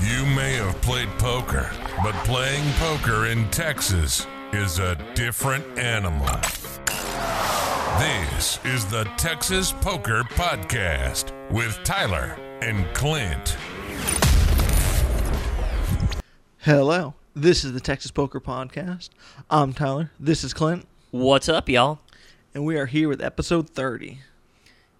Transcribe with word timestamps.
You 0.00 0.24
may 0.26 0.54
have 0.54 0.80
played 0.82 1.08
poker, 1.18 1.70
but 2.02 2.14
playing 2.24 2.64
poker 2.74 3.26
in 3.26 3.48
Texas 3.50 4.26
is 4.52 4.78
a 4.78 4.94
different 5.14 5.64
animal. 5.78 6.26
This 7.98 8.60
is 8.64 8.84
the 8.86 9.04
Texas 9.16 9.72
Poker 9.72 10.22
Podcast 10.30 11.32
with 11.50 11.82
Tyler 11.82 12.36
and 12.60 12.86
Clint. 12.94 13.56
Hello, 16.58 17.14
this 17.34 17.64
is 17.64 17.72
the 17.72 17.80
Texas 17.80 18.10
Poker 18.10 18.40
Podcast. 18.40 19.08
I'm 19.50 19.72
Tyler. 19.72 20.10
This 20.20 20.44
is 20.44 20.52
Clint, 20.52 20.86
What's 21.10 21.48
up, 21.48 21.68
y'all? 21.68 22.00
and 22.54 22.64
we 22.64 22.78
are 22.78 22.86
here 22.86 23.08
with 23.08 23.22
episode 23.22 23.68
30. 23.70 24.18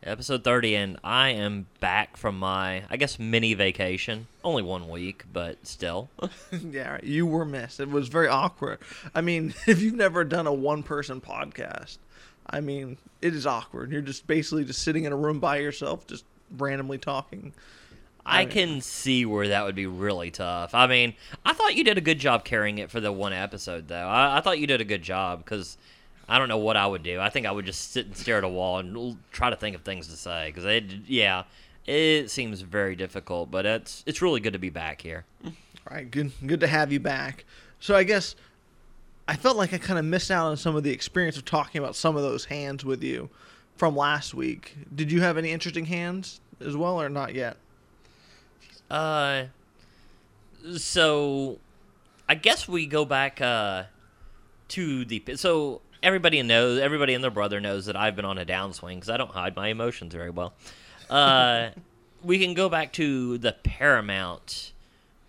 Episode 0.06 0.44
30, 0.44 0.76
and 0.76 0.98
I 1.02 1.30
am 1.30 1.66
back 1.80 2.16
from 2.16 2.38
my, 2.38 2.84
I 2.88 2.96
guess, 2.96 3.18
mini 3.18 3.54
vacation. 3.54 4.28
Only 4.44 4.62
one 4.62 4.88
week, 4.88 5.24
but 5.32 5.66
still. 5.66 6.10
yeah, 6.70 6.98
you 7.02 7.26
were 7.26 7.44
missed. 7.44 7.80
It 7.80 7.90
was 7.90 8.06
very 8.06 8.28
awkward. 8.28 8.78
I 9.16 9.20
mean, 9.20 9.52
if 9.66 9.82
you've 9.82 9.96
never 9.96 10.22
done 10.22 10.46
a 10.46 10.52
one 10.52 10.84
person 10.84 11.20
podcast, 11.20 11.98
I 12.48 12.60
mean, 12.60 12.98
it 13.20 13.34
is 13.34 13.48
awkward. 13.48 13.90
You're 13.90 14.00
just 14.00 14.28
basically 14.28 14.64
just 14.64 14.82
sitting 14.82 15.06
in 15.06 15.12
a 15.12 15.16
room 15.16 15.40
by 15.40 15.56
yourself, 15.56 16.06
just 16.06 16.24
randomly 16.56 16.98
talking. 16.98 17.52
I 18.24 18.44
mean- 18.44 18.48
can 18.50 18.80
see 18.82 19.26
where 19.26 19.48
that 19.48 19.64
would 19.64 19.74
be 19.74 19.86
really 19.86 20.30
tough. 20.30 20.72
I 20.72 20.86
mean, 20.86 21.14
I 21.44 21.52
thought 21.52 21.74
you 21.74 21.82
did 21.82 21.98
a 21.98 22.00
good 22.00 22.20
job 22.20 22.44
carrying 22.44 22.78
it 22.78 22.92
for 22.92 23.00
the 23.00 23.10
one 23.10 23.32
episode, 23.32 23.88
though. 23.88 24.06
I, 24.06 24.38
I 24.38 24.40
thought 24.40 24.60
you 24.60 24.68
did 24.68 24.80
a 24.80 24.84
good 24.84 25.02
job 25.02 25.44
because 25.44 25.76
I 26.28 26.38
don't 26.38 26.48
know 26.48 26.58
what 26.58 26.76
I 26.76 26.86
would 26.86 27.02
do. 27.02 27.20
I 27.20 27.30
think 27.30 27.46
I 27.46 27.52
would 27.52 27.66
just 27.66 27.92
sit 27.92 28.06
and 28.06 28.16
stare 28.16 28.38
at 28.38 28.44
a 28.44 28.48
wall 28.48 28.78
and 28.78 29.16
try 29.30 29.50
to 29.50 29.56
think 29.56 29.76
of 29.76 29.82
things 29.82 30.08
to 30.08 30.16
say 30.16 30.46
because 30.48 30.64
it, 30.64 30.84
yeah, 31.06 31.44
it 31.86 32.30
seems 32.30 32.60
very 32.62 32.96
difficult. 32.96 33.50
But 33.50 33.64
it's 33.64 34.02
it's 34.06 34.20
really 34.20 34.40
good 34.40 34.52
to 34.52 34.58
be 34.58 34.70
back 34.70 35.02
here. 35.02 35.24
All 35.44 35.52
right, 35.90 36.10
good, 36.10 36.32
good 36.44 36.60
to 36.60 36.66
have 36.66 36.90
you 36.92 36.98
back. 36.98 37.44
So 37.78 37.94
I 37.94 38.02
guess 38.02 38.34
I 39.28 39.36
felt 39.36 39.56
like 39.56 39.72
I 39.72 39.78
kind 39.78 39.98
of 39.98 40.04
missed 40.04 40.30
out 40.30 40.46
on 40.46 40.56
some 40.56 40.74
of 40.74 40.82
the 40.82 40.90
experience 40.90 41.36
of 41.36 41.44
talking 41.44 41.78
about 41.80 41.94
some 41.94 42.16
of 42.16 42.22
those 42.22 42.46
hands 42.46 42.84
with 42.84 43.02
you 43.04 43.30
from 43.76 43.94
last 43.94 44.34
week. 44.34 44.76
Did 44.94 45.12
you 45.12 45.20
have 45.20 45.36
any 45.36 45.52
interesting 45.52 45.84
hands 45.86 46.40
as 46.60 46.76
well, 46.76 47.00
or 47.00 47.08
not 47.08 47.34
yet? 47.34 47.56
Uh, 48.90 49.44
so 50.76 51.58
I 52.28 52.34
guess 52.34 52.66
we 52.66 52.86
go 52.86 53.04
back 53.04 53.40
uh 53.40 53.84
to 54.68 55.04
the 55.04 55.22
so 55.36 55.80
everybody 56.06 56.40
knows 56.40 56.78
everybody 56.78 57.14
and 57.14 57.24
their 57.24 57.32
brother 57.32 57.60
knows 57.60 57.86
that 57.86 57.96
I've 57.96 58.14
been 58.14 58.24
on 58.24 58.38
a 58.38 58.46
downswing 58.46 58.94
because 58.94 59.10
I 59.10 59.16
don't 59.16 59.32
hide 59.32 59.56
my 59.56 59.68
emotions 59.68 60.14
very 60.14 60.30
well. 60.30 60.54
Uh, 61.10 61.70
we 62.22 62.38
can 62.38 62.54
go 62.54 62.68
back 62.68 62.92
to 62.92 63.38
the 63.38 63.52
Paramount 63.64 64.70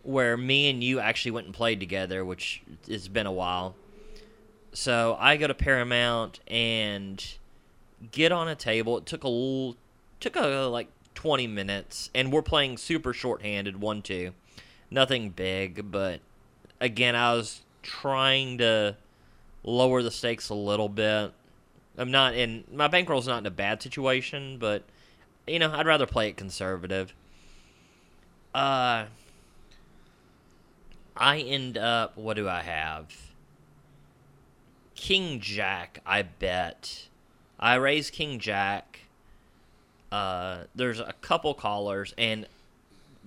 where 0.03 0.37
me 0.37 0.69
and 0.69 0.83
you 0.83 0.99
actually 0.99 1.31
went 1.31 1.47
and 1.47 1.55
played 1.55 1.79
together, 1.79 2.23
which 2.23 2.61
it's 2.87 3.07
been 3.07 3.25
a 3.25 3.31
while. 3.31 3.75
So 4.71 5.17
I 5.19 5.35
go 5.35 5.47
to 5.47 5.55
Paramount 5.55 6.41
and 6.47 7.25
get 8.11 8.31
on 8.31 8.47
a 8.47 8.55
table. 8.55 8.99
It 8.99 9.07
took 9.07 9.23
a 9.25 9.73
took 10.19 10.35
a 10.35 10.67
like 10.71 10.89
20 11.15 11.47
minutes, 11.47 12.11
and 12.13 12.31
we're 12.31 12.43
playing 12.43 12.77
super 12.77 13.13
shorthanded 13.13 13.81
one 13.81 14.03
two, 14.03 14.33
nothing 14.91 15.31
big, 15.31 15.89
but 15.91 16.19
again 16.79 17.15
I 17.15 17.33
was 17.33 17.61
trying 17.81 18.59
to 18.59 18.95
lower 19.67 20.01
the 20.01 20.09
stakes 20.09 20.49
a 20.49 20.55
little 20.55 20.89
bit. 20.89 21.31
I'm 21.97 22.09
not 22.09 22.35
in 22.35 22.63
my 22.71 22.87
bankroll's 22.87 23.27
not 23.27 23.39
in 23.39 23.45
a 23.45 23.51
bad 23.51 23.83
situation, 23.83 24.57
but 24.57 24.83
you 25.45 25.59
know 25.59 25.71
I'd 25.71 25.85
rather 25.85 26.07
play 26.07 26.29
it 26.29 26.37
conservative. 26.37 27.13
Uh, 28.55 29.05
I 31.15 31.39
end 31.39 31.77
up 31.77 32.17
what 32.17 32.35
do 32.35 32.47
I 32.47 32.61
have? 32.61 33.13
King 34.95 35.39
Jack, 35.39 35.99
I 36.05 36.23
bet. 36.23 37.07
I 37.59 37.75
raise 37.75 38.09
King 38.09 38.39
Jack. 38.39 39.01
Uh, 40.11 40.63
there's 40.73 40.99
a 40.99 41.13
couple 41.21 41.53
callers, 41.53 42.13
and 42.17 42.47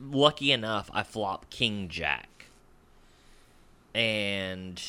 lucky 0.01 0.51
enough, 0.51 0.91
I 0.95 1.03
flop 1.03 1.51
King 1.51 1.89
Jack. 1.89 2.47
And 3.95 4.81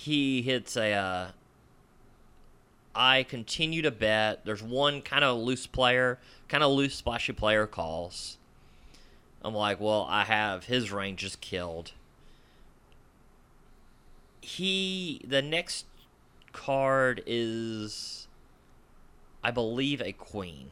he 0.00 0.40
hits 0.40 0.76
a. 0.76 0.92
Uh, 0.92 1.28
I 2.94 3.22
continue 3.22 3.82
to 3.82 3.90
bet. 3.90 4.44
There's 4.44 4.62
one 4.62 5.02
kind 5.02 5.22
of 5.22 5.38
loose 5.38 5.66
player, 5.66 6.18
kind 6.48 6.64
of 6.64 6.72
loose, 6.72 6.94
splashy 6.94 7.32
player 7.32 7.66
calls. 7.66 8.38
I'm 9.42 9.54
like, 9.54 9.78
well, 9.78 10.06
I 10.08 10.24
have 10.24 10.64
his 10.64 10.90
range 10.90 11.22
is 11.22 11.36
killed. 11.36 11.92
He, 14.40 15.20
the 15.26 15.42
next 15.42 15.84
card 16.52 17.22
is, 17.26 18.26
I 19.44 19.50
believe, 19.50 20.00
a 20.00 20.12
queen. 20.12 20.70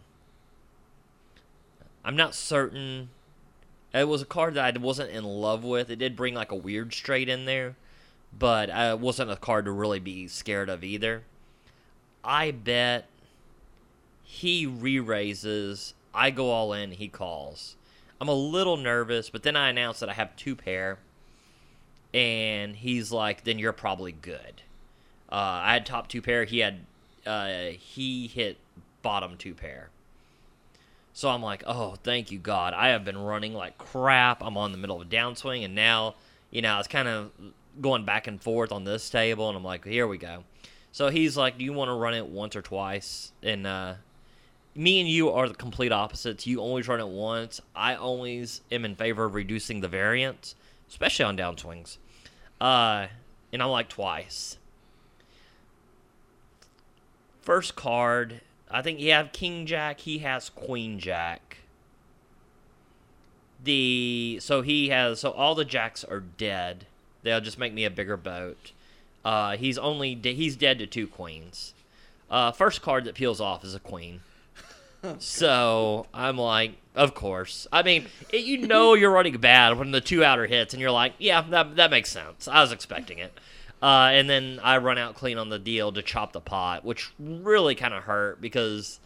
I'm 2.05 2.17
not 2.17 2.35
certain. 2.35 3.11
It 3.93 4.09
was 4.09 4.23
a 4.23 4.27
card 4.27 4.55
that 4.55 4.75
I 4.75 4.79
wasn't 4.79 5.11
in 5.11 5.25
love 5.25 5.65
with. 5.65 5.91
It 5.91 5.97
did 5.97 6.17
bring 6.17 6.35
like 6.35 6.51
a 6.51 6.57
weird 6.57 6.93
straight 6.93 7.29
in 7.29 7.45
there, 7.45 7.77
but 8.39 8.71
I 8.71 8.95
wasn't 8.95 9.31
a 9.31 9.37
card 9.37 9.65
to 9.65 9.73
really 9.73 10.01
be 10.01 10.29
scared 10.29 10.69
of 10.69 10.85
either. 10.85 11.23
I 12.25 12.51
bet 12.51 13.07
he 14.23 14.67
re 14.67 15.01
raises. 15.01 15.95
I 16.15 16.31
go 16.31 16.51
all 16.51 16.73
in. 16.73 16.93
He 16.93 17.09
calls. 17.09 17.77
I'm 18.21 18.29
a 18.29 18.35
little 18.35 18.77
nervous, 18.77 19.31
but 19.31 19.43
then 19.43 19.57
I 19.57 19.71
announce 19.71 20.01
that 20.01 20.09
I 20.09 20.15
have 20.15 20.35
two 20.37 20.57
pair, 20.57 20.99
and 22.13 22.77
he's 22.77 23.13
like, 23.13 23.45
"Then 23.45 23.59
you're 23.59 23.73
probably 23.73 24.13
good." 24.13 24.63
Uh, 25.31 25.61
I 25.63 25.75
had 25.75 25.87
top 25.87 26.09
two 26.09 26.23
pair. 26.23 26.45
He 26.45 26.59
had 26.59 26.81
uh, 27.27 27.71
he 27.79 28.27
hit 28.27 28.59
bottom 29.03 29.37
two 29.37 29.55
pair. 29.55 29.91
So 31.13 31.29
I'm 31.29 31.43
like, 31.43 31.65
oh, 31.67 31.97
thank 32.03 32.31
you, 32.31 32.39
God. 32.39 32.75
I 32.75 32.89
have 32.89 33.05
been 33.05 33.19
running 33.19 33.53
like 33.53 33.77
crap. 33.77 34.43
I'm 34.43 34.57
on 34.57 34.71
the 34.73 34.79
middle 34.79 35.01
of 35.01 35.07
a 35.07 35.11
downswing, 35.11 35.65
and 35.65 35.75
now, 35.75 36.15
you 36.51 36.63
know, 36.63 36.79
it's 36.79 36.87
kind 36.87 37.09
of 37.09 37.33
going 37.81 38.05
back 38.05 38.27
and 38.27 38.41
forth 38.41 38.73
on 38.73 38.85
this 38.85 39.09
table, 39.11 39.49
and 39.49 39.57
I'm 39.57 39.65
like, 39.65 39.85
here 39.85 40.07
we 40.07 40.19
go. 40.19 40.45
So 40.93 41.09
he's 41.09 41.37
like, 41.37 41.59
do 41.59 41.65
you 41.65 41.73
want 41.73 41.89
to 41.89 41.95
run 41.95 42.15
it 42.15 42.27
once 42.27 42.57
or 42.57 42.63
twice? 42.63 43.33
And 43.43 43.67
uh, 43.67 43.95
me 44.75 45.01
and 45.01 45.09
you 45.09 45.31
are 45.31 45.49
the 45.49 45.55
complete 45.55 45.93
opposites. 45.93 46.47
You 46.47 46.61
always 46.61 46.89
run 46.89 47.01
it 47.01 47.09
once. 47.09 47.61
I 47.75 47.95
always 47.95 48.63
am 48.71 48.85
in 48.85 48.95
favor 48.95 49.25
of 49.25 49.35
reducing 49.35 49.81
the 49.81 49.89
variance, 49.89 50.55
especially 50.89 51.25
on 51.25 51.37
downswings. 51.37 51.99
Uh, 52.61 53.09
and 53.53 53.63
I'm 53.63 53.71
like 53.71 53.89
twice. 53.89 54.59
First 57.43 57.77
card, 57.77 58.41
I 58.71 58.83
think 58.83 59.01
you 59.01 59.13
have 59.13 59.33
King 59.33 59.67
Jack. 59.67 60.01
He 60.01 60.19
has 60.19 60.51
Queen 60.51 60.99
Jack. 60.99 61.59
The 63.63 64.39
so 64.41 64.63
he 64.63 64.91
has 64.91 65.21
so 65.21 65.31
all 65.31 65.55
the 65.55 65.65
jacks 65.65 66.05
are 66.05 66.21
dead. 66.21 66.87
They'll 67.29 67.41
just 67.43 67.59
make 67.59 67.75
me 67.75 67.85
a 67.85 67.91
bigger 67.91 68.17
boat. 68.17 68.73
Uh, 69.25 69.57
he's 69.59 69.77
only 69.77 70.15
de- 70.15 70.33
he's 70.33 70.57
dead 70.57 70.79
to 70.79 70.87
two 70.87 71.07
queens. 71.07 71.75
Uh, 72.31 72.53
first 72.53 72.81
card 72.81 73.05
that 73.05 73.15
peels 73.15 73.41
off 73.41 73.65
is 73.65 73.75
a 73.75 73.81
queen. 73.81 74.21
So 75.21 76.07
I'm 76.13 76.37
like, 76.37 76.73
of 76.97 77.15
course. 77.15 77.69
I 77.71 77.85
mean, 77.85 78.07
it, 78.33 78.45
you 78.45 78.67
know 78.67 78.95
you're 78.95 79.13
running 79.13 79.37
bad 79.39 79.79
when 79.79 79.93
the 79.93 80.01
two 80.01 80.25
outer 80.25 80.47
hits, 80.47 80.75
and 80.75 80.81
you're 80.81 80.91
like, 80.91 81.13
yeah, 81.19 81.41
that 81.51 81.77
that 81.77 81.93
makes 81.93 82.11
sense. 82.11 82.49
I 82.49 82.63
was 82.63 82.73
expecting 82.73 83.19
it. 83.19 83.33
Uh, 83.81 84.11
and 84.13 84.29
then 84.29 84.59
I 84.61 84.79
run 84.79 84.99
out 84.99 85.15
clean 85.15 85.39
on 85.39 85.51
the 85.51 85.59
deal 85.61 85.93
to 85.93 86.03
chop 86.03 86.33
the 86.33 86.41
pot, 86.41 86.85
which 86.85 87.13
really 87.21 87.77
kind 87.77 87.95
of 87.95 88.03
hurt 88.03 88.41
because 88.41 88.99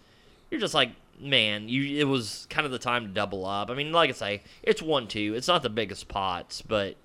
you're 0.50 0.60
just 0.60 0.72
like, 0.72 0.92
man, 1.20 1.68
you 1.68 1.98
it 2.00 2.04
was 2.04 2.46
kind 2.48 2.64
of 2.64 2.72
the 2.72 2.78
time 2.78 3.02
to 3.06 3.12
double 3.12 3.44
up. 3.44 3.68
I 3.68 3.74
mean, 3.74 3.92
like 3.92 4.08
I 4.08 4.14
say, 4.14 4.42
it's 4.62 4.80
one 4.80 5.08
two. 5.08 5.34
It's 5.36 5.48
not 5.48 5.62
the 5.62 5.68
biggest 5.68 6.08
pots, 6.08 6.62
but 6.62 6.96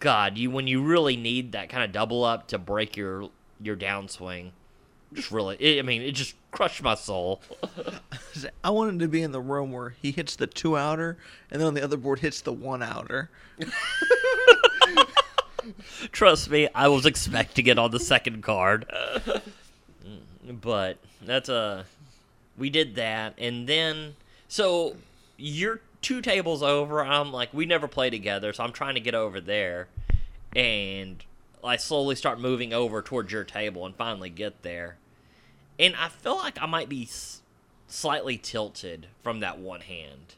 God, 0.00 0.38
you 0.38 0.50
when 0.50 0.66
you 0.66 0.82
really 0.82 1.16
need 1.16 1.52
that 1.52 1.68
kind 1.68 1.84
of 1.84 1.92
double 1.92 2.24
up 2.24 2.48
to 2.48 2.58
break 2.58 2.96
your 2.96 3.30
your 3.60 3.76
downswing, 3.76 4.52
just 5.12 5.30
really, 5.30 5.56
it, 5.56 5.78
I 5.78 5.82
mean, 5.82 6.02
it 6.02 6.12
just 6.12 6.34
crushed 6.50 6.82
my 6.82 6.94
soul. 6.94 7.40
I 8.64 8.70
wanted 8.70 9.00
to 9.00 9.08
be 9.08 9.22
in 9.22 9.32
the 9.32 9.40
room 9.40 9.72
where 9.72 9.90
he 10.00 10.10
hits 10.10 10.36
the 10.36 10.46
two 10.46 10.76
outer, 10.76 11.16
and 11.50 11.60
then 11.60 11.66
on 11.68 11.74
the 11.74 11.82
other 11.82 11.96
board 11.96 12.20
hits 12.20 12.40
the 12.40 12.52
one 12.52 12.82
outer. 12.82 13.30
Trust 16.12 16.50
me, 16.50 16.68
I 16.74 16.88
was 16.88 17.04
expecting 17.04 17.66
it 17.66 17.78
on 17.78 17.90
the 17.90 18.00
second 18.00 18.42
card. 18.42 18.86
Mm, 20.06 20.60
but 20.60 20.98
that's 21.22 21.48
a 21.48 21.84
we 22.56 22.70
did 22.70 22.94
that 22.96 23.34
and 23.38 23.68
then 23.68 24.14
so 24.48 24.96
you're 25.36 25.80
two 26.02 26.20
tables 26.20 26.62
over. 26.62 27.04
I'm 27.04 27.32
like 27.32 27.52
we 27.52 27.66
never 27.66 27.88
play 27.88 28.10
together, 28.10 28.52
so 28.52 28.64
I'm 28.64 28.72
trying 28.72 28.94
to 28.94 29.00
get 29.00 29.14
over 29.14 29.40
there 29.40 29.88
and 30.54 31.24
I 31.62 31.76
slowly 31.76 32.14
start 32.14 32.40
moving 32.40 32.72
over 32.72 33.02
towards 33.02 33.32
your 33.32 33.44
table 33.44 33.84
and 33.84 33.94
finally 33.94 34.30
get 34.30 34.62
there. 34.62 34.96
And 35.78 35.94
I 35.96 36.08
feel 36.08 36.36
like 36.36 36.60
I 36.60 36.66
might 36.66 36.88
be 36.88 37.08
slightly 37.86 38.36
tilted 38.36 39.06
from 39.22 39.40
that 39.40 39.58
one 39.58 39.82
hand. 39.82 40.34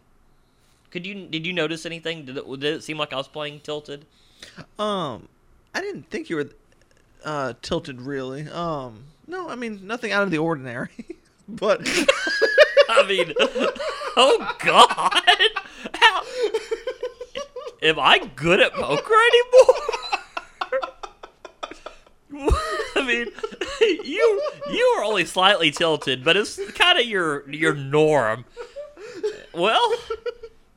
Could 0.91 1.07
you 1.07 1.27
did 1.27 1.47
you 1.47 1.53
notice 1.53 1.87
anything? 1.87 2.25
Did 2.25 2.37
it, 2.37 2.61
did 2.61 2.65
it 2.75 2.85
seem 2.85 2.99
like 2.99 3.13
I 3.13 3.17
was 3.17 3.29
playing 3.29 3.61
tilted? 3.61 4.07
Um, 4.79 5.29
I 5.75 5.81
didn't 5.81 6.11
think 6.11 6.29
you 6.29 6.37
were 6.37 6.51
uh, 7.25 7.55
tilted 7.63 8.01
really. 8.01 8.49
Um, 8.49 9.05
no, 9.27 9.49
I 9.49 9.55
mean 9.55 9.87
nothing 9.87 10.13
out 10.13 10.25
of 10.25 10.31
the 10.31 10.39
ordinary, 10.39 10.91
but 11.49 11.81
I 12.99 13.07
mean, 13.07 13.33
oh 14.17 14.57
god, 14.59 15.23
how 15.95 16.23
am 17.83 17.99
I 18.01 18.19
good 18.35 18.61
at 18.61 18.73
poker 18.73 19.15
anymore? 19.15 19.77
I 22.97 23.05
mean, 23.07 23.27
you 24.05 24.43
you 24.71 24.95
are 24.99 25.05
only 25.05 25.25
slightly 25.25 25.71
tilted, 25.71 26.25
but 26.25 26.37
it's 26.37 26.59
kind 26.73 26.99
of 26.99 27.07
your 27.07 27.49
your 27.51 27.75
norm. 27.75 28.45
Well, 29.53 29.95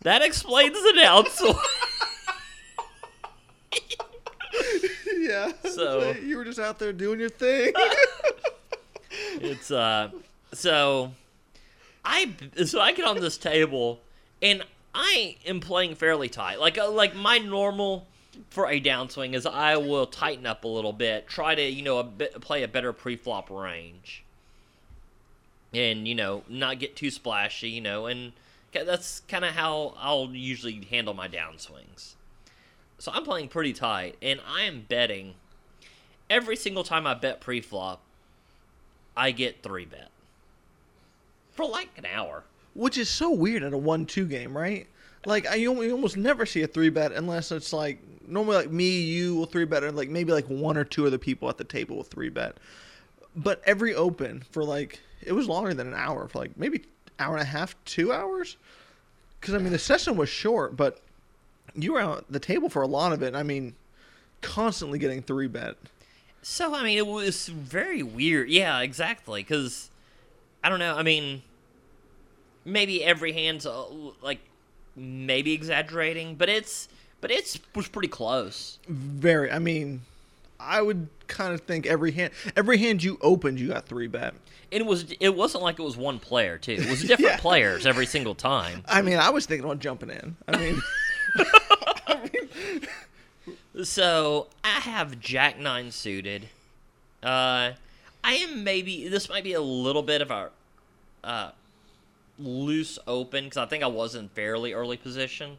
that 0.02 0.22
explains 0.22 0.74
the 0.74 0.94
downswing. 1.00 1.58
yeah. 5.20 5.52
So- 5.70 6.12
you 6.24 6.38
were 6.38 6.46
just 6.46 6.60
out 6.60 6.80
there 6.80 6.94
doing 6.94 7.20
your 7.20 7.30
thing. 7.30 7.74
It's 9.36 9.72
uh, 9.72 10.10
so 10.54 11.12
I 12.06 12.34
so 12.66 12.80
I 12.80 12.94
get 12.94 13.06
on 13.06 13.20
this 13.20 13.38
table 13.38 14.02
and 14.42 14.64
I 14.94 15.38
am 15.46 15.60
playing 15.60 15.96
fairly 15.96 16.30
tight. 16.30 16.60
Like 16.60 16.78
uh, 16.78 16.92
like 16.92 17.16
my 17.16 17.38
normal 17.38 18.08
for 18.50 18.68
a 18.70 18.80
downswing 18.80 19.34
is 19.34 19.46
I 19.46 19.78
will 19.78 20.06
tighten 20.06 20.46
up 20.46 20.64
a 20.64 20.68
little 20.68 20.94
bit, 20.94 21.28
try 21.28 21.56
to 21.56 21.62
you 21.62 21.82
know 21.82 21.98
a 21.98 22.04
bit, 22.04 22.40
play 22.42 22.64
a 22.64 22.68
better 22.68 22.94
pre-flop 22.94 23.50
range, 23.50 24.24
and 25.74 26.08
you 26.08 26.16
know 26.16 26.44
not 26.48 26.80
get 26.80 26.96
too 26.96 27.10
splashy. 27.10 27.70
You 27.70 27.82
know, 27.82 28.06
and 28.06 28.34
that's 28.72 29.22
kind 29.28 29.46
of 29.46 29.52
how 29.52 29.96
I'll 29.98 30.30
usually 30.32 30.86
handle 30.90 31.14
my 31.14 31.28
downswings. 31.28 32.14
So 33.00 33.12
I'm 33.14 33.24
playing 33.24 33.50
pretty 33.50 33.74
tight, 33.74 34.18
and 34.22 34.40
I 34.48 34.64
am 34.64 34.86
betting 34.88 35.36
every 36.30 36.56
single 36.56 36.84
time 36.84 37.08
I 37.08 37.14
bet 37.14 37.42
pre-flop. 37.42 38.02
I 39.16 39.32
get 39.32 39.62
three 39.62 39.86
bet 39.86 40.10
for 41.54 41.66
like 41.66 41.90
an 41.98 42.06
hour. 42.14 42.44
Which 42.76 42.98
is 42.98 43.10
so 43.10 43.32
weird 43.32 43.64
at 43.64 43.74
a 43.74 43.78
one-two 43.78 44.26
game, 44.26 44.58
right? 44.58 44.88
Like 45.26 45.48
I 45.48 45.56
you 45.56 45.92
almost 45.92 46.18
never 46.18 46.46
see 46.46 46.64
a 46.64 46.68
three 46.68 46.90
bet 46.90 47.12
unless 47.12 47.52
it's 47.52 47.72
like 47.72 48.00
normally 48.28 48.58
like 48.58 48.72
me, 48.72 49.02
you 49.02 49.36
will 49.36 49.46
three 49.46 49.66
bet, 49.66 49.84
and 49.84 49.96
like 49.96 50.10
maybe 50.10 50.32
like 50.32 50.46
one 50.46 50.78
or 50.78 50.84
two 50.84 51.06
other 51.06 51.18
people 51.18 51.50
at 51.50 51.58
the 51.58 51.64
table 51.64 51.98
will 51.98 52.04
three 52.04 52.30
bet. 52.30 52.58
But 53.36 53.62
every 53.66 53.96
open 53.96 54.44
for 54.52 54.64
like 54.64 55.00
it 55.22 55.34
was 55.34 55.48
longer 55.48 55.74
than 55.74 55.88
an 55.88 55.94
hour 55.94 56.28
for 56.28 56.40
like 56.40 56.58
maybe 56.58 56.84
hour 57.20 57.36
and 57.36 57.44
a 57.44 57.46
half, 57.46 57.76
two 57.86 58.12
hours. 58.12 58.58
Because 59.40 59.54
I 59.54 59.60
mean 59.60 59.72
the 59.72 59.80
session 59.80 60.18
was 60.18 60.30
short, 60.30 60.76
but 60.76 61.00
you 61.76 61.94
were 61.94 62.02
out 62.02 62.26
the 62.30 62.40
table 62.40 62.70
for 62.70 62.82
a 62.82 62.88
lot 62.88 63.14
of 63.14 63.24
it. 63.24 63.36
I 63.36 63.44
mean, 63.44 63.76
constantly 64.42 65.00
getting 65.00 65.22
three 65.22 65.48
bet. 65.48 65.76
So 66.42 66.76
I 66.76 66.84
mean, 66.84 66.98
it 66.98 67.08
was 67.08 67.48
very 67.48 68.04
weird. 68.04 68.50
Yeah, 68.50 68.80
exactly. 68.82 69.42
Because 69.42 69.90
I 70.64 70.70
don't 70.70 70.80
know. 70.80 70.96
I 70.96 71.04
mean, 71.04 71.42
maybe 72.66 73.04
every 73.04 73.34
hand's 73.34 73.66
uh, 73.66 73.86
like 74.22 74.40
maybe 74.96 75.54
exaggerating, 75.54 76.36
but 76.36 76.50
it's 76.50 76.88
but 77.22 77.32
it's 77.32 77.60
was 77.76 77.88
pretty 77.88 78.08
close. 78.08 78.80
Very. 78.88 79.52
I 79.52 79.60
mean, 79.60 80.02
I 80.60 80.82
would 80.82 81.08
kind 81.28 81.54
of 81.54 81.62
think 81.62 81.86
every 81.86 82.12
hand, 82.12 82.32
every 82.56 82.78
hand 82.78 83.04
you 83.04 83.18
opened, 83.22 83.60
you 83.60 83.70
got 83.70 83.86
three 83.86 84.08
bet. 84.08 84.34
It 84.72 84.86
was 84.86 85.06
it 85.20 85.36
wasn't 85.36 85.64
like 85.64 85.80
it 85.80 85.84
was 85.84 85.98
one 85.98 86.20
player 86.20 86.58
too. 86.58 86.74
It 86.74 86.90
was 86.90 87.02
different 87.06 87.34
Yeah. 87.34 87.40
players 87.40 87.86
every 87.86 88.06
single 88.06 88.36
time. 88.36 88.84
I 88.88 89.02
mean, 89.02 89.18
I 89.18 89.30
was 89.30 89.46
thinking 89.46 89.70
on 89.70 89.80
jumping 89.80 90.10
in. 90.10 90.36
I 90.48 90.58
mean, 92.32 93.84
So 93.84 94.48
I 94.64 94.80
have 94.82 95.20
Jack 95.20 95.60
Nine 95.60 95.92
suited. 95.92 96.48
Uh, 97.22 97.72
I 98.24 98.34
am 98.36 98.64
maybe 98.64 99.08
this 99.08 99.30
might 99.30 99.44
be 99.44 99.54
a 99.54 99.62
little 99.62 100.04
bit 100.04 100.22
of 100.22 100.32
a 100.32 100.50
uh, 101.24 101.52
loose 102.40 103.00
open 103.08 103.46
because 103.46 103.58
I 103.58 103.66
think 103.66 103.84
I 103.84 103.88
was 103.88 104.16
in 104.16 104.30
fairly 104.30 104.74
early 104.74 104.98
position. 104.98 105.58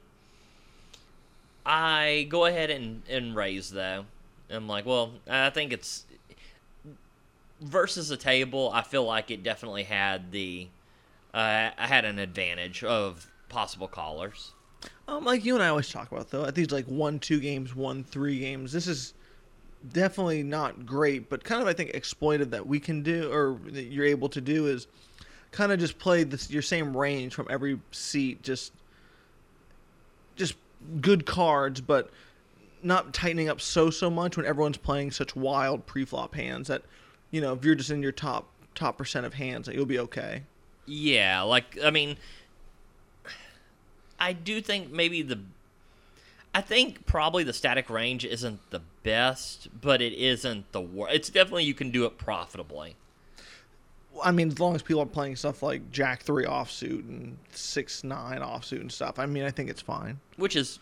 I 1.67 2.27
go 2.29 2.45
ahead 2.47 2.71
and, 2.71 3.03
and 3.09 3.35
raise 3.35 3.71
though. 3.71 4.07
I'm 4.51 4.69
like, 4.69 4.85
well, 4.85 5.13
I 5.29 5.51
think 5.51 5.73
it's 5.73 6.05
versus 7.61 8.11
a 8.11 8.17
table. 8.17 8.71
I 8.73 8.83
feel 8.83 9.05
like 9.05 9.31
it 9.31 9.43
definitely 9.43 9.85
had 9.85 10.33
the 10.33 10.69
uh, 11.33 11.71
I 11.77 11.87
had 11.87 12.05
an 12.05 12.19
advantage 12.19 12.85
of 12.85 13.27
possible 13.49 13.89
callers. 13.89 14.53
um, 15.09 15.25
like 15.25 15.45
you 15.45 15.55
and 15.55 15.63
I 15.63 15.69
always 15.69 15.89
talk 15.89 16.13
about 16.13 16.31
though, 16.31 16.45
at 16.45 16.55
these 16.55 16.71
like 16.71 16.87
one, 16.87 17.19
two 17.19 17.41
games, 17.41 17.75
one, 17.75 18.05
three 18.05 18.39
games, 18.39 18.73
this 18.73 18.87
is 18.87 19.15
definitely 19.93 20.43
not 20.43 20.87
great, 20.87 21.29
but 21.29 21.45
kind 21.45 21.61
of 21.63 21.69
I 21.69 21.73
think 21.73 21.91
exploited 21.91 22.51
that 22.53 22.67
we 22.67 22.81
can 22.81 23.03
do 23.03 23.31
or 23.33 23.59
that 23.71 23.85
you're 23.85 24.07
able 24.07 24.29
to 24.31 24.41
do 24.41 24.67
is 24.67 24.87
kind 25.51 25.73
of 25.73 25.79
just 25.79 25.99
play 25.99 26.25
this 26.25 26.51
your 26.51 26.63
same 26.63 26.97
range 26.97 27.35
from 27.35 27.47
every 27.51 27.81
seat, 27.93 28.43
just 28.43 28.73
just 30.37 30.55
good 31.01 31.27
cards, 31.27 31.81
but 31.81 32.11
not 32.83 33.15
tightening 33.15 33.49
up 33.49 33.61
so 33.61 33.91
so 33.91 34.11
much 34.11 34.37
when 34.37 34.47
everyone's 34.47 34.77
playing 34.77 35.11
such 35.11 35.35
wild 35.35 35.87
pre-flop 35.87 36.35
hands 36.35 36.69
that 36.69 36.83
you 37.31 37.41
know 37.41 37.55
if 37.55 37.65
you're 37.65 37.75
just 37.75 37.91
in 37.91 38.03
your 38.03 38.13
top 38.13 38.49
top 38.75 38.99
percent 38.99 39.25
of 39.25 39.35
hands 39.35 39.67
that 39.67 39.75
you'll 39.75 39.87
be 39.87 39.99
okay. 39.99 40.43
Yeah, 40.87 41.43
like 41.43 41.79
I 41.83 41.91
mean, 41.91 42.17
I 44.19 44.33
do 44.33 44.61
think 44.61 44.91
maybe 44.91 45.23
the, 45.23 45.39
I 46.55 46.61
think 46.61 47.05
probably 47.05 47.43
the 47.43 47.53
static 47.53 47.91
range 47.91 48.25
isn't 48.25 48.71
the 48.71 48.81
best, 49.03 49.69
but 49.81 50.01
it 50.01 50.13
isn't 50.13 50.71
the 50.71 50.81
worst. 50.81 51.15
It's 51.15 51.29
definitely 51.29 51.65
you 51.65 51.75
can 51.75 51.91
do 51.91 52.05
it 52.05 52.17
profitably. 52.17 52.97
I 54.23 54.31
mean, 54.31 54.47
as 54.49 54.61
long 54.61 54.77
as 54.77 54.83
people 54.83 55.03
are 55.03 55.07
playing 55.07 55.35
stuff 55.35 55.65
like 55.65 55.91
Jack 55.91 56.23
three 56.23 56.45
offsuit 56.45 57.01
and 57.09 57.37
six 57.53 58.05
nine 58.05 58.41
offsuit 58.41 58.81
and 58.81 58.93
stuff, 58.93 59.19
I 59.19 59.27
mean, 59.27 59.43
I 59.43 59.51
think 59.51 59.69
it's 59.69 59.83
fine. 59.83 60.21
Which 60.37 60.55
is, 60.55 60.79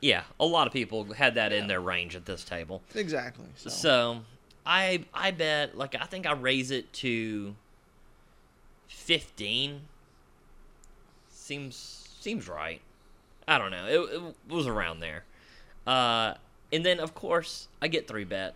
yeah, 0.00 0.24
a 0.40 0.44
lot 0.44 0.66
of 0.66 0.72
people 0.72 1.12
had 1.12 1.36
that 1.36 1.52
in 1.52 1.68
their 1.68 1.80
range 1.80 2.16
at 2.16 2.26
this 2.26 2.42
table. 2.42 2.82
Exactly. 2.96 3.46
So, 3.54 3.70
So 3.70 4.20
I 4.66 5.04
I 5.14 5.30
bet 5.30 5.78
like 5.78 5.94
I 5.94 6.06
think 6.06 6.26
I 6.26 6.32
raise 6.32 6.72
it 6.72 6.92
to 6.94 7.54
fifteen. 8.88 9.82
Seems 11.30 12.08
seems 12.20 12.48
right. 12.48 12.80
I 13.46 13.58
don't 13.58 13.70
know. 13.70 13.86
It, 13.86 14.14
it 14.14 14.52
was 14.52 14.66
around 14.66 15.00
there. 15.00 15.24
Uh, 15.86 16.34
and 16.72 16.84
then 16.84 17.00
of 17.00 17.14
course 17.14 17.68
I 17.80 17.88
get 17.88 18.08
three 18.08 18.24
bet. 18.24 18.54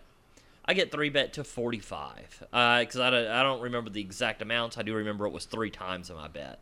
I 0.65 0.73
get 0.73 0.91
three 0.91 1.09
bet 1.09 1.33
to 1.33 1.43
forty 1.43 1.79
five 1.79 2.39
because 2.51 2.97
I, 2.97 3.09
don't, 3.09 3.27
I 3.27 3.43
don't 3.43 3.61
remember 3.61 3.89
the 3.89 4.01
exact 4.01 4.41
amounts. 4.41 4.77
I 4.77 4.81
do 4.83 4.93
remember 4.93 5.25
it 5.25 5.31
was 5.31 5.45
three 5.45 5.69
times 5.69 6.11
my 6.11 6.27
bet, 6.27 6.59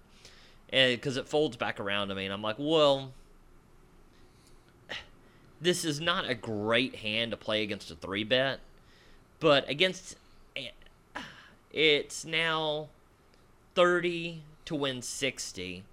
and 0.70 0.96
because 0.96 1.18
it 1.18 1.28
folds 1.28 1.58
back 1.58 1.80
around 1.80 2.10
to 2.10 2.16
me, 2.16 2.26
and 2.26 2.34
I'm 2.34 2.44
like, 2.44 2.58
well, 2.60 3.14
this 5.62 5.84
is 5.84 6.00
not 6.00 6.30
a 6.30 6.36
great 6.36 6.98
hand 6.98 7.32
to 7.32 7.38
play 7.38 7.64
against 7.64 7.90
a 7.90 7.96
three 7.96 8.24
bet, 8.24 8.60
but 9.40 9.68
against 9.68 10.18
it's 11.72 12.24
now 12.24 12.88
30 13.76 14.42
to 14.64 14.76
win 14.76 15.02
60. 15.02 15.84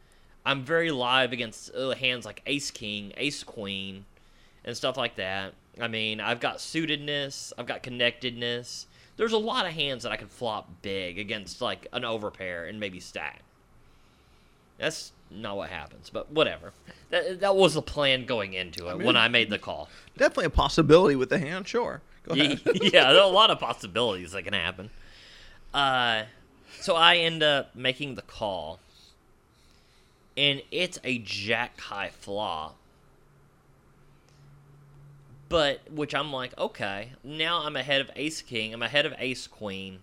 I'm 0.44 0.64
very 0.64 0.90
live 0.90 1.32
against 1.32 1.74
uh, 1.74 1.90
hands 1.90 2.24
like 2.24 2.42
ace 2.46 2.70
king, 2.70 3.12
ace 3.16 3.44
queen, 3.44 4.04
and 4.64 4.76
stuff 4.76 4.96
like 4.96 5.16
that. 5.16 5.54
I 5.80 5.88
mean, 5.88 6.20
I've 6.20 6.40
got 6.40 6.56
suitedness, 6.56 7.52
I've 7.56 7.66
got 7.66 7.82
connectedness. 7.82 8.86
There's 9.16 9.32
a 9.32 9.38
lot 9.38 9.66
of 9.66 9.72
hands 9.72 10.02
that 10.02 10.12
I 10.12 10.16
could 10.16 10.30
flop 10.30 10.68
big 10.82 11.18
against 11.18 11.60
like 11.60 11.86
an 11.92 12.02
overpair 12.02 12.68
and 12.68 12.80
maybe 12.80 12.98
stack. 12.98 13.42
That's 14.78 15.12
not 15.30 15.56
what 15.56 15.70
happens, 15.70 16.10
but 16.10 16.30
whatever. 16.30 16.72
That, 17.10 17.40
that 17.40 17.56
was 17.56 17.74
the 17.74 17.82
plan 17.82 18.26
going 18.26 18.54
into 18.54 18.88
it 18.88 18.96
mean, 18.96 19.06
when 19.06 19.16
I 19.16 19.28
made 19.28 19.50
the 19.50 19.58
call. 19.58 19.88
definitely 20.16 20.46
a 20.46 20.50
possibility 20.50 21.14
with 21.14 21.28
the 21.28 21.38
hand. 21.38 21.68
Sure. 21.68 22.00
Go 22.24 22.34
ahead. 22.34 22.60
yeah, 22.74 23.12
there 23.12 23.22
are 23.22 23.28
a 23.28 23.32
lot 23.32 23.50
of 23.50 23.58
possibilities 23.58 24.32
that 24.32 24.44
can 24.44 24.54
happen. 24.54 24.90
Uh, 25.72 26.24
so 26.80 26.96
I 26.96 27.16
end 27.16 27.42
up 27.42 27.74
making 27.74 28.14
the 28.14 28.22
call, 28.22 28.80
and 30.36 30.62
it's 30.70 30.98
a 31.04 31.18
jack 31.18 31.78
high 31.80 32.10
flop. 32.10 32.76
But 35.48 35.80
which 35.90 36.14
I'm 36.14 36.32
like, 36.32 36.56
okay, 36.58 37.12
now 37.22 37.64
I'm 37.64 37.76
ahead 37.76 38.00
of 38.00 38.10
ace 38.16 38.40
king. 38.40 38.72
I'm 38.72 38.82
ahead 38.82 39.04
of 39.04 39.12
ace 39.18 39.46
queen. 39.46 39.98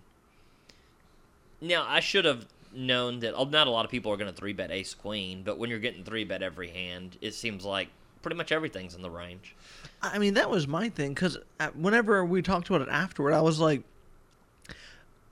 Now 1.60 1.84
I 1.88 2.00
should 2.00 2.24
have 2.24 2.46
known 2.72 3.18
that 3.20 3.34
oh, 3.34 3.44
not 3.44 3.66
a 3.66 3.70
lot 3.70 3.84
of 3.84 3.90
people 3.90 4.12
are 4.12 4.16
going 4.16 4.32
to 4.32 4.36
three 4.36 4.52
bet 4.52 4.70
ace 4.70 4.94
queen, 4.94 5.42
but 5.42 5.58
when 5.58 5.68
you're 5.70 5.80
getting 5.80 6.04
three 6.04 6.24
bet 6.24 6.42
every 6.42 6.70
hand, 6.70 7.16
it 7.20 7.34
seems 7.34 7.64
like 7.64 7.88
pretty 8.22 8.36
much 8.36 8.52
everything's 8.52 8.94
in 8.94 9.02
the 9.02 9.10
range. 9.10 9.56
I 10.02 10.18
mean, 10.18 10.34
that 10.34 10.50
was 10.50 10.68
my 10.68 10.88
thing 10.88 11.14
because 11.14 11.36
uh, 11.58 11.68
whenever 11.74 12.24
we 12.24 12.42
talked 12.42 12.68
about 12.68 12.82
it 12.82 12.88
afterward, 12.88 13.32
I 13.32 13.40
was 13.40 13.58
like, 13.58 13.82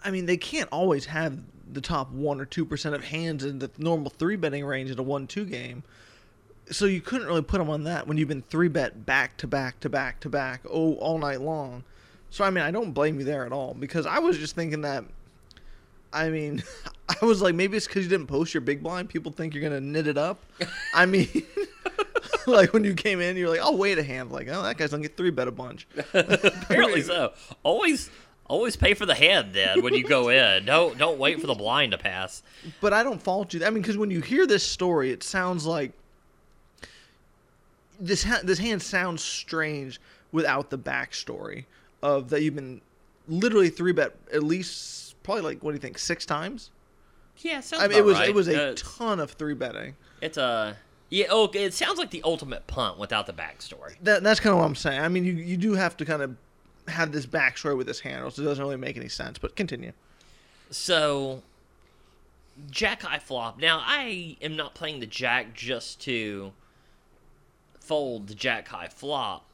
I 0.00 0.10
mean, 0.10 0.26
they 0.26 0.36
can't 0.36 0.68
always 0.70 1.06
have 1.06 1.38
the 1.72 1.80
top 1.80 2.10
one 2.10 2.40
or 2.40 2.44
two 2.44 2.64
percent 2.64 2.94
of 2.94 3.04
hands 3.04 3.44
in 3.44 3.58
the 3.58 3.70
normal 3.78 4.10
three 4.10 4.36
betting 4.36 4.64
range 4.64 4.90
in 4.90 4.98
a 4.98 5.02
one-two 5.02 5.44
game. 5.44 5.82
so 6.70 6.84
you 6.86 7.00
couldn't 7.00 7.26
really 7.26 7.42
put 7.42 7.58
them 7.58 7.70
on 7.70 7.84
that 7.84 8.06
when 8.06 8.16
you've 8.16 8.28
been 8.28 8.42
three 8.42 8.68
bet 8.68 9.06
back 9.06 9.36
to 9.38 9.46
back 9.46 9.80
to 9.80 9.88
back 9.88 10.20
to 10.20 10.28
back 10.28 10.62
oh 10.70 10.94
all 10.94 11.18
night 11.18 11.40
long. 11.40 11.84
So 12.30 12.44
I 12.44 12.50
mean, 12.50 12.64
I 12.64 12.70
don't 12.70 12.92
blame 12.92 13.18
you 13.18 13.24
there 13.24 13.46
at 13.46 13.52
all 13.52 13.74
because 13.74 14.06
I 14.06 14.18
was 14.18 14.38
just 14.38 14.54
thinking 14.54 14.82
that. 14.82 15.04
I 16.12 16.30
mean, 16.30 16.62
I 17.22 17.24
was 17.24 17.42
like, 17.42 17.54
maybe 17.54 17.76
it's 17.76 17.86
because 17.86 18.04
you 18.04 18.10
didn't 18.10 18.26
post 18.26 18.54
your 18.54 18.60
big 18.60 18.82
blind. 18.82 19.08
People 19.08 19.32
think 19.32 19.54
you're 19.54 19.62
gonna 19.62 19.80
nit 19.80 20.06
it 20.06 20.18
up. 20.18 20.42
I 20.94 21.06
mean, 21.06 21.28
like 22.46 22.72
when 22.72 22.84
you 22.84 22.94
came 22.94 23.20
in, 23.20 23.36
you're 23.36 23.48
like, 23.48 23.60
I'll 23.60 23.76
wait 23.76 23.98
a 23.98 24.02
hand. 24.02 24.30
Like, 24.32 24.48
oh, 24.50 24.62
that 24.62 24.76
guy's 24.76 24.90
gonna 24.90 25.02
get 25.02 25.16
three 25.16 25.30
bet 25.30 25.48
a 25.48 25.52
bunch. 25.52 25.86
Apparently 26.14 27.02
so. 27.02 27.32
Always, 27.62 28.10
always 28.48 28.76
pay 28.76 28.94
for 28.94 29.06
the 29.06 29.14
hand 29.14 29.52
then 29.52 29.82
when 29.82 29.94
you 29.94 30.02
go 30.04 30.28
in. 30.30 30.64
Don't 30.66 30.96
don't 30.98 31.18
wait 31.18 31.40
for 31.40 31.46
the 31.46 31.54
blind 31.54 31.92
to 31.92 31.98
pass. 31.98 32.42
But 32.80 32.92
I 32.94 33.02
don't 33.02 33.22
fault 33.22 33.52
you. 33.54 33.64
I 33.64 33.70
mean, 33.70 33.82
because 33.82 33.96
when 33.98 34.10
you 34.10 34.20
hear 34.22 34.46
this 34.46 34.66
story, 34.66 35.10
it 35.12 35.22
sounds 35.22 35.66
like 35.66 35.92
this 38.00 38.24
ha- 38.24 38.40
this 38.42 38.58
hand 38.58 38.82
sounds 38.82 39.22
strange 39.22 40.00
without 40.32 40.70
the 40.70 40.78
backstory 40.78 41.64
of 42.02 42.30
that 42.30 42.42
you've 42.42 42.54
been 42.54 42.80
literally 43.28 43.68
three 43.70 43.92
bet 43.92 44.14
at 44.32 44.42
least 44.42 45.20
probably 45.22 45.42
like 45.42 45.62
what 45.62 45.72
do 45.72 45.74
you 45.74 45.80
think 45.80 45.98
six 45.98 46.24
times? 46.24 46.70
Yeah, 47.38 47.60
sounds 47.60 47.82
I 47.82 47.88
mean, 47.88 47.98
it 47.98 48.04
was 48.04 48.18
right. 48.18 48.28
it 48.28 48.34
was 48.34 48.48
a 48.48 48.70
Uh, 48.70 48.74
ton 48.76 49.20
of 49.20 49.32
three 49.32 49.54
betting. 49.54 49.94
it's 50.20 50.36
a 50.38 50.76
yeah. 51.10 51.26
Oh, 51.30 51.50
it 51.54 51.72
sounds 51.72 51.98
like 51.98 52.10
the 52.10 52.22
ultimate 52.24 52.66
punt 52.66 52.98
without 52.98 53.26
the 53.26 53.32
backstory. 53.32 53.96
That 54.02 54.22
that's 54.22 54.40
kind 54.40 54.52
of 54.52 54.58
what 54.60 54.66
I'm 54.66 54.74
saying. 54.74 55.00
I 55.00 55.08
mean, 55.08 55.24
you 55.24 55.32
you 55.32 55.56
do 55.56 55.74
have 55.74 55.96
to 55.98 56.04
kind 56.04 56.22
of 56.22 56.36
have 56.98 57.12
this 57.12 57.26
backstory 57.26 57.76
with 57.76 57.86
this 57.86 58.00
hand, 58.00 58.22
or 58.22 58.24
else 58.26 58.38
it 58.38 58.42
doesn't 58.42 58.62
really 58.62 58.76
make 58.76 58.96
any 58.96 59.08
sense. 59.08 59.38
But 59.38 59.56
continue. 59.56 59.92
So, 60.70 61.42
Jack 62.70 63.02
High 63.02 63.18
flop. 63.18 63.58
Now, 63.58 63.82
I 63.84 64.36
am 64.42 64.56
not 64.56 64.74
playing 64.74 65.00
the 65.00 65.06
Jack 65.06 65.54
just 65.54 66.00
to 66.02 66.52
fold 67.80 68.28
the 68.28 68.34
Jack 68.34 68.68
High 68.68 68.88
flop. 68.88 69.44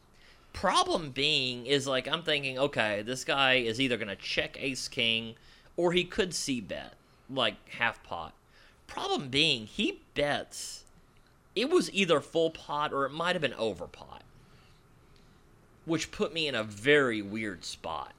Problem 0.52 1.10
being 1.10 1.66
is 1.66 1.86
like 1.86 2.08
I'm 2.08 2.22
thinking, 2.22 2.58
okay, 2.58 3.02
this 3.02 3.24
guy 3.24 3.54
is 3.54 3.80
either 3.80 3.96
gonna 3.96 4.16
check 4.16 4.56
Ace 4.60 4.88
King, 4.88 5.34
or 5.76 5.92
he 5.92 6.04
could 6.04 6.34
c-bet 6.34 6.94
like 7.30 7.56
half 7.70 8.02
pot. 8.02 8.34
Problem 8.86 9.28
being, 9.28 9.66
he 9.66 10.00
bets. 10.14 10.84
It 11.54 11.70
was 11.70 11.92
either 11.92 12.20
full 12.20 12.50
pot 12.50 12.92
or 12.92 13.06
it 13.06 13.12
might 13.12 13.34
have 13.34 13.42
been 13.42 13.54
over 13.54 13.86
pot, 13.86 14.22
which 15.84 16.10
put 16.10 16.32
me 16.32 16.48
in 16.48 16.54
a 16.54 16.64
very 16.64 17.22
weird 17.22 17.64
spot. 17.64 18.12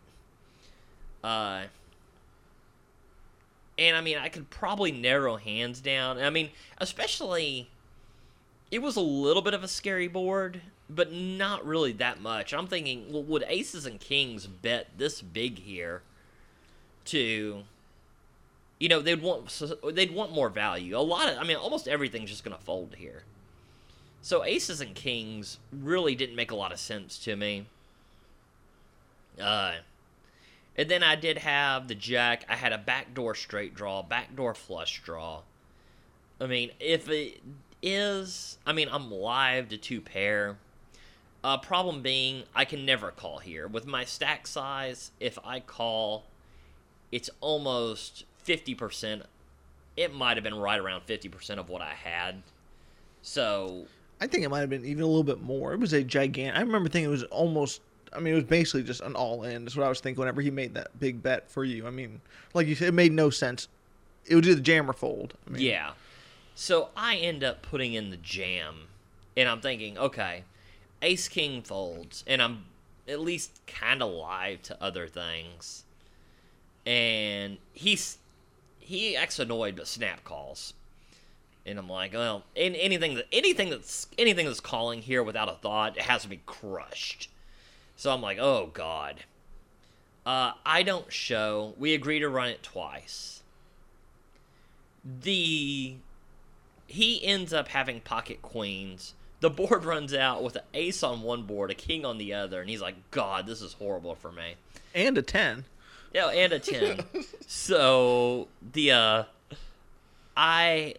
Uh, 1.24 1.64
and 3.78 3.98
I 3.98 4.02
mean, 4.02 4.18
I 4.18 4.30
could 4.30 4.50
probably 4.50 4.92
narrow 4.92 5.38
hands 5.38 5.82
down. 5.82 6.20
I 6.20 6.30
mean, 6.30 6.50
especially, 6.78 7.70
it 8.72 8.82
was 8.82 8.96
a 8.96 9.02
little 9.02 9.42
bit 9.42 9.54
of 9.54 9.64
a 9.64 9.68
scary 9.68 10.08
board, 10.08 10.62
but 10.90 11.12
not 11.12 11.66
really 11.66 11.92
that 11.94 12.22
much. 12.22 12.54
I'm 12.54 12.68
thinking, 12.68 13.12
well, 13.12 13.24
would 13.24 13.44
aces 13.48 13.86
and 13.86 14.00
kings 14.00 14.48
bet 14.48 14.88
this 14.98 15.22
big 15.22 15.60
here 15.60 16.04
to, 17.06 17.64
you 18.80 18.90
know, 18.90 19.02
they'd 19.02 19.22
want 19.22 19.62
they'd 19.94 20.14
want 20.14 20.32
more 20.32 20.50
value. 20.50 20.98
A 20.98 21.00
lot 21.00 21.30
of, 21.30 21.38
I 21.38 21.44
mean, 21.44 21.58
almost 21.58 21.88
everything's 21.88 22.30
just 22.30 22.44
gonna 22.44 22.58
fold 22.58 22.96
here. 22.98 23.24
So 24.26 24.44
aces 24.44 24.82
and 24.82 24.96
kings 24.96 25.60
really 25.72 26.16
didn't 26.16 26.36
make 26.36 26.50
a 26.50 26.56
lot 26.56 26.72
of 26.72 26.80
sense 26.80 27.20
to 27.20 27.36
me. 27.36 27.68
Uh, 29.40 29.74
and 30.76 30.90
then 30.90 31.04
I 31.04 31.16
did 31.16 31.38
have 31.38 31.88
the 31.88 31.94
jack. 31.94 32.44
I 32.50 32.56
had 32.56 32.74
a 32.74 32.80
backdoor 32.80 33.36
straight 33.36 33.76
draw, 33.76 34.02
backdoor 34.02 34.56
flush 34.56 35.04
draw. 35.04 35.42
I 36.42 36.48
mean, 36.48 36.72
if 36.80 37.08
it 37.08 37.40
is, 37.84 38.58
I 38.66 38.74
mean, 38.74 38.90
I'm 38.92 39.12
live 39.12 39.70
to 39.70 39.78
two 39.78 40.02
pair. 40.02 40.58
Uh, 41.44 41.60
problem 41.60 42.02
being, 42.02 42.46
I 42.56 42.66
can 42.66 42.84
never 42.84 43.12
call 43.12 43.38
here. 43.38 43.68
With 43.68 43.86
my 43.86 44.06
stack 44.06 44.48
size, 44.48 45.12
if 45.20 45.38
I 45.46 45.60
call, 45.60 46.24
it's 47.12 47.30
almost 47.42 48.26
50%. 48.44 49.22
It 49.96 50.16
might 50.16 50.36
have 50.36 50.44
been 50.44 50.58
right 50.58 50.80
around 50.80 51.06
50% 51.06 51.60
of 51.60 51.70
what 51.70 51.84
I 51.84 51.94
had. 51.94 52.42
So, 53.22 53.86
I 54.26 54.28
think 54.28 54.44
it 54.44 54.50
might 54.50 54.62
have 54.62 54.72
been 54.72 54.84
even 54.86 55.04
a 55.04 55.08
little 55.08 55.24
bit 55.24 55.44
more. 55.44 55.72
It 55.72 55.80
was 55.80 55.94
a 55.94 56.04
gigantic. 56.04 56.58
I 56.58 56.62
remember 56.62 56.90
thinking 56.90 57.10
it 57.10 57.14
was 57.14 57.24
almost. 57.26 57.82
I 58.12 58.20
mean, 58.20 58.34
it 58.34 58.38
was 58.38 58.46
basically 58.46 58.82
just 58.82 59.02
an 59.02 59.16
all 59.16 59.44
in. 59.44 59.66
That's 59.66 59.76
what 59.76 59.86
I 59.86 59.90
was 59.90 60.00
thinking 60.00 60.20
whenever 60.20 60.42
he 60.42 60.50
made 60.50 60.74
that 60.74 61.00
big 61.00 61.22
bet 61.22 61.48
for 61.48 61.64
you. 61.64 61.86
I 61.86 61.92
mean, 61.92 62.22
like 62.56 62.66
you 62.66 62.74
said, 62.74 62.88
it 62.88 62.94
made 62.94 63.12
no 63.12 63.30
sense. 63.30 63.68
It 64.26 64.42
do 64.42 64.56
the 64.56 64.62
jam 64.62 64.90
or 64.90 64.94
fold. 64.94 65.36
I 65.46 65.52
mean, 65.52 65.62
Yeah. 65.62 65.92
So 66.56 66.90
I 66.98 67.18
end 67.18 67.44
up 67.44 67.62
putting 67.62 67.94
in 67.94 68.10
the 68.10 68.18
jam, 68.18 68.88
and 69.38 69.48
I'm 69.48 69.62
thinking, 69.62 69.96
okay, 69.98 70.44
Ace 71.04 71.28
King 71.28 71.62
folds, 71.62 72.24
and 72.26 72.42
I'm 72.42 72.64
at 73.08 73.20
least 73.20 73.62
kind 73.68 74.02
of 74.02 74.10
live 74.12 74.64
to 74.64 74.82
other 74.82 75.08
things. 75.08 75.84
And 76.84 77.58
he's 77.74 78.18
he 78.80 79.16
acts 79.16 79.38
annoyed, 79.38 79.76
but 79.76 79.88
snap 79.88 80.24
calls, 80.24 80.74
and 81.66 81.80
I'm 81.80 81.90
like, 81.90 82.14
well, 82.14 82.44
in, 82.56 82.76
anything 82.76 83.16
that 83.16 83.26
anything 83.32 83.70
that's 83.70 84.08
anything 84.18 84.46
that's 84.46 84.60
calling 84.60 85.02
here 85.02 85.24
without 85.24 85.50
a 85.50 85.54
thought, 85.54 85.98
it 85.98 86.04
has 86.04 86.24
to 86.24 86.30
be 86.30 86.42
crushed. 86.46 87.30
So 87.96 88.12
I'm 88.12 88.22
like, 88.22 88.38
oh 88.40 88.70
god. 88.74 89.24
Uh, 90.26 90.54
I 90.66 90.82
don't 90.82 91.14
show. 91.14 91.76
We 91.78 91.94
agree 91.94 92.18
to 92.20 92.28
run 92.28 92.50
it 92.50 92.64
twice 92.64 93.36
the 95.06 95.96
he 96.88 97.24
ends 97.24 97.54
up 97.54 97.68
having 97.70 98.02
pocket 98.02 98.42
queens. 98.42 99.14
The 99.40 99.50
board 99.50 99.86
runs 99.86 100.14
out 100.14 100.44
with 100.44 100.56
an 100.56 100.64
ace 100.74 101.04
on 101.04 101.22
one 101.22 101.44
board, 101.44 101.72
a 101.72 101.76
king 101.76 102.06
on 102.06 102.18
the 102.18 102.34
other, 102.34 102.60
and 102.62 102.70
he's 102.70 102.82
like, 102.82 102.96
"God, 103.12 103.46
this 103.46 103.62
is 103.62 103.74
horrible 103.74 104.16
for 104.16 104.32
me." 104.32 104.56
and 104.94 105.18
a 105.18 105.22
ten. 105.22 105.66
Yeah, 106.14 106.28
and 106.28 106.54
a 106.54 106.60
ten. 106.60 107.04
so 107.48 108.48
the 108.74 108.92
uh, 108.92 109.24
I, 110.36 110.96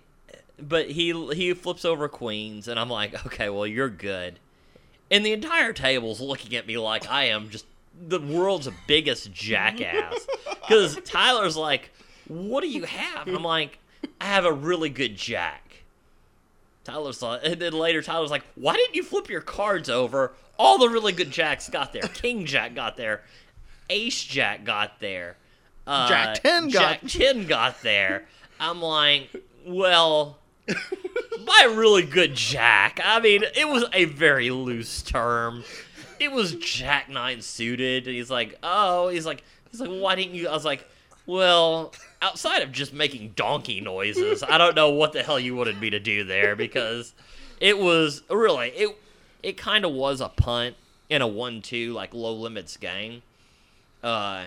but 0.61 0.91
he 0.91 1.13
he 1.35 1.53
flips 1.55 1.85
over 1.85 2.09
queens, 2.09 2.69
and 2.69 2.79
I'm 2.79 2.91
like, 2.91 3.27
"Okay, 3.27 3.49
well, 3.49 3.67
you're 3.67 3.89
good." 3.91 4.39
And 5.11 5.25
the 5.25 5.33
entire 5.33 5.73
table's 5.73 6.21
looking 6.21 6.57
at 6.57 6.67
me 6.67 6.79
like 6.79 7.09
I 7.09 7.25
am 7.25 7.51
just 7.51 7.67
the 8.09 8.21
world's 8.21 8.69
biggest 8.87 9.33
jackass. 9.33 10.27
Because 10.67 10.99
Tyler's 11.05 11.57
like, 11.57 11.93
"What 12.27 12.63
do 12.63 12.69
you 12.69 12.83
have?" 12.87 13.29
I'm 13.29 13.45
like, 13.45 13.79
"I 14.21 14.25
have 14.25 14.45
a 14.45 14.53
really 14.53 14.89
good 14.89 15.17
jack." 15.17 15.85
Tyler's 16.83 17.23
like, 17.23 17.43
and 17.45 17.61
then 17.63 17.73
later 17.73 18.03
Tyler's 18.03 18.33
like, 18.33 18.43
"Why 18.57 18.75
didn't 18.75 18.97
you 18.97 19.05
flip 19.05 19.31
your 19.31 19.43
cards 19.43 19.89
over? 19.89 20.33
All 20.59 20.79
the 20.79 20.89
really 20.89 21.13
good 21.13 21.31
jacks 21.31 21.69
got 21.69 21.93
there. 21.93 22.03
King 22.03 22.47
Jack 22.47 22.75
got 22.75 22.97
there, 22.97 23.23
Ace 23.91 24.25
Jack 24.25 24.65
got 24.65 24.99
there, 24.99 25.37
uh, 25.87 26.09
Jack 26.09 26.43
10 26.43 26.71
got 26.71 26.81
Jack 26.81 27.01
ten 27.07 27.47
got 27.47 27.83
there." 27.83 28.27
I'm 28.59 28.83
like, 28.83 29.31
"Well." 29.65 30.39
My 30.69 31.75
really 31.75 32.03
good 32.03 32.35
Jack. 32.35 33.01
I 33.05 33.21
mean, 33.21 33.43
it 33.57 33.69
was 33.69 33.85
a 33.93 34.05
very 34.07 34.51
loose 34.51 35.03
term. 35.03 35.65
It 36.19 36.33
was 36.33 36.55
Jack 36.55 37.09
nine 37.09 37.43
suited. 37.43 38.07
And 38.07 38.17
he's 38.17 38.31
like, 38.31 38.59
oh, 38.63 39.09
he's 39.09 39.27
like, 39.27 39.43
he's 39.71 39.81
like, 39.81 39.91
why 39.91 40.15
didn't 40.15 40.35
you? 40.35 40.49
I 40.49 40.53
was 40.53 40.65
like, 40.65 40.87
well, 41.27 41.93
outside 42.23 42.63
of 42.63 42.73
just 42.73 42.93
making 42.93 43.33
donkey 43.37 43.81
noises, 43.81 44.43
I 44.43 44.59
don't 44.59 44.77
know 44.77 44.91
what 44.91 45.13
the 45.13 45.23
hell 45.23 45.39
you 45.39 45.57
wanted 45.57 45.81
me 45.81 45.91
to 45.91 46.01
do 46.01 46.25
there 46.25 46.57
because 46.57 47.15
it 47.61 47.79
was 47.79 48.23
really 48.31 48.69
it. 48.69 48.97
It 49.43 49.57
kind 49.57 49.85
of 49.85 49.93
was 49.93 50.21
a 50.21 50.29
punt 50.29 50.77
in 51.09 51.23
a 51.23 51.27
one-two 51.27 51.93
like 51.93 52.15
low 52.15 52.35
limits 52.35 52.77
game. 52.77 53.23
Uh, 54.03 54.47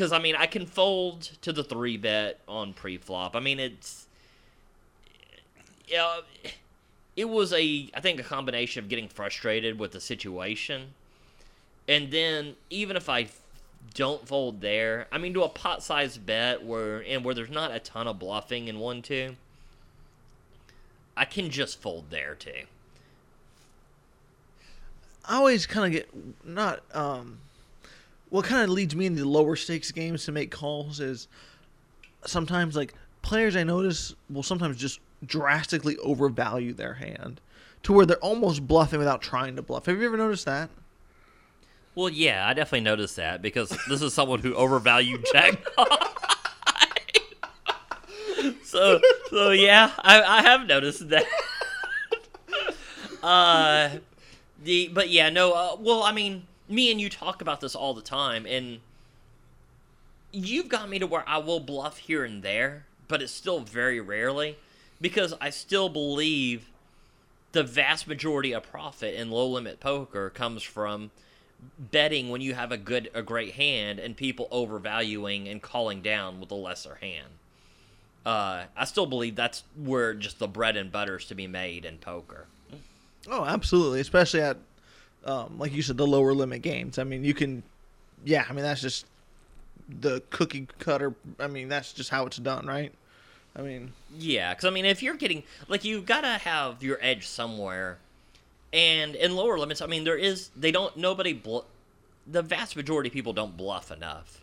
because 0.00 0.12
I 0.12 0.18
mean, 0.18 0.34
I 0.34 0.46
can 0.46 0.64
fold 0.64 1.24
to 1.42 1.52
the 1.52 1.62
three 1.62 1.98
bet 1.98 2.40
on 2.48 2.72
pre-flop. 2.72 3.36
I 3.36 3.40
mean, 3.40 3.60
it's 3.60 4.06
yeah, 5.86 6.20
it 7.16 7.28
was 7.28 7.52
a 7.52 7.90
I 7.92 8.00
think 8.00 8.18
a 8.18 8.22
combination 8.22 8.82
of 8.82 8.88
getting 8.88 9.08
frustrated 9.08 9.78
with 9.78 9.92
the 9.92 10.00
situation, 10.00 10.94
and 11.86 12.10
then 12.10 12.54
even 12.70 12.96
if 12.96 13.10
I 13.10 13.26
don't 13.92 14.26
fold 14.26 14.62
there, 14.62 15.06
I 15.12 15.18
mean, 15.18 15.34
to 15.34 15.42
a 15.42 15.50
pot-sized 15.50 16.24
bet 16.24 16.64
where 16.64 17.04
and 17.06 17.22
where 17.22 17.34
there's 17.34 17.50
not 17.50 17.70
a 17.70 17.78
ton 17.78 18.08
of 18.08 18.18
bluffing 18.18 18.68
in 18.68 18.78
one 18.78 19.02
two, 19.02 19.36
I 21.14 21.26
can 21.26 21.50
just 21.50 21.78
fold 21.78 22.06
there 22.08 22.34
too. 22.36 22.62
I 25.26 25.36
always 25.36 25.66
kind 25.66 25.84
of 25.84 25.92
get 25.92 26.46
not 26.46 26.82
um 26.96 27.40
what 28.30 28.44
kind 28.44 28.62
of 28.62 28.70
leads 28.70 28.96
me 28.96 29.06
into 29.06 29.24
lower 29.24 29.56
stakes 29.56 29.90
games 29.90 30.24
to 30.24 30.32
make 30.32 30.50
calls 30.50 31.00
is 31.00 31.28
sometimes 32.24 32.76
like 32.76 32.94
players 33.22 33.56
I 33.56 33.64
notice 33.64 34.14
will 34.30 34.42
sometimes 34.42 34.76
just 34.76 35.00
drastically 35.24 35.96
overvalue 35.98 36.72
their 36.72 36.94
hand 36.94 37.40
to 37.82 37.92
where 37.92 38.06
they're 38.06 38.16
almost 38.18 38.66
bluffing 38.66 38.98
without 38.98 39.22
trying 39.22 39.56
to 39.56 39.62
bluff. 39.62 39.86
Have 39.86 39.98
you 39.98 40.06
ever 40.06 40.16
noticed 40.16 40.46
that? 40.46 40.70
Well, 41.94 42.08
yeah, 42.08 42.46
I 42.46 42.54
definitely 42.54 42.82
noticed 42.82 43.16
that 43.16 43.42
because 43.42 43.76
this 43.88 44.00
is 44.00 44.14
someone 44.14 44.40
who 44.40 44.54
overvalued 44.54 45.26
Jack. 45.32 45.60
so 45.76 45.84
so 48.62 49.00
so 49.28 49.50
yeah, 49.50 49.90
I, 49.98 50.22
I 50.22 50.42
have 50.42 50.66
noticed 50.66 51.08
that. 51.08 51.24
uh, 53.22 53.90
the 54.62 54.88
but 54.88 55.10
yeah, 55.10 55.30
no. 55.30 55.52
Uh, 55.52 55.76
well, 55.78 56.02
I 56.02 56.12
mean, 56.12 56.46
me 56.70 56.90
and 56.90 57.00
you 57.00 57.10
talk 57.10 57.42
about 57.42 57.60
this 57.60 57.74
all 57.74 57.94
the 57.94 58.02
time, 58.02 58.46
and 58.46 58.80
you've 60.32 60.68
got 60.68 60.88
me 60.88 60.98
to 60.98 61.06
where 61.06 61.24
I 61.28 61.38
will 61.38 61.60
bluff 61.60 61.98
here 61.98 62.24
and 62.24 62.42
there, 62.42 62.86
but 63.08 63.20
it's 63.20 63.32
still 63.32 63.60
very 63.60 64.00
rarely 64.00 64.56
because 65.00 65.34
I 65.40 65.50
still 65.50 65.88
believe 65.88 66.68
the 67.52 67.62
vast 67.64 68.06
majority 68.06 68.52
of 68.52 68.62
profit 68.62 69.14
in 69.14 69.30
low 69.30 69.48
limit 69.48 69.80
poker 69.80 70.30
comes 70.30 70.62
from 70.62 71.10
betting 71.78 72.30
when 72.30 72.40
you 72.40 72.54
have 72.54 72.72
a 72.72 72.76
good 72.76 73.10
a 73.12 73.22
great 73.22 73.54
hand 73.54 73.98
and 73.98 74.16
people 74.16 74.48
overvaluing 74.50 75.48
and 75.48 75.60
calling 75.60 76.00
down 76.00 76.40
with 76.40 76.50
a 76.50 76.54
lesser 76.54 76.96
hand. 76.96 77.28
Uh, 78.24 78.64
I 78.76 78.84
still 78.84 79.06
believe 79.06 79.34
that's 79.34 79.64
where 79.76 80.14
just 80.14 80.38
the 80.38 80.46
bread 80.46 80.76
and 80.76 80.92
butter 80.92 81.16
is 81.16 81.24
to 81.26 81.34
be 81.34 81.46
made 81.46 81.84
in 81.84 81.98
poker. 81.98 82.46
Oh, 83.28 83.44
absolutely, 83.44 84.00
especially 84.00 84.40
at 84.42 84.58
um, 85.24 85.58
like 85.58 85.72
you 85.72 85.82
said, 85.82 85.96
the 85.96 86.06
lower 86.06 86.32
limit 86.34 86.62
games. 86.62 86.98
I 86.98 87.04
mean, 87.04 87.24
you 87.24 87.34
can, 87.34 87.62
yeah. 88.24 88.44
I 88.48 88.52
mean, 88.52 88.64
that's 88.64 88.80
just 88.80 89.06
the 89.88 90.22
cookie 90.30 90.66
cutter. 90.78 91.14
I 91.38 91.46
mean, 91.46 91.68
that's 91.68 91.92
just 91.92 92.10
how 92.10 92.26
it's 92.26 92.38
done, 92.38 92.66
right? 92.66 92.92
I 93.56 93.62
mean, 93.62 93.92
Yeah, 94.16 94.54
because 94.54 94.64
I 94.64 94.70
mean, 94.70 94.84
if 94.84 95.02
you're 95.02 95.16
getting 95.16 95.42
like 95.68 95.84
you 95.84 96.00
gotta 96.02 96.38
have 96.38 96.82
your 96.82 96.98
edge 97.00 97.26
somewhere, 97.26 97.98
and 98.72 99.16
in 99.16 99.34
lower 99.34 99.58
limits, 99.58 99.82
I 99.82 99.86
mean, 99.86 100.04
there 100.04 100.16
is 100.16 100.50
they 100.56 100.70
don't 100.70 100.96
nobody 100.96 101.32
bl- 101.32 101.60
the 102.26 102.42
vast 102.42 102.76
majority 102.76 103.08
of 103.08 103.12
people 103.12 103.32
don't 103.32 103.56
bluff 103.56 103.90
enough. 103.90 104.40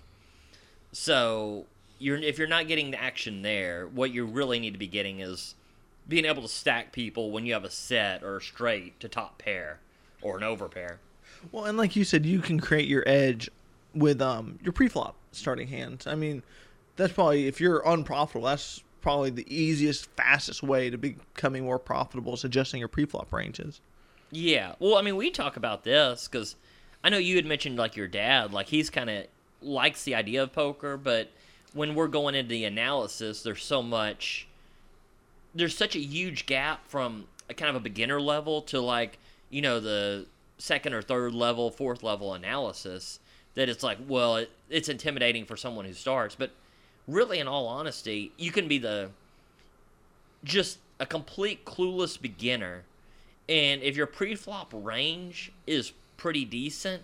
So 0.92 1.66
you're 2.00 2.18
if 2.18 2.38
you're 2.38 2.48
not 2.48 2.68
getting 2.68 2.92
the 2.92 3.02
action 3.02 3.44
there, 3.44 3.88
what 3.88 4.12
you 4.12 4.26
really 4.26 4.60
need 4.60 4.74
to 4.74 4.80
be 4.80 4.88
getting 4.88 5.22
is 5.22 5.56
being 6.08 6.26
able 6.26 6.42
to 6.42 6.48
stack 6.48 6.92
people 6.92 7.32
when 7.32 7.46
you 7.46 7.54
have 7.54 7.64
a 7.64 7.70
set 7.70 8.24
or 8.24 8.38
a 8.38 8.42
straight 8.42 9.00
to 9.00 9.08
top 9.08 9.38
pair 9.38 9.80
or 10.22 10.38
an 10.38 10.44
overpair. 10.44 10.98
well, 11.52 11.66
and 11.66 11.78
like 11.78 11.96
you 11.96 12.04
said, 12.04 12.26
you 12.26 12.40
can 12.40 12.60
create 12.60 12.88
your 12.88 13.04
edge 13.08 13.50
with 13.94 14.22
um 14.22 14.60
your 14.64 14.74
pre-flop 14.74 15.16
starting 15.32 15.68
hands. 15.68 16.08
I 16.08 16.16
mean, 16.16 16.44
that's 16.96 17.14
probably 17.14 17.48
if 17.48 17.60
you're 17.62 17.82
unprofitable, 17.86 18.48
that's 18.48 18.84
probably 19.02 19.30
the 19.30 19.46
easiest, 19.54 20.10
fastest 20.18 20.62
way 20.64 20.90
to 20.90 20.98
becoming 20.98 21.64
more 21.64 21.80
profitable 21.80 22.34
is 22.34 22.44
adjusting 22.44 22.80
your 22.80 22.90
pre-flop 22.90 23.32
ranges. 23.32 23.80
Yeah. 24.32 24.74
Well, 24.80 24.98
I 24.98 25.02
mean, 25.02 25.16
we 25.16 25.30
talk 25.30 25.56
about 25.56 25.84
this 25.84 26.28
because 26.28 26.56
I 27.04 27.10
know 27.10 27.18
you 27.18 27.38
had 27.38 27.46
mentioned 27.46 27.78
like 27.78 27.96
your 27.96 28.08
dad, 28.08 28.52
like 28.52 28.68
he's 28.68 28.90
kind 28.90 29.10
of 29.10 29.26
likes 29.62 30.04
the 30.04 30.16
idea 30.16 30.44
of 30.44 30.52
poker, 30.52 30.98
but 30.98 31.32
when 31.74 31.96
we're 31.96 32.08
going 32.08 32.36
into 32.36 32.50
the 32.50 32.66
analysis, 32.66 33.44
there's 33.44 33.64
so 33.64 33.82
much, 33.82 34.48
there's 35.56 35.78
such 35.78 35.96
a 35.96 36.00
huge 36.00 36.46
gap 36.46 36.86
from 36.88 37.28
a 37.50 37.54
kind 37.54 37.70
of 37.70 37.76
a 37.76 37.80
beginner 37.80 38.20
level 38.20 38.62
to 38.64 38.82
like 38.82 39.20
you 39.50 39.62
know 39.62 39.80
the 39.80 40.26
second 40.58 40.94
or 40.94 41.02
third 41.02 41.34
level, 41.34 41.72
fourth 41.72 42.04
level 42.04 42.34
analysis 42.34 43.20
that 43.56 43.70
it's 43.70 43.84
like, 43.84 43.98
well, 44.08 44.38
it, 44.38 44.52
it's 44.70 44.90
intimidating 44.90 45.46
for 45.46 45.58
someone 45.58 45.86
who 45.86 45.94
starts, 45.94 46.36
but 46.36 46.52
really, 47.08 47.40
in 47.40 47.48
all 47.48 47.68
honesty, 47.68 48.32
you 48.38 48.52
can 48.52 48.68
be 48.68 48.78
the 48.78 49.10
just 50.44 50.80
a 51.00 51.06
complete 51.06 51.66
clueless 51.66 52.20
beginner 52.20 52.84
and 53.50 53.82
if 53.82 53.96
your 53.96 54.08
pre-flop 54.08 54.72
range 54.74 55.52
is 55.66 55.94
pretty 56.18 56.44
decent, 56.44 57.04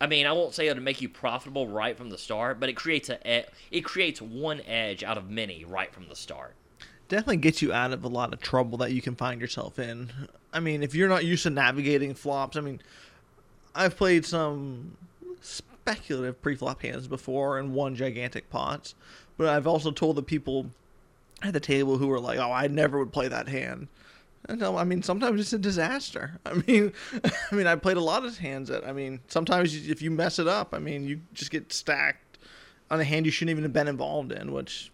I 0.00 0.06
mean, 0.06 0.26
I 0.26 0.32
won't 0.32 0.54
say 0.54 0.68
it'll 0.68 0.82
make 0.82 1.02
you 1.02 1.08
profitable 1.08 1.68
right 1.68 1.96
from 1.96 2.10
the 2.10 2.18
start, 2.18 2.58
but 2.60 2.68
it 2.68 2.74
creates 2.74 3.10
a 3.10 3.46
it 3.70 3.84
creates 3.84 4.20
one 4.20 4.60
edge 4.62 5.04
out 5.04 5.18
of 5.18 5.30
many 5.30 5.64
right 5.64 5.92
from 5.92 6.08
the 6.08 6.16
start. 6.16 6.54
Definitely 7.08 7.38
gets 7.38 7.62
you 7.62 7.72
out 7.72 7.92
of 7.92 8.04
a 8.04 8.08
lot 8.08 8.32
of 8.32 8.40
trouble 8.40 8.78
that 8.78 8.92
you 8.92 9.02
can 9.02 9.14
find 9.14 9.40
yourself 9.40 9.78
in. 9.78 10.10
I 10.52 10.60
mean, 10.60 10.82
if 10.82 10.94
you're 10.94 11.08
not 11.08 11.24
used 11.24 11.42
to 11.44 11.50
navigating 11.50 12.14
flops, 12.14 12.56
I 12.56 12.60
mean, 12.60 12.80
I've 13.74 13.96
played 13.96 14.24
some 14.24 14.96
speculative 15.40 16.40
pre-flop 16.40 16.82
hands 16.82 17.08
before 17.08 17.58
and 17.58 17.74
won 17.74 17.94
gigantic 17.94 18.50
pots, 18.50 18.94
but 19.36 19.48
I've 19.48 19.66
also 19.66 19.90
told 19.90 20.16
the 20.16 20.22
people 20.22 20.70
at 21.42 21.52
the 21.52 21.60
table 21.60 21.98
who 21.98 22.06
were 22.06 22.20
like, 22.20 22.38
"Oh, 22.38 22.52
I 22.52 22.68
never 22.68 22.98
would 22.98 23.12
play 23.12 23.28
that 23.28 23.48
hand." 23.48 23.88
And 24.46 24.60
no, 24.60 24.76
I 24.76 24.84
mean, 24.84 25.02
sometimes 25.02 25.40
it's 25.40 25.52
a 25.52 25.58
disaster. 25.58 26.38
I 26.46 26.54
mean, 26.66 26.92
I 27.50 27.54
mean, 27.54 27.66
I 27.66 27.76
played 27.76 27.96
a 27.96 28.02
lot 28.02 28.24
of 28.24 28.38
hands 28.38 28.68
that, 28.68 28.86
I 28.86 28.92
mean, 28.92 29.20
sometimes 29.28 29.88
if 29.88 30.02
you 30.02 30.10
mess 30.10 30.38
it 30.38 30.48
up, 30.48 30.74
I 30.74 30.78
mean, 30.78 31.06
you 31.06 31.20
just 31.32 31.50
get 31.50 31.72
stacked 31.72 32.38
on 32.90 33.00
a 33.00 33.04
hand 33.04 33.26
you 33.26 33.32
shouldn't 33.32 33.50
even 33.50 33.64
have 33.64 33.72
been 33.72 33.88
involved 33.88 34.32
in, 34.32 34.52
which 34.52 34.90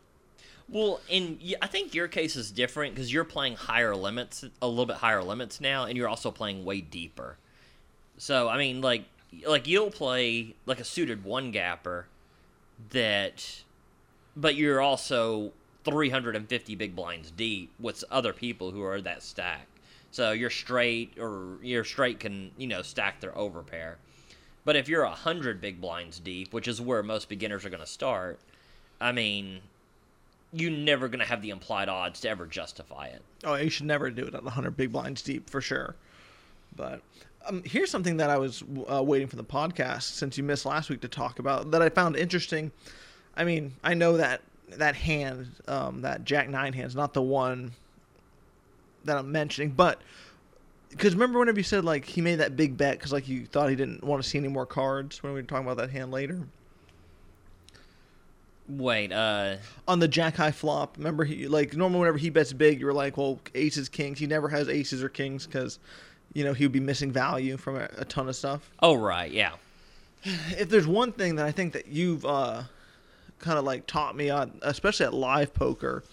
Well, 0.70 1.00
y- 1.10 1.54
I 1.60 1.66
think 1.66 1.94
your 1.94 2.06
case 2.06 2.36
is 2.36 2.50
different 2.52 2.94
because 2.94 3.12
you're 3.12 3.24
playing 3.24 3.56
higher 3.56 3.96
limits, 3.96 4.44
a 4.62 4.68
little 4.68 4.86
bit 4.86 4.96
higher 4.96 5.22
limits 5.22 5.60
now, 5.60 5.84
and 5.84 5.96
you're 5.96 6.08
also 6.08 6.30
playing 6.30 6.64
way 6.64 6.80
deeper. 6.80 7.36
So 8.18 8.48
I 8.48 8.56
mean, 8.58 8.80
like, 8.80 9.04
like 9.46 9.66
you'll 9.66 9.90
play 9.90 10.54
like 10.66 10.80
a 10.80 10.84
suited 10.84 11.24
one 11.24 11.50
gapper 11.50 12.06
that, 12.90 13.62
but 14.36 14.54
you're 14.54 14.80
also 14.80 15.52
350 15.84 16.74
big 16.76 16.94
blinds 16.94 17.30
deep 17.32 17.72
with 17.80 18.04
other 18.10 18.32
people 18.32 18.70
who 18.70 18.82
are 18.82 19.00
that 19.00 19.22
stack. 19.22 19.66
So 20.12 20.32
you're 20.32 20.50
straight, 20.50 21.14
or 21.18 21.58
your 21.62 21.84
straight 21.84 22.20
can 22.20 22.52
you 22.58 22.66
know 22.68 22.82
stack 22.82 23.20
their 23.20 23.32
overpair. 23.32 23.96
But 24.64 24.76
if 24.76 24.88
you're 24.88 25.02
a 25.02 25.10
hundred 25.10 25.60
big 25.60 25.80
blinds 25.80 26.20
deep, 26.20 26.52
which 26.52 26.68
is 26.68 26.80
where 26.80 27.02
most 27.02 27.28
beginners 27.28 27.64
are 27.64 27.70
going 27.70 27.80
to 27.80 27.86
start, 27.86 28.38
I 29.00 29.10
mean, 29.12 29.60
you're 30.52 30.70
never 30.70 31.08
going 31.08 31.20
to 31.20 31.26
have 31.26 31.42
the 31.42 31.50
implied 31.50 31.88
odds 31.88 32.20
to 32.20 32.28
ever 32.28 32.46
justify 32.46 33.06
it. 33.06 33.22
Oh, 33.44 33.54
you 33.54 33.70
should 33.70 33.86
never 33.86 34.10
do 34.10 34.24
it 34.24 34.34
at 34.34 34.42
100 34.42 34.76
big 34.76 34.92
blinds 34.92 35.22
deep 35.22 35.48
for 35.48 35.60
sure. 35.60 35.94
But 36.74 37.02
um, 37.46 37.62
here's 37.64 37.90
something 37.90 38.16
that 38.18 38.30
I 38.30 38.38
was 38.38 38.62
uh, 38.90 39.02
waiting 39.02 39.28
for 39.28 39.36
the 39.36 39.44
podcast 39.44 40.02
since 40.02 40.36
you 40.36 40.44
missed 40.44 40.66
last 40.66 40.90
week 40.90 41.00
to 41.02 41.08
talk 41.08 41.38
about 41.38 41.70
that 41.70 41.82
I 41.82 41.88
found 41.88 42.16
interesting. 42.16 42.72
I 43.36 43.44
mean, 43.44 43.74
I 43.84 43.94
know 43.94 44.16
that 44.16 44.42
that 44.70 44.94
hand, 44.94 45.48
um, 45.68 46.02
that 46.02 46.24
Jack 46.24 46.48
Nine 46.48 46.72
hand, 46.72 46.88
is 46.88 46.96
not 46.96 47.14
the 47.14 47.22
one 47.22 47.72
that 49.04 49.16
I'm 49.16 49.32
mentioning, 49.32 49.70
but 49.70 50.00
because 50.90 51.14
remember 51.14 51.38
whenever 51.38 51.58
you 51.58 51.64
said 51.64 51.84
like 51.84 52.04
he 52.04 52.20
made 52.20 52.36
that 52.36 52.56
big 52.56 52.76
bet 52.76 52.98
because 52.98 53.12
like 53.12 53.28
you 53.28 53.46
thought 53.46 53.70
he 53.70 53.76
didn't 53.76 54.02
want 54.02 54.22
to 54.22 54.28
see 54.28 54.38
any 54.38 54.48
more 54.48 54.66
cards 54.66 55.22
when 55.22 55.32
we 55.32 55.40
were 55.40 55.46
talking 55.46 55.64
about 55.64 55.76
that 55.76 55.90
hand 55.90 56.10
later 56.10 56.46
Wait, 58.78 59.12
uh, 59.12 59.56
on 59.88 59.98
the 59.98 60.08
Jack 60.08 60.36
High 60.36 60.52
flop. 60.52 60.96
Remember 60.96 61.24
he 61.24 61.48
like 61.48 61.74
normally 61.76 62.00
whenever 62.00 62.18
he 62.18 62.30
bets 62.30 62.52
big, 62.52 62.80
you're 62.80 62.92
like, 62.92 63.16
well, 63.16 63.40
aces, 63.54 63.88
kings. 63.88 64.18
He 64.18 64.26
never 64.26 64.48
has 64.48 64.68
aces 64.68 65.02
or 65.02 65.08
kings 65.08 65.46
because 65.46 65.78
you 66.32 66.44
know 66.44 66.52
he 66.52 66.64
would 66.64 66.72
be 66.72 66.80
missing 66.80 67.10
value 67.10 67.56
from 67.56 67.76
a, 67.76 67.88
a 67.98 68.04
ton 68.04 68.28
of 68.28 68.36
stuff. 68.36 68.70
oh 68.80 68.94
right, 68.94 69.30
yeah, 69.32 69.52
If 70.24 70.68
there's 70.68 70.86
one 70.86 71.12
thing 71.12 71.36
that 71.36 71.46
I 71.46 71.52
think 71.52 71.72
that 71.72 71.88
you've 71.88 72.24
uh, 72.24 72.62
kind 73.38 73.58
of 73.58 73.64
like 73.64 73.86
taught 73.86 74.14
me 74.16 74.30
on, 74.30 74.58
especially 74.62 75.06
at 75.06 75.14
live 75.14 75.52
poker, 75.54 76.04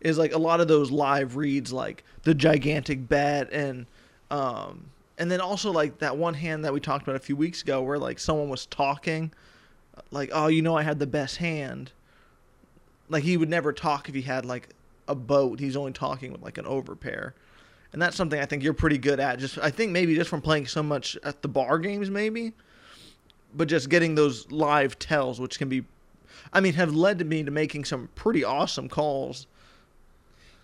is 0.00 0.18
like 0.18 0.32
a 0.32 0.38
lot 0.38 0.60
of 0.60 0.68
those 0.68 0.90
live 0.90 1.36
reads, 1.36 1.72
like 1.72 2.04
the 2.22 2.34
gigantic 2.34 3.08
bet 3.08 3.52
and 3.52 3.86
um, 4.30 4.90
and 5.18 5.30
then 5.30 5.40
also 5.40 5.72
like 5.72 5.98
that 5.98 6.16
one 6.16 6.34
hand 6.34 6.64
that 6.64 6.72
we 6.72 6.80
talked 6.80 7.02
about 7.02 7.16
a 7.16 7.20
few 7.20 7.36
weeks 7.36 7.62
ago, 7.62 7.82
where 7.82 7.98
like 7.98 8.18
someone 8.18 8.48
was 8.48 8.66
talking, 8.66 9.32
like, 10.10 10.30
oh, 10.32 10.48
you 10.48 10.62
know, 10.62 10.76
I 10.76 10.82
had 10.82 10.98
the 10.98 11.06
best 11.06 11.38
hand. 11.38 11.92
Like 13.08 13.24
he 13.24 13.36
would 13.36 13.48
never 13.48 13.72
talk 13.72 14.08
if 14.08 14.14
he 14.14 14.22
had 14.22 14.44
like 14.44 14.68
a 15.08 15.14
boat. 15.14 15.60
He's 15.60 15.76
only 15.76 15.92
talking 15.92 16.32
with 16.32 16.42
like 16.42 16.58
an 16.58 16.64
overpair. 16.64 17.32
And 17.92 18.00
that's 18.00 18.16
something 18.16 18.40
I 18.40 18.46
think 18.46 18.62
you're 18.62 18.72
pretty 18.72 18.98
good 18.98 19.18
at. 19.18 19.38
Just 19.38 19.58
I 19.58 19.70
think 19.70 19.90
maybe 19.92 20.14
just 20.14 20.30
from 20.30 20.40
playing 20.42 20.66
so 20.66 20.82
much 20.82 21.16
at 21.24 21.42
the 21.42 21.48
bar 21.48 21.78
games, 21.78 22.08
maybe 22.10 22.52
but 23.54 23.68
just 23.68 23.88
getting 23.88 24.14
those 24.14 24.50
live 24.50 24.98
tells, 24.98 25.40
which 25.40 25.58
can 25.58 25.68
be, 25.68 25.84
I 26.52 26.60
mean, 26.60 26.74
have 26.74 26.94
led 26.94 27.18
to 27.18 27.24
me 27.24 27.42
to 27.42 27.50
making 27.50 27.84
some 27.84 28.08
pretty 28.14 28.44
awesome 28.44 28.88
calls. 28.88 29.46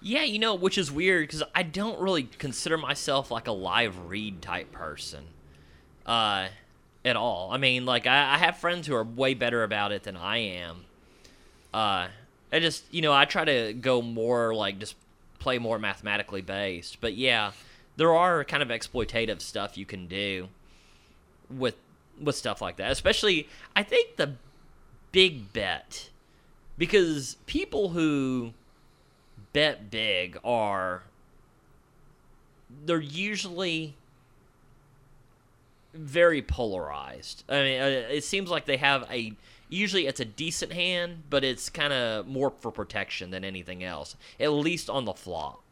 yeah. 0.00 0.22
You 0.22 0.38
know, 0.38 0.54
which 0.54 0.78
is 0.78 0.90
weird 0.92 1.26
because 1.26 1.42
I 1.54 1.62
don't 1.62 1.98
really 2.00 2.24
consider 2.24 2.78
myself 2.78 3.30
like 3.30 3.48
a 3.48 3.52
live 3.52 3.98
read 4.06 4.42
type 4.42 4.72
person, 4.72 5.24
uh, 6.04 6.48
at 7.06 7.16
all. 7.16 7.50
I 7.52 7.56
mean, 7.56 7.86
like 7.86 8.06
I, 8.06 8.34
I 8.34 8.38
have 8.38 8.58
friends 8.58 8.86
who 8.86 8.94
are 8.94 9.04
way 9.04 9.32
better 9.32 9.62
about 9.62 9.92
it 9.92 10.02
than 10.02 10.16
I 10.16 10.38
am. 10.38 10.84
Uh, 11.72 12.08
I 12.52 12.60
just 12.60 12.84
you 12.92 13.00
know 13.00 13.12
I 13.12 13.24
try 13.24 13.44
to 13.44 13.72
go 13.72 14.02
more 14.02 14.54
like 14.54 14.78
just 14.78 14.96
play 15.38 15.58
more 15.58 15.78
mathematically 15.78 16.42
based, 16.42 17.00
but 17.00 17.14
yeah, 17.14 17.52
there 17.96 18.14
are 18.14 18.44
kind 18.44 18.62
of 18.62 18.68
exploitative 18.68 19.40
stuff 19.40 19.78
you 19.78 19.86
can 19.86 20.06
do 20.08 20.48
with 21.48 21.76
with 22.20 22.34
stuff 22.34 22.60
like 22.60 22.76
that. 22.76 22.90
Especially, 22.90 23.48
I 23.74 23.84
think 23.84 24.16
the 24.16 24.34
big 25.12 25.52
bet 25.52 26.10
because 26.76 27.36
people 27.46 27.90
who 27.90 28.52
bet 29.52 29.90
big 29.90 30.38
are 30.44 31.04
they're 32.84 33.00
usually 33.00 33.94
very 35.96 36.42
polarized. 36.42 37.44
I 37.48 37.62
mean, 37.62 37.80
uh, 37.80 37.84
it 38.10 38.24
seems 38.24 38.50
like 38.50 38.66
they 38.66 38.76
have 38.76 39.06
a 39.10 39.32
usually 39.68 40.06
it's 40.06 40.20
a 40.20 40.24
decent 40.24 40.72
hand, 40.72 41.24
but 41.28 41.44
it's 41.44 41.68
kind 41.68 41.92
of 41.92 42.26
more 42.26 42.50
for 42.50 42.70
protection 42.70 43.30
than 43.30 43.44
anything 43.44 43.82
else. 43.82 44.16
At 44.38 44.52
least 44.52 44.88
on 44.88 45.04
the 45.04 45.14
flop. 45.14 45.62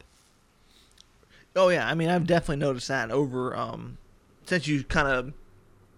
Oh 1.57 1.69
yeah, 1.69 1.87
I 1.87 1.95
mean 1.95 2.09
I've 2.09 2.27
definitely 2.27 2.57
noticed 2.57 2.89
that 2.89 3.11
over 3.11 3.57
um 3.57 3.99
since 4.47 4.67
you 4.67 4.85
kind 4.85 5.09
of 5.09 5.33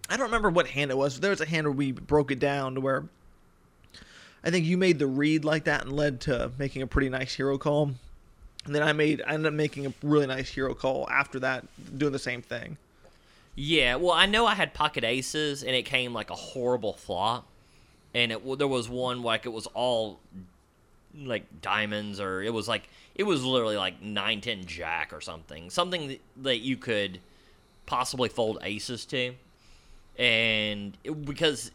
I 0.09 0.15
don't 0.15 0.27
remember 0.27 0.49
what 0.49 0.67
hand 0.67 0.91
it 0.91 0.97
was. 0.97 1.15
But 1.15 1.21
there 1.23 1.31
was 1.31 1.41
a 1.41 1.45
hand 1.45 1.65
where 1.67 1.73
we 1.73 1.91
broke 1.91 2.31
it 2.31 2.39
down 2.39 2.75
to 2.75 2.81
where 2.81 3.05
I 4.43 4.51
think 4.51 4.65
you 4.65 4.77
made 4.77 4.99
the 4.99 5.07
read 5.07 5.43
like 5.43 5.65
that 5.65 5.81
and 5.83 5.91
led 5.91 6.21
to 6.21 6.51
making 6.57 6.81
a 6.81 6.87
pretty 6.87 7.09
nice 7.09 7.33
hero 7.33 7.57
call. 7.57 7.91
And 8.65 8.75
then 8.75 8.83
I 8.83 8.93
made 8.93 9.21
I 9.25 9.33
ended 9.33 9.47
up 9.47 9.53
making 9.53 9.85
a 9.87 9.93
really 10.03 10.27
nice 10.27 10.49
hero 10.49 10.73
call 10.73 11.09
after 11.09 11.39
that, 11.39 11.65
doing 11.97 12.13
the 12.13 12.19
same 12.19 12.41
thing. 12.41 12.77
Yeah, 13.59 13.95
well, 13.95 14.11
I 14.11 14.27
know 14.27 14.45
I 14.45 14.53
had 14.53 14.75
pocket 14.75 15.03
aces, 15.03 15.63
and 15.63 15.75
it 15.75 15.83
came 15.83 16.13
like 16.13 16.29
a 16.29 16.35
horrible 16.35 16.93
flop, 16.93 17.47
and 18.13 18.31
it 18.31 18.59
there 18.59 18.67
was 18.67 18.87
one 18.87 19.23
like 19.23 19.47
it 19.47 19.49
was 19.49 19.65
all 19.73 20.19
like 21.15 21.59
diamonds, 21.59 22.19
or 22.19 22.43
it 22.43 22.53
was 22.53 22.67
like 22.67 22.87
it 23.15 23.23
was 23.23 23.43
literally 23.43 23.75
like 23.75 23.99
nine 23.99 24.41
ten 24.41 24.65
jack 24.65 25.11
or 25.11 25.21
something, 25.21 25.71
something 25.71 26.19
that, 26.37 26.59
you 26.59 26.77
could 26.77 27.19
possibly 27.87 28.29
fold 28.29 28.59
aces 28.61 29.05
to, 29.05 29.33
and 30.19 30.95
it, 31.03 31.25
because 31.25 31.71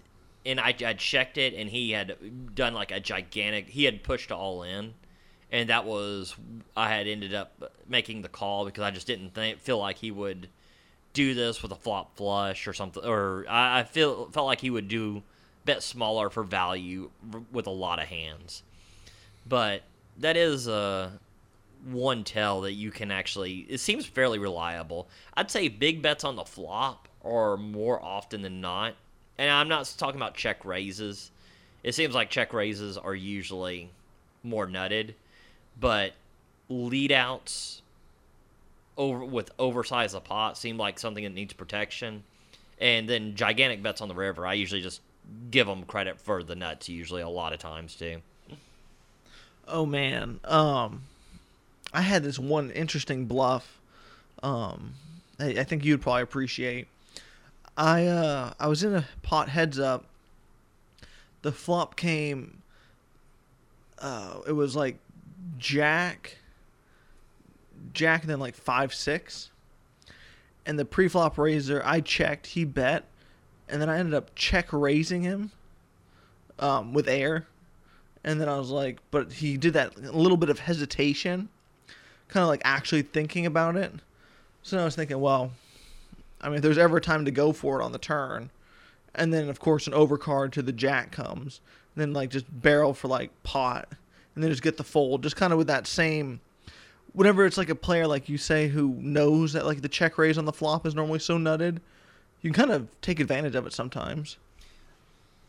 and 0.47 0.61
I 0.61 0.77
I 0.87 0.93
checked 0.95 1.37
it, 1.37 1.53
and 1.53 1.69
he 1.69 1.91
had 1.91 2.55
done 2.55 2.75
like 2.75 2.93
a 2.93 3.01
gigantic, 3.01 3.69
he 3.69 3.85
had 3.85 4.05
pushed 4.05 4.31
all 4.31 4.63
in. 4.63 4.95
And 5.51 5.69
that 5.69 5.85
was 5.85 6.35
I 6.77 6.89
had 6.89 7.07
ended 7.09 7.35
up 7.35 7.75
making 7.89 8.23
the 8.23 8.29
call 8.29 8.65
because 8.65 8.85
I 8.85 8.91
just 8.91 9.07
didn't 9.07 9.35
think, 9.35 9.59
feel 9.59 9.79
like 9.79 9.99
he 9.99 10.11
would 10.11 10.49
do 11.13 11.35
this 11.35 11.63
with 11.63 11.73
a 11.73 11.77
flop 11.77 12.17
flush 12.17 12.67
or 12.67 12.73
something, 12.73 13.05
or 13.05 13.45
I, 13.49 13.81
I 13.81 13.83
feel 13.85 14.31
felt 14.31 14.47
like 14.47 14.61
he 14.61 14.71
would 14.71 14.89
do 14.89 15.23
bet 15.65 15.83
smaller 15.83 16.31
for 16.31 16.43
value 16.43 17.11
with 17.53 17.67
a 17.67 17.71
lot 17.71 17.99
of 18.01 18.07
hands. 18.07 18.63
But 19.47 19.83
that 20.19 20.37
is 20.37 20.69
uh, 20.69 21.11
one 21.85 22.25
tell 22.25 22.63
that 22.63 22.73
you 22.73 22.91
can 22.91 23.11
actually. 23.11 23.67
It 23.69 23.79
seems 23.79 24.07
fairly 24.07 24.39
reliable. 24.39 25.09
I'd 25.35 25.51
say 25.51 25.69
big 25.69 26.03
bets 26.03 26.25
on 26.25 26.37
the 26.37 26.45
flop 26.45 27.09
are 27.25 27.57
more 27.57 28.03
often 28.03 28.43
than 28.43 28.61
not, 28.61 28.95
and 29.39 29.51
I'm 29.51 29.69
not 29.69 29.93
talking 29.99 30.21
about 30.21 30.35
check 30.35 30.65
raises. 30.65 31.31
It 31.83 31.95
seems 31.95 32.15
like 32.15 32.31
check 32.31 32.53
raises 32.53 32.97
are 32.97 33.15
usually 33.15 33.91
more 34.43 34.67
nutted, 34.67 35.15
but 35.79 36.13
lead 36.69 37.13
outs 37.13 37.82
over 38.97 39.25
with 39.25 39.51
oversized 39.59 40.15
a 40.15 40.21
pot 40.21 40.59
seem 40.59 40.77
like 40.77 40.99
something 40.99 41.25
that 41.25 41.35
needs 41.35 41.53
protection. 41.53 42.25
And 42.81 43.09
then 43.09 43.37
gigantic 43.37 43.83
bets 43.83 44.01
on 44.01 44.09
the 44.09 44.15
river, 44.15 44.47
I 44.47 44.55
usually 44.55 44.83
just 44.83 45.01
give 45.51 45.67
them 45.67 45.85
credit 45.85 46.21
for 46.21 46.43
the 46.43 46.57
nuts. 46.57 46.89
Usually, 46.89 47.23
a 47.23 47.29
lot 47.29 47.53
of 47.53 47.59
times 47.61 47.95
too. 47.95 48.23
Oh 49.69 49.87
man, 49.87 50.41
um, 50.45 51.03
I 51.93 52.01
had 52.03 52.25
this 52.25 52.39
one 52.39 52.71
interesting 52.71 53.27
bluff. 53.27 53.79
Um, 54.43 54.95
I, 55.39 55.51
I 55.51 55.65
think 55.65 55.85
you'd 55.85 56.03
probably 56.03 56.23
appreciate. 56.23 56.89
I 57.77 58.07
uh, 58.07 58.53
I 58.59 58.67
was 58.67 58.83
in 58.83 58.95
a 58.95 59.07
pot 59.23 59.49
heads 59.49 59.79
up. 59.79 60.05
The 61.43 61.53
flop 61.53 61.97
came. 61.97 62.63
Uh, 63.99 64.41
it 64.47 64.53
was 64.53 64.75
like 64.75 64.99
Jack, 65.59 66.39
Jack, 67.93 68.23
and 68.23 68.31
then 68.31 68.41
like 68.41 68.55
five 68.55 68.95
six. 68.95 69.51
And 70.65 70.79
the 70.79 70.85
pre-flop 70.85 71.39
raiser, 71.39 71.83
I 71.85 72.01
checked. 72.01 72.49
He 72.49 72.65
bet, 72.65 73.05
and 73.69 73.83
then 73.83 73.89
I 73.89 73.99
ended 73.99 74.15
up 74.15 74.35
check 74.35 74.73
raising 74.73 75.23
him. 75.23 75.51
Um, 76.59 76.93
with 76.93 77.09
air, 77.09 77.47
and 78.23 78.41
then 78.41 78.49
I 78.49 78.57
was 78.57 78.71
like, 78.71 78.99
but 79.11 79.33
he 79.33 79.57
did 79.57 79.73
that 79.73 79.97
a 79.97 80.13
little 80.13 80.37
bit 80.37 80.49
of 80.49 80.61
hesitation, 80.61 81.49
kind 82.29 82.43
of 82.43 82.49
like 82.49 82.61
actually 82.65 83.03
thinking 83.03 83.47
about 83.47 83.75
it. 83.75 83.91
So 84.63 84.79
I 84.79 84.85
was 84.85 84.95
thinking, 84.95 85.19
well, 85.19 85.51
I 86.41 86.49
mean, 86.49 86.57
if 86.57 86.63
there's 86.63 86.79
ever 86.79 86.99
a 86.99 87.01
time 87.01 87.25
to 87.25 87.33
go 87.33 87.53
for 87.53 87.81
it 87.81 87.85
on 87.85 87.91
the 87.91 87.99
turn, 87.99 88.51
and 89.13 89.35
then 89.35 89.49
of 89.49 89.59
course 89.59 89.89
an 89.89 89.93
overcard 89.93 90.53
to 90.53 90.63
the 90.63 90.73
jack 90.73 91.11
comes, 91.11 91.63
and 91.97 92.03
then 92.03 92.13
like 92.13 92.31
just 92.31 92.47
barrel 92.63 92.95
for 92.95 93.09
like 93.09 93.31
pot, 93.43 93.89
and 94.37 94.45
then 94.45 94.51
just 94.51 94.63
get 94.63 94.77
the 94.77 94.85
fold, 94.85 95.25
just 95.25 95.35
kind 95.35 95.53
of 95.53 95.59
with 95.59 95.67
that 95.67 95.89
same. 95.89 96.41
Whenever 97.15 97.45
it's 97.45 97.59
like 97.59 97.69
a 97.69 97.75
player 97.75 98.07
like 98.07 98.29
you 98.29 98.39
say 98.39 98.69
who 98.69 98.95
knows 98.99 99.53
that 99.53 99.67
like 99.67 99.83
the 99.83 99.89
check 99.89 100.17
raise 100.17 100.39
on 100.39 100.45
the 100.47 100.53
flop 100.53 100.87
is 100.87 100.95
normally 100.95 101.19
so 101.19 101.37
nutted, 101.37 101.79
you 102.41 102.51
can 102.51 102.55
kind 102.55 102.71
of 102.73 102.89
take 103.01 103.21
advantage 103.21 103.55
of 103.55 103.67
it 103.67 103.73
sometimes. 103.73 104.39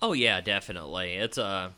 Oh 0.01 0.13
yeah, 0.13 0.41
definitely. 0.41 1.13
It's 1.13 1.37
a 1.37 1.71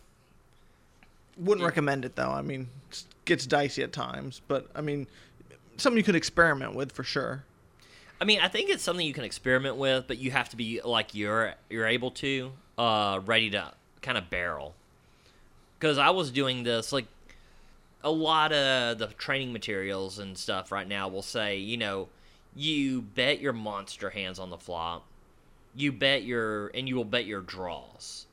Wouldn't 1.37 1.65
recommend 1.65 2.05
it 2.05 2.15
though. 2.15 2.31
I 2.31 2.41
mean, 2.41 2.67
it 2.89 3.03
gets 3.25 3.45
dicey 3.45 3.83
at 3.83 3.93
times, 3.93 4.41
but 4.47 4.67
I 4.75 4.81
mean, 4.81 5.05
something 5.77 5.97
you 5.97 6.03
could 6.03 6.15
experiment 6.15 6.73
with 6.73 6.91
for 6.91 7.03
sure. 7.03 7.43
I 8.19 8.25
mean, 8.25 8.39
I 8.39 8.47
think 8.47 8.69
it's 8.69 8.81
something 8.81 9.05
you 9.05 9.13
can 9.13 9.25
experiment 9.25 9.75
with, 9.75 10.05
but 10.07 10.17
you 10.17 10.31
have 10.31 10.49
to 10.49 10.55
be 10.55 10.81
like 10.83 11.13
you're 11.13 11.53
you're 11.69 11.85
able 11.87 12.11
to 12.11 12.51
uh 12.77 13.19
ready 13.25 13.51
to 13.51 13.71
kind 14.01 14.17
of 14.17 14.29
barrel. 14.29 14.73
Cuz 15.79 15.97
I 15.97 16.09
was 16.09 16.31
doing 16.31 16.63
this 16.63 16.91
like 16.91 17.05
a 18.05 18.11
lot 18.11 18.53
of 18.53 18.99
the 18.99 19.07
training 19.17 19.51
materials 19.51 20.19
and 20.19 20.37
stuff 20.37 20.71
right 20.71 20.87
now 20.87 21.07
will 21.07 21.23
say, 21.23 21.57
you 21.57 21.75
know, 21.75 22.07
you 22.55 23.01
bet 23.01 23.41
your 23.41 23.51
monster 23.51 24.11
hands 24.11 24.37
on 24.37 24.51
the 24.51 24.57
flop. 24.57 25.03
You 25.75 25.91
bet 25.91 26.23
your 26.23 26.67
and 26.67 26.87
you 26.87 26.95
will 26.95 27.03
bet 27.03 27.25
your 27.25 27.41
draws. 27.41 28.27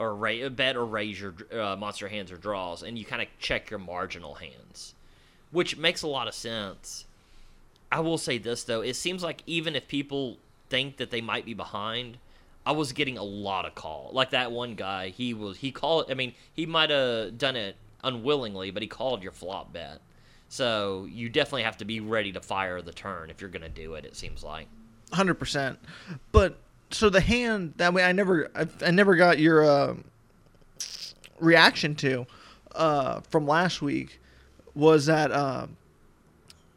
Or 0.00 0.16
ra- 0.16 0.48
bet 0.48 0.74
or 0.74 0.84
raise 0.84 1.20
your 1.20 1.34
uh, 1.52 1.76
monster 1.76 2.08
hands 2.08 2.32
or 2.32 2.36
draws 2.36 2.82
and 2.82 2.98
you 2.98 3.04
kind 3.04 3.22
of 3.22 3.28
check 3.38 3.70
your 3.70 3.78
marginal 3.78 4.34
hands, 4.34 4.94
which 5.52 5.76
makes 5.76 6.02
a 6.02 6.08
lot 6.08 6.26
of 6.26 6.34
sense. 6.34 7.06
I 7.92 8.00
will 8.00 8.18
say 8.18 8.38
this 8.38 8.64
though, 8.64 8.80
it 8.80 8.96
seems 8.96 9.22
like 9.22 9.44
even 9.46 9.76
if 9.76 9.86
people 9.86 10.38
think 10.68 10.96
that 10.96 11.12
they 11.12 11.20
might 11.20 11.44
be 11.44 11.54
behind, 11.54 12.18
I 12.66 12.72
was 12.72 12.92
getting 12.92 13.16
a 13.16 13.22
lot 13.22 13.64
of 13.64 13.76
call. 13.76 14.10
Like 14.12 14.30
that 14.30 14.50
one 14.50 14.74
guy, 14.74 15.10
he 15.10 15.32
was 15.32 15.58
he 15.58 15.70
called. 15.70 16.10
I 16.10 16.14
mean, 16.14 16.34
he 16.52 16.66
might 16.66 16.90
have 16.90 17.38
done 17.38 17.54
it 17.54 17.76
unwillingly, 18.04 18.70
but 18.70 18.82
he 18.82 18.88
called 18.88 19.22
your 19.22 19.32
flop 19.32 19.72
bet. 19.72 20.00
So 20.48 21.08
you 21.10 21.28
definitely 21.28 21.64
have 21.64 21.78
to 21.78 21.84
be 21.84 22.00
ready 22.00 22.30
to 22.32 22.40
fire 22.40 22.80
the 22.80 22.92
turn 22.92 23.30
if 23.30 23.40
you're 23.40 23.50
going 23.50 23.62
to 23.62 23.68
do 23.68 23.94
it. 23.94 24.04
It 24.04 24.14
seems 24.14 24.44
like. 24.44 24.68
Hundred 25.12 25.34
percent. 25.34 25.78
But 26.30 26.58
so 26.90 27.10
the 27.10 27.20
hand 27.20 27.74
that 27.78 27.92
way, 27.92 28.04
I 28.04 28.12
never, 28.12 28.50
I, 28.54 28.66
I 28.84 28.90
never 28.90 29.16
got 29.16 29.38
your 29.38 29.64
uh, 29.64 29.94
reaction 31.40 31.94
to 31.96 32.26
uh, 32.74 33.20
from 33.30 33.46
last 33.46 33.82
week 33.82 34.20
was 34.74 35.06
that. 35.06 35.32
Uh, 35.32 35.66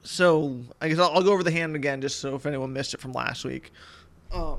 so 0.03 0.59
I 0.81 0.89
guess 0.89 0.99
I'll, 0.99 1.11
I'll 1.11 1.23
go 1.23 1.33
over 1.33 1.43
the 1.43 1.51
hand 1.51 1.75
again, 1.75 2.01
just 2.01 2.19
so 2.19 2.35
if 2.35 2.45
anyone 2.45 2.73
missed 2.73 2.93
it 2.93 3.01
from 3.01 3.11
last 3.11 3.45
week. 3.45 3.71
Uh, 4.31 4.55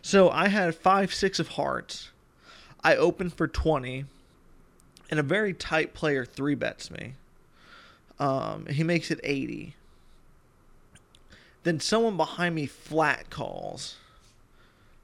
so 0.00 0.30
I 0.30 0.48
had 0.48 0.74
five 0.74 1.12
six 1.12 1.38
of 1.38 1.48
hearts. 1.48 2.10
I 2.82 2.96
opened 2.96 3.34
for 3.34 3.48
twenty, 3.48 4.04
and 5.10 5.20
a 5.20 5.22
very 5.22 5.52
tight 5.52 5.94
player 5.94 6.24
three 6.24 6.54
bets 6.54 6.90
me. 6.90 7.14
Um, 8.18 8.66
he 8.66 8.82
makes 8.84 9.10
it 9.10 9.20
eighty. 9.22 9.74
Then 11.62 11.80
someone 11.80 12.16
behind 12.16 12.54
me 12.54 12.66
flat 12.66 13.30
calls. 13.30 13.96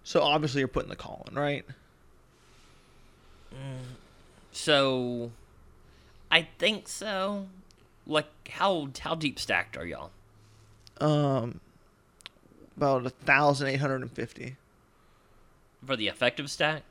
So 0.04 0.20
obviously 0.20 0.60
you're 0.60 0.68
putting 0.68 0.90
the 0.90 0.96
call 0.96 1.26
in, 1.28 1.34
right? 1.34 1.64
So, 4.52 5.32
I 6.30 6.48
think 6.58 6.88
so. 6.88 7.46
Like 8.06 8.26
how 8.48 8.90
how 9.00 9.14
deep 9.14 9.38
stacked 9.38 9.76
are 9.76 9.86
y'all? 9.86 10.10
Um, 11.00 11.60
about 12.76 13.06
a 13.06 13.10
thousand 13.10 13.68
eight 13.68 13.80
hundred 13.80 14.02
and 14.02 14.10
fifty. 14.10 14.56
For 15.84 15.96
the 15.96 16.08
effective 16.08 16.50
stack? 16.50 16.82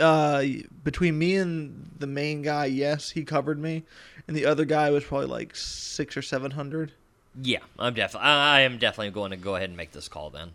Uh, 0.00 0.44
between 0.82 1.18
me 1.18 1.36
and 1.36 1.90
the 1.98 2.06
main 2.06 2.42
guy, 2.42 2.66
yes, 2.66 3.10
he 3.10 3.24
covered 3.24 3.58
me, 3.58 3.84
and 4.26 4.36
the 4.36 4.46
other 4.46 4.64
guy 4.64 4.90
was 4.90 5.04
probably 5.04 5.28
like 5.28 5.54
six 5.54 6.16
or 6.16 6.22
seven 6.22 6.52
hundred. 6.52 6.92
Yeah, 7.40 7.60
I'm 7.78 7.94
definitely 7.94 8.28
I 8.28 8.60
am 8.60 8.78
definitely 8.78 9.10
going 9.10 9.30
to 9.30 9.36
go 9.36 9.56
ahead 9.56 9.68
and 9.68 9.76
make 9.76 9.92
this 9.92 10.08
call 10.08 10.30
then. 10.30 10.52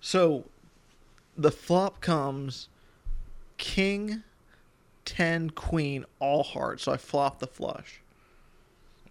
So, 0.00 0.44
the 1.36 1.50
flop 1.50 2.00
comes 2.00 2.68
king, 3.56 4.22
ten, 5.04 5.50
queen, 5.50 6.04
all 6.20 6.42
hearts. 6.42 6.84
So 6.84 6.92
I 6.92 6.96
flop 6.96 7.38
the 7.38 7.46
flush. 7.46 8.00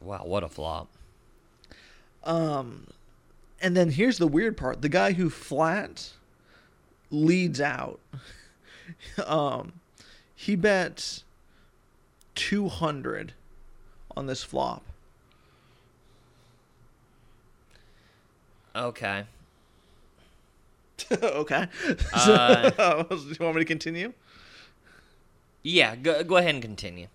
Wow, 0.01 0.23
what 0.25 0.43
a 0.43 0.49
flop. 0.49 0.87
Um, 2.23 2.87
and 3.61 3.75
then 3.75 3.91
here's 3.91 4.17
the 4.17 4.27
weird 4.27 4.57
part: 4.57 4.81
the 4.81 4.89
guy 4.89 5.13
who 5.13 5.29
flat 5.29 6.11
leads 7.11 7.61
out. 7.61 7.99
um, 9.25 9.73
he 10.35 10.55
bets 10.55 11.23
two 12.35 12.67
hundred 12.67 13.33
on 14.15 14.27
this 14.27 14.43
flop. 14.43 14.83
Okay. 18.75 19.23
okay. 21.21 21.67
Uh, 22.13 22.71
So, 23.09 23.17
do 23.17 23.27
you 23.27 23.35
want 23.39 23.55
me 23.55 23.61
to 23.61 23.65
continue? 23.65 24.13
Yeah, 25.63 25.95
go, 25.95 26.23
go 26.23 26.37
ahead 26.37 26.55
and 26.55 26.61
continue. 26.61 27.07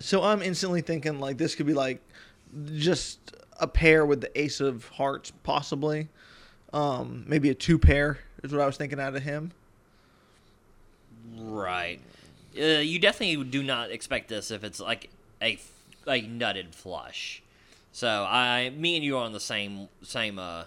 So 0.00 0.22
I'm 0.22 0.42
instantly 0.42 0.80
thinking 0.80 1.20
like 1.20 1.38
this 1.38 1.54
could 1.54 1.66
be 1.66 1.74
like 1.74 2.00
just 2.76 3.18
a 3.60 3.66
pair 3.66 4.06
with 4.06 4.20
the 4.20 4.40
ace 4.40 4.60
of 4.60 4.86
hearts, 4.88 5.32
possibly. 5.42 6.08
Um, 6.72 7.24
maybe 7.26 7.50
a 7.50 7.54
two 7.54 7.78
pair 7.78 8.18
is 8.42 8.52
what 8.52 8.60
I 8.60 8.66
was 8.66 8.76
thinking 8.76 9.00
out 9.00 9.14
of 9.16 9.22
him. 9.22 9.52
Right. 11.36 12.00
Uh, 12.56 12.80
you 12.80 12.98
definitely 12.98 13.44
do 13.44 13.62
not 13.62 13.90
expect 13.90 14.28
this 14.28 14.50
if 14.50 14.64
it's 14.64 14.80
like 14.80 15.10
a 15.42 15.58
like 16.06 16.24
nutted 16.24 16.74
flush. 16.74 17.42
So 17.92 18.26
I, 18.28 18.70
me 18.70 18.96
and 18.96 19.04
you 19.04 19.16
are 19.16 19.24
on 19.24 19.32
the 19.32 19.40
same 19.40 19.88
same. 20.02 20.38
Uh, 20.38 20.64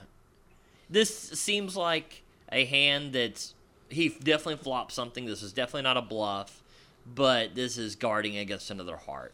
this 0.90 1.16
seems 1.16 1.76
like 1.76 2.24
a 2.52 2.66
hand 2.66 3.14
that's 3.14 3.54
he 3.90 4.10
definitely 4.10 4.58
flopped 4.58 4.92
something. 4.92 5.26
This 5.26 5.42
is 5.42 5.54
definitely 5.54 5.84
not 5.84 5.98
a 5.98 6.02
bluff, 6.02 6.62
but 7.14 7.56
this 7.56 7.78
is 7.78 7.96
guarding 7.96 8.38
against 8.38 8.72
another 8.72 8.98
heart. 8.98 9.34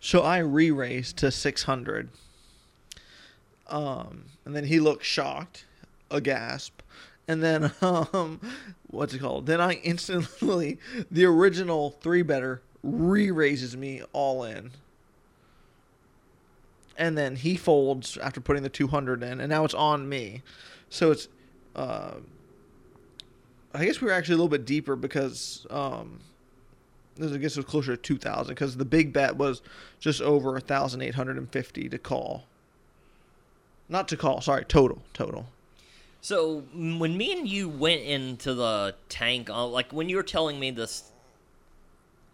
So 0.00 0.22
I 0.22 0.38
re-raised 0.38 1.16
to 1.18 1.30
600. 1.30 2.08
Um, 3.68 4.24
and 4.44 4.54
then 4.54 4.64
he 4.64 4.78
looked 4.78 5.04
shocked, 5.04 5.64
a 6.10 6.20
gasp, 6.20 6.75
and 7.28 7.42
then 7.42 7.72
um, 7.82 8.40
what's 8.88 9.14
it 9.14 9.18
called? 9.18 9.46
Then 9.46 9.60
I 9.60 9.74
instantly 9.74 10.78
the 11.10 11.24
original 11.24 11.90
three 12.00 12.22
better 12.22 12.62
re-raises 12.82 13.76
me 13.76 14.02
all 14.12 14.44
in. 14.44 14.70
And 16.98 17.16
then 17.18 17.36
he 17.36 17.56
folds 17.56 18.16
after 18.16 18.40
putting 18.40 18.62
the 18.62 18.70
200 18.70 19.22
in, 19.22 19.40
and 19.40 19.50
now 19.50 19.64
it's 19.64 19.74
on 19.74 20.08
me. 20.08 20.42
So 20.88 21.10
it's, 21.10 21.28
uh, 21.74 22.12
I 23.74 23.84
guess 23.84 24.00
we 24.00 24.06
were 24.06 24.14
actually 24.14 24.34
a 24.34 24.38
little 24.38 24.48
bit 24.48 24.64
deeper 24.64 24.96
because 24.96 25.66
um, 25.68 26.20
this 27.16 27.32
I 27.32 27.36
guess 27.36 27.56
was 27.56 27.66
closer 27.66 27.96
to 27.96 28.02
2,000 28.02 28.54
because 28.54 28.76
the 28.76 28.84
big 28.86 29.12
bet 29.12 29.36
was 29.36 29.60
just 30.00 30.22
over 30.22 30.52
1,850 30.52 31.88
to 31.88 31.98
call. 31.98 32.44
Not 33.88 34.08
to 34.08 34.16
call, 34.16 34.40
sorry, 34.40 34.64
total, 34.64 35.02
total. 35.12 35.46
So 36.26 36.64
when 36.74 37.16
me 37.16 37.38
and 37.38 37.48
you 37.48 37.68
went 37.68 38.02
into 38.02 38.52
the 38.52 38.96
tank, 39.08 39.48
uh, 39.48 39.64
like 39.68 39.92
when 39.92 40.08
you 40.08 40.16
were 40.16 40.24
telling 40.24 40.58
me 40.58 40.72
this 40.72 41.12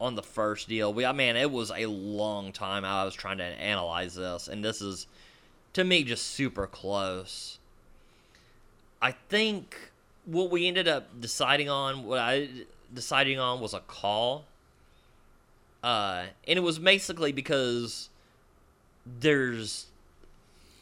on 0.01 0.15
the 0.15 0.23
first 0.23 0.67
deal, 0.67 0.95
we, 0.95 1.05
I 1.05 1.13
mean, 1.13 1.37
it 1.37 1.51
was 1.51 1.71
a 1.71 1.85
long 1.85 2.53
time 2.53 2.87
I 2.87 3.05
was 3.05 3.13
trying 3.13 3.37
to 3.37 3.45
analyze 3.45 4.15
this, 4.15 4.49
and 4.49 4.65
this 4.65 4.81
is 4.81 5.09
to 5.75 5.85
me 5.85 6.05
just 6.05 6.29
super 6.29 6.67
close. 6.67 7.59
I 9.03 9.11
think 9.29 9.77
what 10.25 10.51
we 10.51 10.67
ended 10.67 10.89
up 10.89 11.21
deciding 11.21 11.69
on, 11.69 12.05
what 12.05 12.19
I 12.19 12.49
deciding 12.95 13.39
on, 13.39 13.61
was 13.61 13.75
a 13.75 13.81
call. 13.81 14.47
Uh, 15.85 16.29
and 16.49 16.57
it 16.57 16.63
was 16.63 16.79
basically 16.79 17.33
because 17.33 18.09
there's 19.21 19.89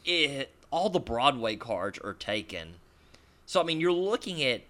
it 0.05 0.51
all 0.71 0.91
the 0.91 1.01
Broadway 1.01 1.57
cards 1.57 1.99
are 1.99 2.15
taken. 2.15 2.75
So 3.51 3.61
I 3.61 3.65
mean, 3.65 3.81
you're 3.81 3.91
looking 3.91 4.45
at 4.45 4.61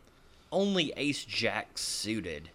only 0.51 0.91
Ace 0.97 1.23
Jack 1.27 1.77
suited 1.77 2.49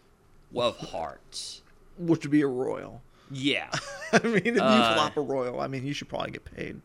of 0.55 0.75
hearts. 0.75 1.61
Which 1.99 2.23
would 2.23 2.31
be 2.31 2.41
a 2.41 2.47
royal. 2.47 3.03
Yeah. 3.29 3.69
I 4.11 4.17
mean, 4.23 4.37
if 4.37 4.55
you 4.55 4.59
Uh, 4.59 4.95
flop 4.95 5.17
a 5.17 5.21
royal, 5.21 5.59
I 5.61 5.67
mean, 5.67 5.85
you 5.85 5.93
should 5.93 6.09
probably 6.09 6.31
get 6.31 6.43
paid. 6.55 6.81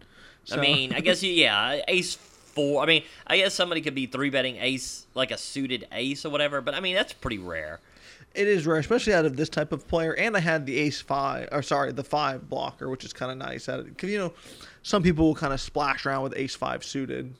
I 0.53 0.57
mean, 0.59 0.93
I 0.93 1.01
guess 1.01 1.23
yeah, 1.23 1.81
Ace 1.89 2.17
four. 2.17 2.83
I 2.83 2.87
mean, 2.87 3.03
I 3.27 3.39
guess 3.39 3.55
somebody 3.55 3.81
could 3.81 3.95
be 3.95 4.05
three 4.05 4.29
betting 4.29 4.57
Ace 4.57 5.07
like 5.15 5.31
a 5.31 5.39
suited 5.39 5.89
Ace 5.91 6.27
or 6.27 6.29
whatever, 6.29 6.61
but 6.61 6.75
I 6.75 6.81
mean 6.81 6.95
that's 6.95 7.15
pretty 7.15 7.39
rare. 7.39 7.81
it 8.35 8.47
is 8.47 8.67
rare, 8.67 8.77
especially 8.79 9.15
out 9.15 9.25
of 9.25 9.39
this 9.39 9.49
type 9.49 9.73
of 9.73 9.89
player. 9.89 10.15
And 10.15 10.37
I 10.37 10.41
had 10.41 10.67
the 10.67 10.77
ace 10.77 11.01
five, 11.01 11.49
or 11.51 11.63
sorry, 11.63 11.93
the 11.93 12.05
five 12.05 12.51
blocker, 12.51 12.91
which 12.91 13.07
is 13.07 13.15
kind 13.15 13.33
of 13.33 13.39
nice. 13.39 13.65
Because, 13.65 14.11
you 14.11 14.19
know, 14.19 14.35
some 14.83 15.03
people 15.03 15.25
will 15.29 15.35
kind 15.35 15.55
of 15.55 15.63
splash 15.63 16.05
around 16.05 16.25
with 16.25 16.35
ace 16.37 16.55
five 16.55 16.85
suited. 16.85 17.33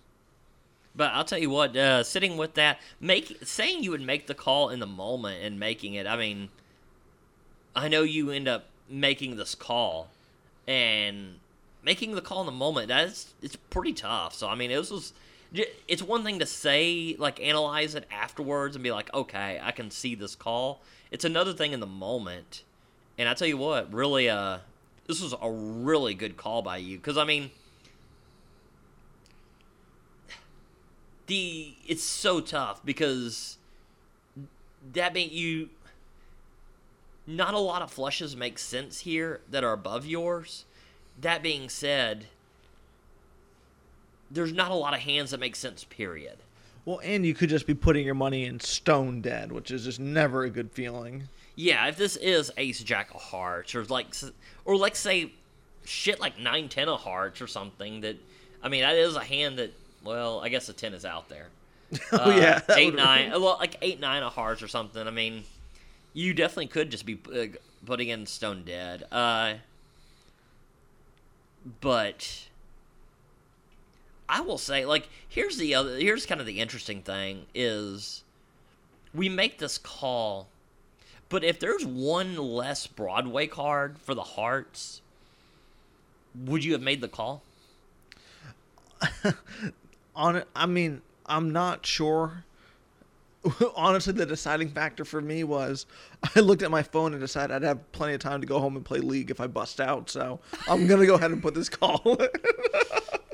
But 0.95 1.13
I'll 1.13 1.25
tell 1.25 1.39
you 1.39 1.51
what, 1.51 1.77
uh, 1.77 2.03
sitting 2.03 2.37
with 2.37 2.55
that, 2.55 2.81
make 3.01 3.39
saying 3.45 3.83
you 3.83 3.91
would 3.93 4.01
make 4.01 4.27
the 4.27 4.35
call 4.35 4.71
in 4.71 4.81
the 4.81 4.87
moment 4.87 5.45
and 5.45 5.59
making 5.59 5.95
it. 5.95 6.07
I 6.07 6.17
mean, 6.17 6.49
I 7.75 7.89
know 7.89 8.03
you 8.03 8.31
end 8.31 8.49
up 8.49 8.67
making 8.89 9.37
this 9.37 9.55
call, 9.55 10.09
and 10.67 11.37
making 11.83 12.15
the 12.15 12.21
call 12.21 12.41
in 12.41 12.47
the 12.47 12.53
moment 12.53 12.89
that's 12.89 13.33
it's 13.41 13.57
pretty 13.57 13.93
tough. 13.93 14.35
So 14.35 14.49
I 14.49 14.55
mean, 14.55 14.71
it 14.71 14.79
was. 14.79 15.13
It's 15.89 16.01
one 16.01 16.23
thing 16.23 16.39
to 16.39 16.47
say, 16.47 17.17
like, 17.19 17.41
analyze 17.41 17.97
it 17.97 18.07
afterwards 18.09 18.77
and 18.77 18.85
be 18.85 18.93
like, 18.93 19.13
okay, 19.13 19.59
I 19.61 19.73
can 19.73 19.91
see 19.91 20.15
this 20.15 20.37
call. 20.37 20.81
It's 21.11 21.25
another 21.25 21.53
thing 21.53 21.73
in 21.73 21.81
the 21.81 21.89
moment. 21.89 22.63
And 23.19 23.29
I 23.29 23.35
tell 23.35 23.49
you 23.49 23.57
what, 23.57 23.93
really, 23.93 24.29
uh, 24.29 24.59
this 25.09 25.21
was 25.21 25.35
a 25.43 25.51
really 25.51 26.15
good 26.15 26.37
call 26.37 26.63
by 26.63 26.77
you. 26.77 26.99
Because, 26.99 27.19
I 27.19 27.25
mean, 27.25 27.51
the 31.31 31.75
it's 31.87 32.03
so 32.03 32.41
tough 32.41 32.85
because 32.85 33.57
that 34.93 35.15
mean 35.15 35.31
you 35.31 35.69
not 37.25 37.55
a 37.55 37.59
lot 37.59 37.83
of 37.83 37.91
flushes 37.91 38.35
make 38.35 38.59
sense 38.59 39.01
here 39.01 39.41
that 39.49 39.63
are 39.63 39.73
above 39.73 40.05
yours. 40.05 40.65
That 41.21 41.41
being 41.41 41.69
said, 41.69 42.27
there's 44.29 44.53
not 44.53 44.73
a 44.73 44.75
lot 44.75 44.93
of 44.93 45.01
hands 45.01 45.31
that 45.31 45.39
make 45.39 45.55
sense. 45.55 45.85
Period. 45.85 46.39
Well, 46.85 47.01
and 47.05 47.25
you 47.25 47.35
could 47.35 47.49
just 47.49 47.67
be 47.67 47.75
putting 47.75 48.05
your 48.05 48.17
money 48.17 48.47
in 48.47 48.59
stone 48.59 49.21
dead, 49.21 49.53
which 49.53 49.71
is 49.71 49.85
just 49.85 50.01
never 50.01 50.43
a 50.43 50.51
good 50.51 50.73
feeling. 50.73 51.29
Yeah, 51.55 51.87
if 51.87 51.97
this 51.97 52.17
is 52.17 52.51
Ace 52.57 52.83
Jack 52.83 53.15
of 53.15 53.21
Hearts 53.21 53.77
or 53.77 53.85
like 53.85 54.17
or 54.65 54.77
like 54.77 54.97
say 54.97 55.33
shit 55.85 56.19
like 56.19 56.41
nine 56.41 56.69
ten 56.69 56.89
of 56.89 57.01
Hearts 57.01 57.41
or 57.41 57.47
something 57.47 58.01
that 58.01 58.17
I 58.65 58.69
mean 58.69 58.81
that 58.81 58.97
is 58.97 59.15
a 59.15 59.23
hand 59.23 59.59
that 59.61 59.73
well 60.05 60.41
I 60.41 60.49
guess 60.49 60.69
a 60.69 60.73
ten 60.73 60.95
is 60.95 61.05
out 61.05 61.29
there. 61.29 61.49
Oh, 62.13 62.31
Uh, 62.31 62.37
yeah. 62.37 62.61
eight 62.77 62.95
nine 62.95 63.31
well 63.33 63.57
like 63.59 63.77
eight 63.83 63.99
nine 64.01 64.23
of 64.23 64.33
Hearts 64.35 64.63
or 64.63 64.69
something. 64.69 65.07
I 65.07 65.11
mean 65.11 65.45
you 66.13 66.35
definitely 66.35 66.67
could 66.69 66.91
just 66.91 67.07
be 67.07 67.19
uh, 67.35 67.47
putting 67.87 68.09
in 68.09 68.27
Stone 68.27 68.65
Dead. 68.65 69.05
Uh, 69.13 69.55
but 71.81 72.49
I 74.29 74.41
will 74.41 74.59
say, 74.59 74.85
like, 74.85 75.09
here's 75.29 75.57
the 75.57 75.75
other. 75.75 75.97
Here's 75.99 76.27
kind 76.27 76.41
of 76.41 76.47
the 76.47 76.59
interesting 76.61 77.03
thing 77.03 77.47
is 77.55 78.23
we 79.15 79.29
make 79.29 79.59
this 79.59 79.79
call, 79.79 80.49
but 81.29 81.45
if 81.45 81.59
there's 81.61 81.85
one 81.85 82.37
less 82.37 82.87
Broadway 82.87 83.47
card 83.47 83.99
for 83.99 84.15
the 84.15 84.23
Hearts, 84.23 85.01
would 86.35 86.65
you 86.65 86.73
have 86.73 86.83
made 86.83 87.01
the 87.01 87.09
call? 87.09 87.43
On 90.21 90.43
I 90.55 90.67
mean, 90.67 91.01
I'm 91.25 91.51
not 91.51 91.87
sure. 91.87 92.45
Honestly, 93.75 94.13
the 94.13 94.27
deciding 94.27 94.69
factor 94.69 95.03
for 95.07 95.23
me 95.23 95.45
was 95.45 95.87
I 96.37 96.41
looked 96.41 96.63
at 96.63 96.71
my 96.71 96.83
phone 96.83 97.15
and 97.15 97.23
decided 97.23 97.55
I'd 97.55 97.63
have 97.63 97.91
plenty 97.93 98.13
of 98.13 98.21
time 98.21 98.43
to 98.43 98.47
go 98.47 98.61
home 98.61 98.77
and 98.77 98.85
play 98.85 98.99
League 98.99 99.31
if 99.31 99.41
I 99.41 99.47
bust 99.47 99.81
out. 99.81 100.11
So 100.11 100.41
I'm 100.69 100.87
gonna 100.87 101.07
go 101.07 101.15
ahead 101.15 101.31
and 101.31 101.43
put 101.43 101.55
this 101.55 101.71
call. 101.71 102.03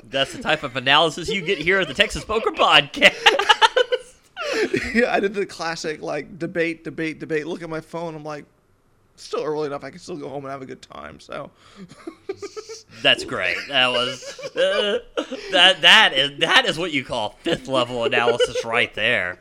That's 0.05 0.31
the 0.31 0.41
type 0.41 0.63
of 0.63 0.77
analysis 0.77 1.27
you 1.27 1.41
get 1.41 1.57
here 1.57 1.81
at 1.81 1.89
the 1.89 1.93
Texas 1.93 2.23
Poker 2.23 2.51
Podcast. 2.51 3.17
yeah, 4.95 5.13
I 5.13 5.19
did 5.19 5.33
the 5.33 5.45
classic 5.45 6.01
like 6.01 6.39
debate, 6.39 6.85
debate, 6.85 7.19
debate. 7.19 7.47
Look 7.47 7.61
at 7.61 7.69
my 7.69 7.81
phone. 7.81 8.15
I'm 8.15 8.23
like, 8.23 8.45
still 9.17 9.43
early 9.43 9.67
enough. 9.67 9.83
I 9.83 9.89
can 9.89 9.99
still 9.99 10.17
go 10.17 10.29
home 10.29 10.45
and 10.45 10.51
have 10.51 10.61
a 10.61 10.65
good 10.65 10.81
time. 10.81 11.19
So 11.19 11.51
That's 13.03 13.23
great. 13.23 13.57
That 13.67 13.87
was 13.91 14.39
uh, 14.55 14.99
that 15.51 15.81
that 15.81 16.13
is 16.13 16.39
that 16.39 16.65
is 16.65 16.77
what 16.77 16.91
you 16.91 17.03
call 17.03 17.35
fifth 17.43 17.67
level 17.67 18.05
analysis 18.05 18.63
right 18.65 18.93
there. 18.95 19.39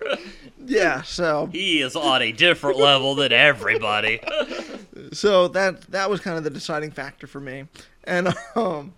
yeah, 0.65 1.03
so 1.03 1.47
He 1.53 1.81
is 1.81 1.97
on 1.97 2.23
a 2.23 2.33
different 2.33 2.79
level 2.79 3.15
than 3.15 3.33
everybody. 3.33 4.21
so 5.13 5.49
that 5.49 5.83
that 5.93 6.11
was 6.11 6.21
kind 6.21 6.37
of 6.37 6.45
the 6.45 6.51
deciding 6.51 6.91
factor 6.91 7.27
for 7.27 7.41
me, 7.41 7.67
and 8.05 8.35
um, 8.55 8.95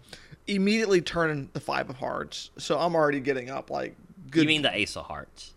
immediately 0.47 1.01
turning 1.01 1.51
the 1.53 1.61
five 1.61 1.89
of 1.91 1.97
hearts. 1.97 2.51
So 2.59 2.79
I'm 2.79 2.95
already 2.95 3.21
getting 3.21 3.51
up 3.51 3.71
like 3.71 3.97
good. 4.31 4.43
You 4.43 4.49
mean 4.49 4.63
the 4.63 4.77
ace 4.77 4.97
of 4.97 5.07
hearts? 5.07 5.55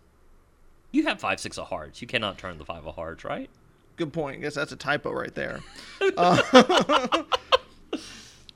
You 0.92 1.04
have 1.06 1.18
five 1.18 1.40
six 1.40 1.58
of 1.58 1.68
hearts. 1.68 2.00
You 2.02 2.06
cannot 2.06 2.38
turn 2.38 2.58
the 2.58 2.64
five 2.64 2.86
of 2.86 2.94
hearts, 2.94 3.24
right? 3.24 3.50
Good 3.96 4.12
point? 4.12 4.38
I 4.38 4.40
guess 4.40 4.54
that's 4.54 4.72
a 4.72 4.76
typo 4.76 5.12
right 5.12 5.34
there. 5.34 5.60
Uh, 6.16 7.22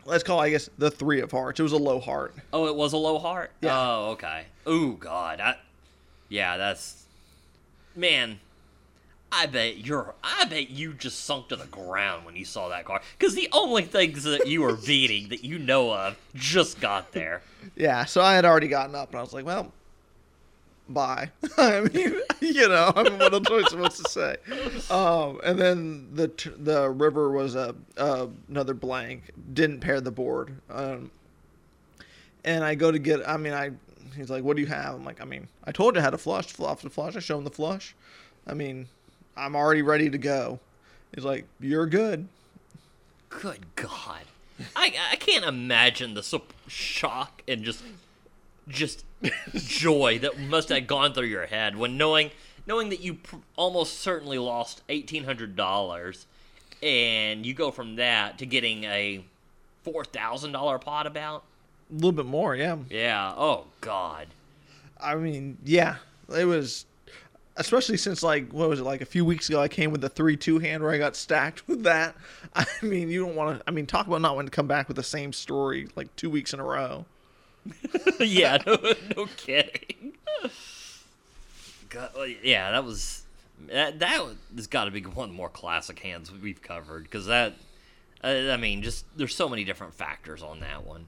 let's 0.05 0.25
call 0.25 0.41
I 0.41 0.51
guess 0.51 0.69
the 0.79 0.91
three 0.91 1.21
of 1.21 1.31
hearts. 1.31 1.61
It 1.61 1.63
was 1.63 1.73
a 1.73 1.77
low 1.77 2.01
heart. 2.01 2.35
Oh, 2.53 2.67
it 2.67 2.75
was 2.75 2.93
a 2.93 2.97
low 2.97 3.19
heart. 3.21 3.53
Yeah. 3.61 3.79
Oh, 3.79 4.11
okay. 4.13 4.47
Oh 4.67 4.91
God. 4.93 5.41
I, 5.41 5.57
yeah, 6.29 6.57
that's 6.57 7.05
man. 7.95 8.41
I 9.31 9.47
bet 9.47 9.79
you're. 9.79 10.15
I 10.23 10.45
bet 10.47 10.71
you 10.71 10.93
just 10.93 11.25
sunk 11.25 11.49
to 11.49 11.57
the 11.57 11.67
ground 11.67 12.25
when 12.25 12.37
you 12.37 12.45
saw 12.45 12.69
that 12.69 12.85
car, 12.85 13.01
Because 13.19 13.35
the 13.35 13.49
only 13.53 13.83
things 13.83 14.25
that 14.25 14.47
you 14.47 14.63
were 14.63 14.77
beating 14.77 15.29
that 15.29 15.45
you 15.45 15.59
know 15.59 15.93
of 15.93 16.17
just 16.35 16.81
got 16.81 17.13
there. 17.13 17.43
Yeah, 17.75 18.05
so 18.05 18.23
I 18.23 18.35
had 18.35 18.45
already 18.45 18.69
gotten 18.69 18.95
up 18.95 19.11
and 19.11 19.19
I 19.19 19.23
was 19.23 19.33
like, 19.33 19.45
well, 19.45 19.73
bye. 20.89 21.31
I 21.59 21.81
mean, 21.81 22.21
you 22.41 22.69
know, 22.69 22.93
I 22.95 23.03
mean, 23.03 23.19
what 23.19 23.33
else 23.33 23.49
am 23.49 23.65
I 23.65 23.69
supposed 23.69 24.05
to 24.05 24.11
say? 24.11 24.37
Um, 24.95 25.41
and 25.45 25.59
then 25.59 26.09
the 26.15 26.29
t- 26.29 26.51
the 26.57 26.89
river 26.91 27.31
was 27.31 27.55
a 27.57 27.75
uh, 27.97 28.29
another 28.49 28.75
blank. 28.75 29.33
Didn't 29.53 29.81
pair 29.81 30.01
the 30.01 30.11
board. 30.13 30.57
Um, 30.71 31.11
and 32.45 32.63
I 32.63 32.75
go 32.75 32.91
to 32.93 32.99
get. 32.99 33.29
I 33.29 33.37
mean, 33.37 33.53
I. 33.53 33.73
He's 34.15 34.31
like, 34.31 34.45
"What 34.45 34.57
do 34.57 34.63
you 34.63 34.69
have?" 34.69 34.95
I'm 34.95 35.05
like, 35.05 35.21
"I 35.21 35.25
mean, 35.25 35.49
I 35.65 35.73
told 35.73 35.95
you 35.95 36.01
I 36.01 36.05
had 36.05 36.15
a 36.15 36.19
flush. 36.19 36.47
Flush 36.47 36.83
the 36.83 36.91
flush. 36.91 37.17
I 37.17 37.19
show 37.21 37.37
him 37.37 37.45
the 37.45 37.51
flush. 37.51 37.95
I 38.47 38.55
mean, 38.55 38.87
I'm 39.37 39.57
already 39.57 39.83
ready 39.83 40.09
to 40.09 40.19
go." 40.19 40.61
He's 41.15 41.25
like, 41.25 41.47
"You're 41.61 41.87
good." 41.87 42.29
Good 43.29 43.67
God, 43.75 44.23
I 44.75 44.95
I 45.11 45.17
can't 45.17 45.45
imagine 45.45 46.15
the 46.15 46.41
shock 46.69 47.43
and 47.49 47.65
just 47.65 47.83
just 48.69 49.05
joy 49.55 50.19
that 50.21 50.39
must 50.39 50.69
have 50.69 50.87
gone 50.87 51.13
through 51.13 51.27
your 51.27 51.47
head 51.47 51.77
when 51.77 51.97
knowing 51.97 52.31
knowing 52.67 52.89
that 52.91 53.01
you 53.01 53.15
pr- 53.15 53.37
almost 53.57 54.01
certainly 54.01 54.39
lost 54.39 54.83
eighteen 54.89 55.25
hundred 55.25 55.57
dollars, 55.57 56.27
and 56.83 57.47
you 57.47 57.55
go 57.55 57.71
from 57.71 57.97
that 57.97 58.39
to 58.39 58.47
getting 58.47 58.85
a 58.85 59.25
four 59.83 60.05
thousand 60.05 60.53
dollar 60.53 60.79
pot 60.79 61.07
about. 61.07 61.45
A 61.91 61.95
little 61.95 62.13
bit 62.13 62.27
more, 62.27 62.57
yeah. 62.57 62.77
Yeah. 62.91 63.33
Oh 63.37 63.67
God. 63.81 64.27
I 65.01 65.15
mean, 65.15 65.59
yeah, 65.63 65.97
it 66.35 66.47
was, 66.47 66.87
especially 67.57 67.97
since 67.97 68.23
like 68.23 68.51
what 68.53 68.69
was 68.69 68.81
it 68.81 68.85
like 68.85 69.01
a 69.01 69.07
few 69.07 69.25
weeks 69.25 69.49
ago? 69.49 69.61
I 69.61 69.69
came 69.69 69.91
with 69.93 70.01
the 70.01 70.09
three-two 70.09 70.59
hand 70.59 70.83
where 70.83 70.93
I 70.93 70.99
got 70.99 71.15
stacked 71.15 71.69
with 71.69 71.83
that. 71.85 72.17
I 72.55 72.67
mean, 72.83 73.09
you 73.11 73.25
don't 73.25 73.37
want 73.37 73.59
to. 73.59 73.65
I 73.69 73.71
mean, 73.71 73.87
talk 73.87 74.07
about 74.07 74.21
not 74.21 74.35
wanting 74.35 74.51
to 74.51 74.57
come 74.57 74.67
back 74.67 74.89
with 74.89 74.97
the 74.97 75.03
same 75.03 75.33
story 75.33 75.89
like 75.95 76.15
two 76.17 76.31
weeks 76.31 76.53
in 76.53 76.61
a 76.61 76.65
row. 76.65 77.07
yeah, 78.21 78.59
no, 78.67 78.79
no 79.17 79.27
kidding. 79.37 80.13
God, 81.89 82.11
yeah, 82.43 82.73
that 82.73 82.85
was 82.85 83.25
that. 83.69 83.99
That 83.99 84.27
has 84.55 84.67
got 84.67 84.85
to 84.85 84.91
be 84.91 85.03
one 85.03 85.29
of 85.29 85.31
the 85.31 85.37
more 85.37 85.49
classic 85.49 85.99
hands 86.01 86.33
we've 86.33 86.63
covered 86.63 87.05
because 87.05 87.27
that. 87.27 87.55
Uh, 88.25 88.51
I 88.51 88.57
mean, 88.57 88.83
just 88.83 89.05
there's 89.17 89.35
so 89.35 89.49
many 89.49 89.65
different 89.65 89.95
factors 89.95 90.43
on 90.43 90.61
that 90.61 90.87
one. 90.87 91.07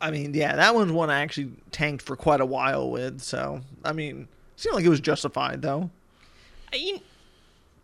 I 0.00 0.10
mean, 0.10 0.34
yeah, 0.34 0.56
that 0.56 0.74
one's 0.74 0.90
one 0.90 1.10
I 1.10 1.20
actually 1.20 1.52
tanked 1.70 2.02
for 2.02 2.16
quite 2.16 2.40
a 2.40 2.46
while 2.46 2.90
with. 2.90 3.20
So, 3.20 3.60
I 3.84 3.92
mean, 3.92 4.26
seemed 4.56 4.74
like 4.74 4.84
it 4.84 4.88
was 4.88 5.00
justified 5.00 5.62
though. 5.62 5.90
I 6.72 6.76
mean, 6.76 7.00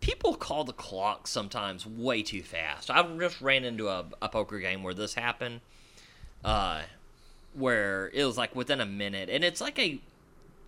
people 0.01 0.35
call 0.35 0.63
the 0.63 0.73
clock 0.73 1.27
sometimes 1.27 1.85
way 1.85 2.21
too 2.23 2.41
fast. 2.41 2.89
I 2.89 3.03
just 3.17 3.41
ran 3.41 3.63
into 3.63 3.87
a, 3.87 4.05
a 4.21 4.29
poker 4.29 4.59
game 4.59 4.83
where 4.83 4.93
this 4.93 5.13
happened, 5.13 5.61
uh, 6.43 6.81
where 7.59 8.09
it 8.13 8.23
was 8.23 8.37
like 8.37 8.55
within 8.55 8.81
a 8.81 8.85
minute, 8.85 9.29
and 9.29 9.43
it's 9.43 9.61
like 9.61 9.77
a 9.79 9.99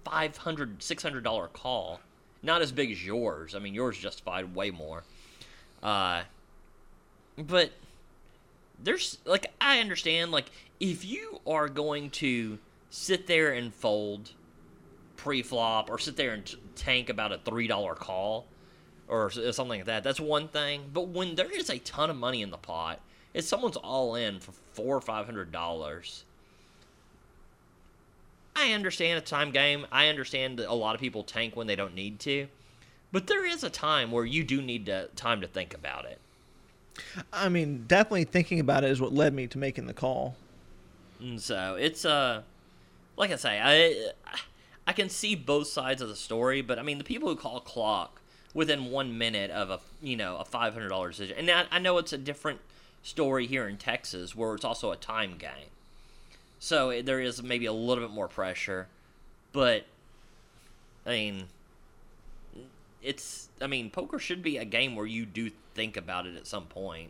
500 0.03 0.81
600 0.81 1.23
dollar 1.23 1.47
call, 1.47 1.99
not 2.43 2.61
as 2.61 2.71
big 2.71 2.91
as 2.91 3.05
yours. 3.05 3.55
I 3.55 3.59
mean, 3.59 3.73
yours 3.73 3.97
justified 3.97 4.55
way 4.55 4.71
more. 4.71 5.03
Uh, 5.81 6.23
but 7.37 7.71
there's 8.83 9.19
like 9.25 9.51
I 9.59 9.79
understand 9.79 10.31
like 10.31 10.51
if 10.79 11.05
you 11.05 11.39
are 11.45 11.69
going 11.69 12.09
to 12.11 12.59
sit 12.89 13.27
there 13.27 13.51
and 13.51 13.73
fold 13.73 14.31
pre-flop 15.15 15.89
or 15.89 15.99
sit 15.99 16.15
there 16.15 16.33
and 16.33 16.45
t- 16.45 16.57
tank 16.75 17.09
about 17.09 17.31
a 17.31 17.37
three 17.37 17.67
dollar 17.67 17.93
call 17.93 18.47
or 19.07 19.29
something 19.29 19.67
like 19.67 19.85
that. 19.85 20.03
That's 20.03 20.19
one 20.19 20.47
thing. 20.47 20.89
But 20.91 21.09
when 21.09 21.35
there 21.35 21.51
is 21.51 21.69
a 21.69 21.77
ton 21.79 22.09
of 22.09 22.15
money 22.15 22.41
in 22.41 22.49
the 22.49 22.57
pot, 22.57 23.01
if 23.33 23.43
someone's 23.43 23.75
all 23.75 24.15
in 24.15 24.39
for 24.39 24.53
four 24.73 24.95
or 24.95 25.01
five 25.01 25.25
hundred 25.25 25.51
dollars, 25.51 26.23
I 28.55 28.73
understand 28.73 29.17
a 29.17 29.21
time 29.21 29.51
game. 29.51 29.85
I 29.91 30.07
understand 30.07 30.59
that 30.59 30.69
a 30.69 30.73
lot 30.73 30.95
of 30.95 31.01
people 31.01 31.23
tank 31.23 31.55
when 31.55 31.67
they 31.67 31.75
don't 31.75 31.95
need 31.95 32.19
to, 32.21 32.47
but 33.11 33.27
there 33.27 33.45
is 33.45 33.63
a 33.63 33.69
time 33.69 34.11
where 34.11 34.25
you 34.25 34.43
do 34.43 34.61
need 34.61 34.85
to, 34.87 35.07
time 35.15 35.41
to 35.41 35.47
think 35.47 35.73
about 35.73 36.05
it. 36.05 36.19
I 37.31 37.49
mean, 37.49 37.85
definitely 37.87 38.25
thinking 38.25 38.59
about 38.59 38.83
it 38.83 38.91
is 38.91 39.01
what 39.01 39.13
led 39.13 39.33
me 39.33 39.47
to 39.47 39.57
making 39.57 39.87
the 39.87 39.93
call. 39.93 40.35
And 41.19 41.41
so 41.41 41.75
it's 41.79 42.03
uh, 42.03 42.41
like 43.17 43.31
I 43.31 43.35
say, 43.35 43.59
I 43.63 44.11
I 44.87 44.93
can 44.93 45.09
see 45.09 45.35
both 45.35 45.67
sides 45.67 46.01
of 46.01 46.09
the 46.09 46.15
story, 46.15 46.61
but 46.61 46.79
I 46.79 46.81
mean 46.81 46.97
the 46.97 47.03
people 47.03 47.29
who 47.29 47.35
call 47.35 47.59
clock 47.59 48.21
within 48.53 48.91
one 48.91 49.17
minute 49.17 49.51
of 49.51 49.69
a 49.69 49.79
you 50.01 50.17
know 50.17 50.37
a 50.37 50.45
five 50.45 50.73
hundred 50.73 50.89
dollar 50.89 51.09
decision, 51.09 51.37
and 51.37 51.49
I, 51.49 51.65
I 51.71 51.79
know 51.79 51.97
it's 51.97 52.13
a 52.13 52.17
different 52.17 52.59
story 53.03 53.47
here 53.47 53.67
in 53.67 53.77
Texas 53.77 54.35
where 54.35 54.53
it's 54.55 54.65
also 54.65 54.91
a 54.91 54.95
time 54.95 55.37
game, 55.37 55.69
so 56.63 57.01
there 57.01 57.19
is 57.19 57.41
maybe 57.41 57.65
a 57.65 57.73
little 57.73 58.03
bit 58.03 58.13
more 58.13 58.27
pressure, 58.27 58.87
but 59.51 59.85
I 61.05 61.09
mean 61.09 61.43
it's 63.01 63.49
I 63.59 63.65
mean 63.65 63.89
poker 63.89 64.19
should 64.19 64.43
be 64.43 64.57
a 64.57 64.65
game 64.65 64.95
where 64.95 65.07
you 65.07 65.25
do 65.25 65.49
think 65.73 65.97
about 65.97 66.27
it 66.27 66.35
at 66.35 66.45
some 66.45 66.65
point. 66.65 67.09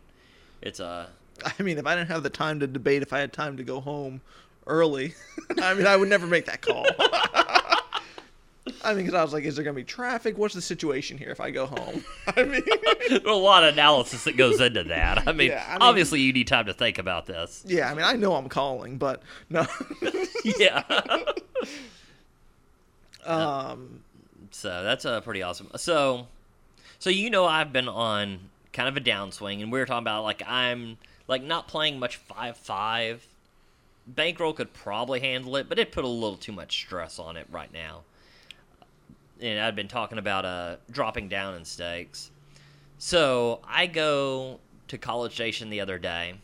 It's 0.62 0.80
a 0.80 1.10
I 1.58 1.62
mean, 1.62 1.78
if 1.78 1.86
I 1.86 1.94
didn't 1.94 2.08
have 2.08 2.22
the 2.22 2.30
time 2.30 2.60
to 2.60 2.66
debate, 2.66 3.02
if 3.02 3.12
I 3.12 3.18
had 3.18 3.32
time 3.32 3.58
to 3.58 3.62
go 3.62 3.80
home 3.80 4.22
early, 4.66 5.14
I 5.60 5.74
mean, 5.74 5.86
I 5.86 5.96
would 5.96 6.08
never 6.08 6.26
make 6.26 6.46
that 6.46 6.62
call. 6.62 6.86
I 8.84 8.94
mean, 8.94 9.04
because 9.04 9.14
I 9.14 9.22
was 9.22 9.32
like, 9.32 9.44
is 9.44 9.54
there 9.56 9.64
going 9.64 9.74
to 9.74 9.80
be 9.80 9.84
traffic? 9.84 10.36
What's 10.38 10.54
the 10.54 10.62
situation 10.62 11.16
here 11.18 11.30
if 11.30 11.40
I 11.40 11.50
go 11.50 11.66
home? 11.66 12.04
I 12.36 12.42
mean, 12.44 12.62
There's 13.08 13.22
a 13.24 13.32
lot 13.32 13.64
of 13.64 13.72
analysis 13.74 14.24
that 14.24 14.36
goes 14.36 14.60
into 14.60 14.84
that. 14.84 15.26
I 15.28 15.32
mean, 15.32 15.50
Yeah, 15.50 15.64
I 15.68 15.72
mean- 15.74 15.82
obviously 15.82 16.20
you 16.20 16.32
need 16.32 16.48
time 16.48 16.66
to 16.66 16.74
think 16.74 16.98
about 16.98 17.26
this. 17.26 17.62
yeah, 17.66 17.90
I 17.90 17.94
mean, 17.94 18.04
I 18.04 18.14
know 18.14 18.34
I'm 18.34 18.48
calling, 18.48 18.98
but 18.98 19.22
no. 19.50 19.66
Yeah. 20.58 20.82
um, 23.24 24.02
so 24.50 24.82
that's 24.82 25.04
uh, 25.04 25.20
pretty 25.20 25.42
awesome. 25.42 25.70
So, 25.76 26.26
so 26.98 27.10
you 27.10 27.30
know 27.30 27.44
I've 27.46 27.72
been 27.72 27.88
on 27.88 28.38
kind 28.72 28.88
of 28.88 28.96
a 28.96 29.00
downswing, 29.00 29.62
and 29.62 29.70
we 29.70 29.78
were 29.78 29.86
talking 29.86 30.02
about 30.02 30.24
like 30.24 30.42
I'm 30.46 30.98
like 31.28 31.42
not 31.42 31.68
playing 31.68 31.98
much 31.98 32.16
five 32.16 32.56
five. 32.56 33.26
Bankroll 34.06 34.52
could 34.52 34.72
probably 34.72 35.20
handle 35.20 35.54
it, 35.56 35.68
but 35.68 35.78
it 35.78 35.92
put 35.92 36.04
a 36.04 36.08
little 36.08 36.36
too 36.36 36.50
much 36.52 36.74
stress 36.74 37.20
on 37.20 37.36
it 37.36 37.46
right 37.52 37.72
now. 37.72 38.00
And 39.42 39.60
I'd 39.60 39.76
been 39.76 39.88
talking 39.88 40.18
about 40.18 40.44
uh 40.44 40.76
dropping 40.90 41.28
down 41.28 41.54
in 41.54 41.64
stakes. 41.64 42.30
So 42.98 43.60
I 43.66 43.86
go 43.86 44.60
to 44.88 44.98
College 44.98 45.32
Station 45.32 45.70
the 45.70 45.80
other 45.80 45.98
day, 45.98 46.34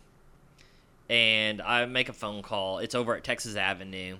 and 1.08 1.62
I 1.62 1.86
make 1.86 2.08
a 2.08 2.12
phone 2.12 2.42
call. 2.42 2.78
It's 2.78 2.94
over 2.94 3.14
at 3.14 3.24
Texas 3.24 3.56
Avenue. 3.56 4.16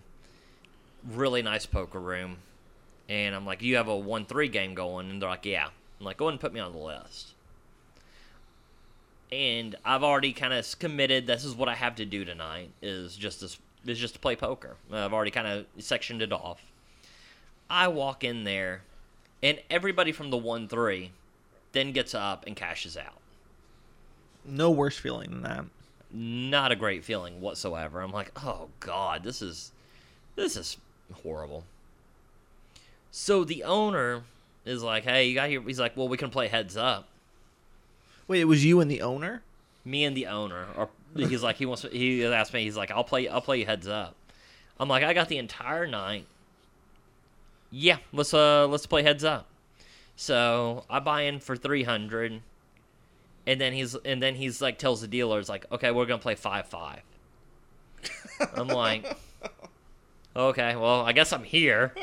Really 1.11 1.43
nice 1.43 1.67
poker 1.67 1.99
room. 1.99 2.37
And 3.09 3.35
I'm 3.35 3.47
like, 3.47 3.63
you 3.63 3.77
have 3.77 3.89
a 3.89 3.97
1 3.97 4.27
3 4.27 4.49
game 4.49 4.75
going? 4.75 5.11
And 5.11 5.21
they're 5.21 5.29
like, 5.29 5.47
yeah. 5.47 5.69
I'm 5.99 6.07
like, 6.07 6.19
go 6.19 6.27
ahead 6.27 6.35
and 6.35 6.41
put 6.41 6.53
me 6.53 6.61
on 6.61 6.73
the 6.73 6.79
list. 6.79 7.35
And 9.33 9.77
I've 9.85 10.05
already 10.05 10.33
kind 10.33 10.53
of 10.53 10.79
committed. 10.79 11.27
This 11.27 11.45
is 11.45 11.55
what 11.55 11.69
I 11.69 11.75
have 11.75 11.97
to 11.97 12.05
do 12.05 12.25
tonight. 12.25 12.71
Is 12.81 13.17
just 13.17 13.41
this 13.41 13.59
is 13.87 13.99
just 13.99 14.15
to 14.15 14.21
play 14.21 14.37
poker. 14.37 14.77
I've 14.93 15.13
already 15.13 15.31
kind 15.31 15.47
of 15.47 15.67
sectioned 15.83 16.23
it 16.23 16.33
off. 16.33 16.61
I 17.71 17.89
walk 17.89 18.25
in 18.25 18.45
there, 18.45 18.83
and 19.43 19.59
everybody 19.71 20.13
from 20.13 20.31
the 20.31 20.37
one 20.37 20.69
three 20.69 21.13
then 21.73 21.93
gets 21.93 22.15
up 22.15 22.45
and 22.47 22.57
cashes 22.57 22.97
out. 22.97 23.21
no 24.45 24.71
worse 24.71 24.97
feeling 24.99 25.31
than 25.31 25.43
that. 25.43 25.65
Not 26.11 26.73
a 26.73 26.77
great 26.77 27.05
feeling 27.05 27.41
whatsoever. 27.41 28.01
I'm 28.01 28.13
like, 28.13 28.33
oh 28.43 28.69
god, 28.81 29.23
this 29.23 29.43
is 29.43 29.73
this 30.37 30.57
is 30.57 30.79
horrible. 31.23 31.65
So 33.11 33.45
the 33.45 33.65
owner 33.65 34.23
is 34.65 34.83
like, 34.83 35.05
hey, 35.05 35.29
you 35.29 35.35
got 35.35 35.49
here. 35.49 35.61
He's 35.63 35.81
like, 35.81 35.97
well, 35.97 36.09
we 36.09 36.17
can 36.17 36.31
play 36.31 36.49
heads 36.49 36.77
up. 36.77 37.09
Wait, 38.27 38.41
it 38.41 38.45
was 38.45 38.65
you 38.65 38.81
and 38.81 38.91
the 38.91 39.03
owner? 39.03 39.43
me 39.85 40.05
and 40.05 40.17
the 40.17 40.27
owner 40.27 40.67
or 40.77 40.89
he's 41.17 41.43
like 41.43 41.57
he 41.57 41.65
wants 41.65 41.83
he 41.91 42.25
asked 42.25 42.53
me 42.53 42.63
he's 42.63 42.77
like 42.77 42.91
I'll 42.91 43.05
play 43.05 43.27
I'll 43.27 43.41
play 43.41 43.61
you 43.61 43.67
heads 43.67 43.89
up. 43.89 44.15
I'm 44.79 44.89
like 44.89 45.03
I 45.03 45.15
got 45.15 45.29
the 45.29 45.39
entire 45.39 45.87
night. 45.87 46.27
Yeah, 47.71 47.99
let's 48.13 48.33
uh 48.33 48.67
let's 48.67 48.87
play 48.87 49.03
heads 49.03 49.25
up. 49.25 49.47
So 50.17 50.85
I 50.91 50.99
buy 51.01 51.23
in 51.23 51.39
for 51.41 51.57
300 51.57 52.43
and 53.47 53.61
then 53.61 53.73
he's 53.73 53.95
and 53.95 54.23
then 54.23 54.35
he's 54.35 54.61
like 54.61 54.79
tells 54.79 55.01
the 55.01 55.09
dealers 55.09 55.49
like 55.49 55.67
okay, 55.71 55.91
we're 55.91 56.07
going 56.07 56.19
to 56.19 56.23
play 56.23 56.35
5-5. 56.35 56.99
I'm 58.55 58.69
like 58.69 59.17
okay, 60.37 60.77
well, 60.77 61.03
I 61.03 61.13
guess 61.13 61.33
I'm 61.33 61.45
here. 61.45 61.95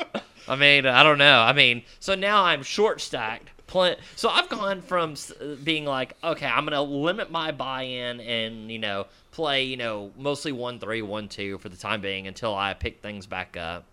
I 0.48 0.56
mean, 0.56 0.86
I 0.86 1.02
don't 1.02 1.18
know. 1.18 1.40
I 1.40 1.52
mean, 1.52 1.82
so 1.98 2.14
now 2.14 2.44
I'm 2.44 2.62
short 2.62 3.00
stacked. 3.00 3.50
Pl- 3.66 3.96
so 4.14 4.28
I've 4.28 4.48
gone 4.48 4.80
from 4.80 5.14
being 5.64 5.84
like, 5.84 6.14
okay, 6.22 6.46
I'm 6.46 6.64
gonna 6.64 6.82
limit 6.82 7.30
my 7.30 7.50
buy-in 7.50 8.20
and 8.20 8.70
you 8.70 8.78
know 8.78 9.06
play 9.32 9.64
you 9.64 9.76
know 9.76 10.12
mostly 10.16 10.52
one 10.52 10.78
three 10.78 11.02
one 11.02 11.28
two 11.28 11.58
for 11.58 11.68
the 11.68 11.76
time 11.76 12.00
being 12.00 12.26
until 12.26 12.54
I 12.54 12.74
pick 12.74 13.02
things 13.02 13.26
back 13.26 13.56
up, 13.56 13.84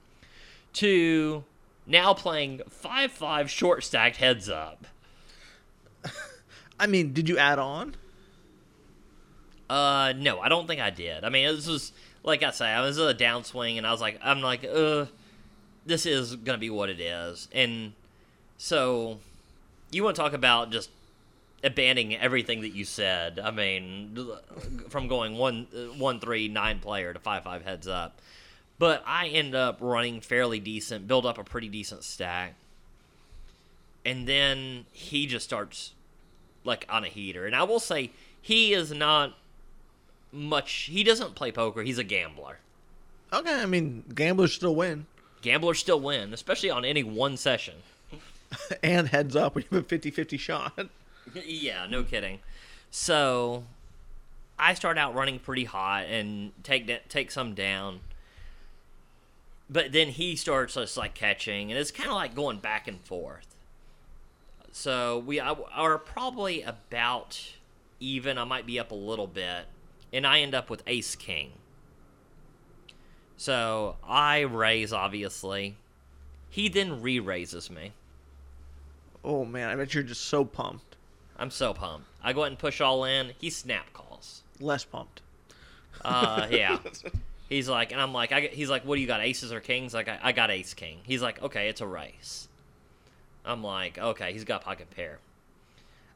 to 0.73 1.43
now 1.85 2.13
playing 2.13 2.61
five 2.69 3.11
five 3.11 3.49
short 3.49 3.83
stacked 3.83 4.17
heads 4.17 4.49
up. 4.49 4.85
I 6.79 6.87
mean, 6.87 7.13
did 7.13 7.29
you 7.29 7.37
add 7.37 7.59
on? 7.59 7.95
Uh, 9.69 10.13
no, 10.17 10.39
I 10.39 10.49
don't 10.49 10.67
think 10.67 10.81
I 10.81 10.89
did. 10.89 11.23
I 11.23 11.29
mean, 11.29 11.55
this 11.55 11.67
was 11.67 11.93
like 12.23 12.43
I 12.43 12.51
say, 12.51 12.67
I 12.67 12.81
was 12.81 12.97
in 12.97 13.07
a 13.07 13.13
downswing, 13.13 13.77
and 13.77 13.85
I 13.85 13.91
was 13.91 14.01
like, 14.01 14.19
I'm 14.23 14.41
like, 14.41 14.63
uh, 14.63 15.05
this 15.85 16.05
is 16.05 16.35
gonna 16.35 16.57
be 16.57 16.69
what 16.69 16.89
it 16.89 16.99
is, 16.99 17.47
and 17.51 17.93
so 18.57 19.19
you 19.91 20.03
want 20.03 20.15
to 20.15 20.21
talk 20.21 20.33
about 20.33 20.71
just 20.71 20.89
abandoning 21.63 22.15
everything 22.15 22.61
that 22.61 22.73
you 22.73 22.85
said. 22.85 23.39
I 23.39 23.51
mean, 23.51 24.17
from 24.89 25.07
going 25.07 25.37
one 25.37 25.67
one 25.97 26.19
three 26.19 26.47
nine 26.47 26.79
player 26.79 27.13
to 27.13 27.19
five 27.19 27.43
five 27.43 27.63
heads 27.63 27.87
up, 27.87 28.19
but 28.83 29.01
I 29.07 29.29
end 29.29 29.55
up 29.55 29.77
running 29.79 30.19
fairly 30.19 30.59
decent, 30.59 31.07
build 31.07 31.25
up 31.25 31.37
a 31.37 31.43
pretty 31.45 31.69
decent 31.69 32.03
stack, 32.03 32.55
and 34.03 34.27
then 34.27 34.87
he 34.91 35.25
just 35.25 35.45
starts 35.45 35.93
like 36.65 36.85
on 36.89 37.05
a 37.05 37.07
heater. 37.07 37.45
And 37.45 37.55
I 37.55 37.63
will 37.63 37.79
say 37.79 38.11
he 38.41 38.73
is 38.73 38.91
not 38.91 39.35
much. 40.33 40.89
He 40.91 41.01
doesn't 41.01 41.33
play 41.33 41.49
poker. 41.49 41.81
He's 41.81 41.97
a 41.97 42.03
gambler. 42.03 42.57
Okay, 43.31 43.53
I 43.53 43.65
mean, 43.65 44.03
gamblers 44.13 44.51
still 44.51 44.75
win. 44.75 45.05
Gamblers 45.41 45.79
still 45.79 46.01
win, 46.01 46.33
especially 46.33 46.69
on 46.69 46.83
any 46.83 47.03
one 47.03 47.37
session. 47.37 47.75
and 48.83 49.07
heads 49.07 49.33
up 49.33 49.55
when 49.55 49.63
you 49.71 49.77
have 49.77 49.89
a 49.89 49.97
50-50 49.97 50.37
shot. 50.37 50.77
yeah, 51.45 51.87
no 51.89 52.03
kidding. 52.03 52.39
So 52.91 53.63
I 54.59 54.73
start 54.73 54.97
out 54.97 55.15
running 55.15 55.39
pretty 55.39 55.63
hot 55.63 56.07
and 56.07 56.51
take 56.63 57.07
take 57.07 57.31
some 57.31 57.53
down. 57.53 58.01
But 59.69 59.91
then 59.91 60.09
he 60.09 60.35
starts 60.35 60.75
just 60.75 60.97
like 60.97 61.13
catching, 61.13 61.71
and 61.71 61.79
it's 61.79 61.91
kind 61.91 62.09
of 62.09 62.15
like 62.15 62.35
going 62.35 62.57
back 62.57 62.87
and 62.87 62.99
forth. 63.01 63.55
So 64.71 65.19
we 65.19 65.39
are 65.39 65.97
probably 65.99 66.61
about 66.63 67.53
even. 67.99 68.37
I 68.37 68.43
might 68.43 68.65
be 68.65 68.79
up 68.79 68.91
a 68.91 68.95
little 68.95 69.27
bit, 69.27 69.65
and 70.11 70.27
I 70.27 70.41
end 70.41 70.53
up 70.53 70.69
with 70.69 70.83
Ace 70.87 71.15
King. 71.15 71.51
So 73.37 73.95
I 74.07 74.41
raise, 74.41 74.93
obviously. 74.93 75.75
He 76.49 76.69
then 76.69 77.01
re 77.01 77.19
raises 77.19 77.69
me. 77.69 77.93
Oh 79.23 79.45
man, 79.45 79.69
I 79.69 79.75
bet 79.75 79.93
you're 79.93 80.03
just 80.03 80.25
so 80.25 80.45
pumped. 80.45 80.95
I'm 81.37 81.49
so 81.49 81.73
pumped. 81.73 82.07
I 82.23 82.33
go 82.33 82.41
ahead 82.41 82.51
and 82.51 82.59
push 82.59 82.79
all 82.79 83.05
in. 83.05 83.31
He 83.39 83.49
snap 83.49 83.91
calls. 83.93 84.43
Less 84.59 84.85
pumped. 84.85 85.21
Uh, 86.03 86.47
yeah. 86.51 86.77
He's 87.49 87.69
like, 87.69 87.91
and 87.91 88.01
I'm 88.01 88.13
like, 88.13 88.31
I, 88.31 88.41
he's 88.41 88.69
like, 88.69 88.85
what 88.85 88.95
do 88.95 89.01
you 89.01 89.07
got, 89.07 89.21
aces 89.21 89.51
or 89.51 89.59
kings? 89.59 89.93
Like, 89.93 90.07
I, 90.07 90.19
I 90.23 90.31
got 90.31 90.49
ace 90.49 90.73
king. 90.73 90.99
He's 91.03 91.21
like, 91.21 91.41
okay, 91.41 91.69
it's 91.69 91.81
a 91.81 91.87
race. 91.87 92.47
I'm 93.45 93.63
like, 93.63 93.97
okay, 93.97 94.33
he's 94.33 94.43
got 94.43 94.63
pocket 94.63 94.89
pair. 94.95 95.19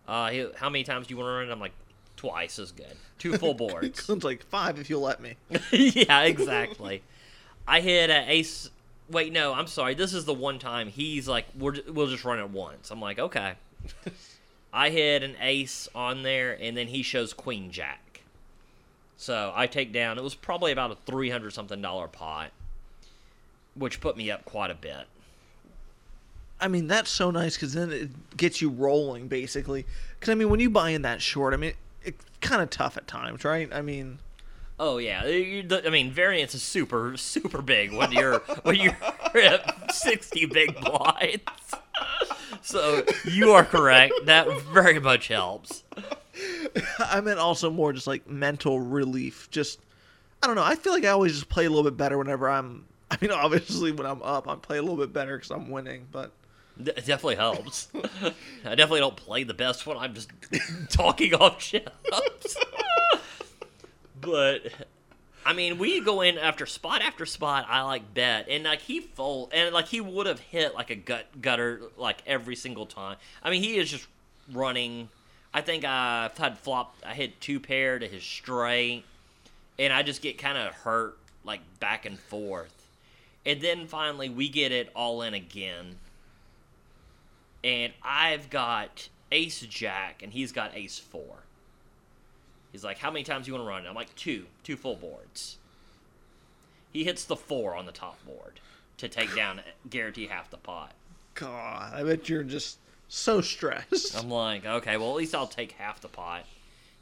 Uh, 0.07 0.29
he, 0.29 0.47
how 0.55 0.69
many 0.69 0.83
times 0.83 1.07
do 1.07 1.13
you 1.13 1.17
want 1.17 1.27
to 1.27 1.31
run? 1.31 1.49
It? 1.49 1.51
I'm 1.51 1.59
like, 1.59 1.73
twice 2.15 2.59
is 2.59 2.71
good. 2.71 2.95
Two 3.19 3.37
full 3.37 3.53
boards. 3.55 4.03
Sounds 4.03 4.23
like 4.23 4.43
five 4.43 4.79
if 4.79 4.89
you'll 4.89 5.01
let 5.01 5.21
me. 5.21 5.35
yeah, 5.71 6.23
exactly. 6.23 7.03
I 7.67 7.81
hit 7.81 8.09
an 8.09 8.29
ace. 8.29 8.69
Wait, 9.09 9.31
no, 9.31 9.53
I'm 9.53 9.67
sorry. 9.67 9.93
This 9.93 10.13
is 10.13 10.25
the 10.25 10.33
one 10.33 10.59
time 10.59 10.87
he's 10.87 11.27
like, 11.27 11.45
We're, 11.57 11.75
we'll 11.87 12.07
just 12.07 12.25
run 12.25 12.39
it 12.39 12.49
once. 12.49 12.91
I'm 12.91 13.01
like, 13.01 13.19
okay. 13.19 13.53
I 14.73 14.89
hit 14.89 15.23
an 15.23 15.35
ace 15.41 15.87
on 15.95 16.23
there, 16.23 16.57
and 16.59 16.75
then 16.75 16.87
he 16.87 17.01
shows 17.01 17.33
queen 17.33 17.71
jack. 17.71 18.06
So 19.17 19.51
I 19.55 19.67
take 19.67 19.91
down. 19.91 20.17
It 20.17 20.23
was 20.23 20.35
probably 20.35 20.71
about 20.71 20.91
a 20.91 20.95
three 21.05 21.29
hundred 21.29 21.51
something 21.53 21.81
dollar 21.81 22.07
pot, 22.07 22.51
which 23.75 23.99
put 23.99 24.15
me 24.15 24.31
up 24.31 24.45
quite 24.45 24.71
a 24.71 24.75
bit. 24.75 25.07
I 26.59 26.67
mean, 26.67 26.87
that's 26.87 27.09
so 27.09 27.29
nice 27.29 27.55
because 27.55 27.73
then 27.73 27.91
it 27.91 28.37
gets 28.37 28.61
you 28.61 28.69
rolling, 28.69 29.27
basically. 29.27 29.85
Because 30.19 30.31
I 30.31 30.35
mean, 30.35 30.49
when 30.49 30.59
you 30.59 30.69
buy 30.69 30.91
in 30.91 31.01
that 31.03 31.21
short, 31.21 31.53
I 31.53 31.57
mean, 31.57 31.73
it's 32.03 32.23
kind 32.41 32.61
of 32.61 32.69
tough 32.69 32.97
at 32.97 33.07
times, 33.07 33.43
right? 33.43 33.69
I 33.71 33.81
mean, 33.81 34.19
Oh 34.79 34.99
yeah, 34.99 35.23
I 35.25 35.89
mean 35.89 36.11
variance 36.11 36.53
is 36.53 36.61
super 36.61 37.17
super 37.17 37.63
big 37.63 37.91
when 37.91 38.11
you're 38.11 38.39
when 38.61 38.75
you're 38.75 38.95
at 39.33 39.91
sixty 39.91 40.45
big 40.45 40.79
blinds. 40.79 41.41
So 42.61 43.03
you 43.25 43.53
are 43.53 43.65
correct. 43.65 44.13
That 44.25 44.47
very 44.73 44.99
much 44.99 45.29
helps. 45.29 45.83
I 46.99 47.21
meant 47.21 47.39
also 47.39 47.69
more 47.69 47.93
just 47.93 48.07
like 48.07 48.27
mental 48.29 48.79
relief. 48.79 49.49
Just 49.51 49.79
I 50.41 50.47
don't 50.47 50.55
know. 50.55 50.63
I 50.63 50.75
feel 50.75 50.93
like 50.93 51.05
I 51.05 51.09
always 51.09 51.33
just 51.33 51.49
play 51.49 51.65
a 51.65 51.69
little 51.69 51.83
bit 51.83 51.97
better 51.97 52.17
whenever 52.17 52.49
I'm. 52.49 52.85
I 53.11 53.17
mean, 53.21 53.31
obviously 53.31 53.91
when 53.91 54.05
I'm 54.05 54.21
up, 54.21 54.47
I 54.47 54.55
play 54.55 54.77
a 54.77 54.81
little 54.81 54.97
bit 54.97 55.13
better 55.13 55.37
because 55.37 55.51
I'm 55.51 55.69
winning. 55.69 56.07
But 56.11 56.31
it 56.79 57.05
definitely 57.05 57.35
helps. 57.35 57.87
I 57.95 58.75
definitely 58.75 58.99
don't 58.99 59.15
play 59.15 59.43
the 59.43 59.53
best 59.53 59.85
when 59.85 59.97
I'm 59.97 60.13
just 60.13 60.29
talking 60.89 61.33
off 61.33 61.59
chips. 61.59 62.57
but 64.21 64.63
I 65.47 65.53
mean, 65.53 65.77
we 65.77 66.01
go 66.01 66.19
in 66.19 66.37
after 66.37 66.65
spot 66.65 67.01
after 67.01 67.25
spot. 67.25 67.65
I 67.69 67.81
like 67.83 68.13
bet, 68.13 68.49
and 68.49 68.65
like 68.65 68.81
he 68.81 68.99
fold, 68.99 69.51
and 69.53 69.73
like 69.73 69.87
he 69.87 70.01
would 70.01 70.27
have 70.27 70.41
hit 70.41 70.75
like 70.75 70.89
a 70.89 70.95
gut 70.95 71.41
gutter 71.41 71.83
like 71.95 72.21
every 72.27 72.57
single 72.57 72.85
time. 72.85 73.15
I 73.41 73.49
mean, 73.49 73.63
he 73.63 73.77
is 73.77 73.89
just 73.89 74.07
running. 74.51 75.07
I 75.57 75.61
think 75.61 75.85
I've 75.85 76.37
had 76.37 76.59
flop. 76.59 76.95
I 77.03 77.15
hit 77.15 77.41
two 77.41 77.59
pair 77.59 77.97
to 77.97 78.07
his 78.07 78.21
straight, 78.21 79.03
and 79.79 79.91
I 79.91 80.03
just 80.03 80.21
get 80.21 80.37
kind 80.37 80.55
of 80.55 80.71
hurt 80.71 81.17
like 81.43 81.61
back 81.79 82.05
and 82.05 82.19
forth. 82.19 82.87
And 83.43 83.59
then 83.59 83.87
finally, 83.87 84.29
we 84.29 84.49
get 84.49 84.71
it 84.71 84.91
all 84.95 85.23
in 85.23 85.33
again. 85.33 85.95
And 87.63 87.91
I've 88.03 88.51
got 88.51 89.09
ace 89.31 89.61
jack, 89.61 90.21
and 90.21 90.31
he's 90.31 90.51
got 90.51 90.77
ace 90.77 90.99
four. 90.99 91.37
He's 92.71 92.83
like, 92.83 92.99
How 92.99 93.09
many 93.09 93.23
times 93.23 93.47
do 93.47 93.51
you 93.51 93.57
want 93.57 93.65
to 93.65 93.69
run? 93.69 93.87
I'm 93.87 93.95
like, 93.95 94.13
Two. 94.15 94.45
Two 94.63 94.75
full 94.75 94.95
boards. 94.95 95.57
He 96.93 97.03
hits 97.03 97.25
the 97.25 97.35
four 97.35 97.75
on 97.75 97.87
the 97.87 97.91
top 97.91 98.23
board 98.27 98.59
to 98.97 99.09
take 99.09 99.35
down, 99.35 99.61
guarantee 99.89 100.27
half 100.27 100.51
the 100.51 100.57
pot. 100.57 100.91
God, 101.33 101.93
I 101.95 102.03
bet 102.03 102.29
you're 102.29 102.43
just 102.43 102.77
so 103.07 103.41
stressed. 103.41 104.17
I'm 104.17 104.29
like, 104.29 104.65
okay, 104.65 104.97
well, 104.97 105.09
at 105.09 105.15
least 105.15 105.35
I'll 105.35 105.47
take 105.47 105.73
half 105.73 106.01
the 106.01 106.07
pot. 106.07 106.45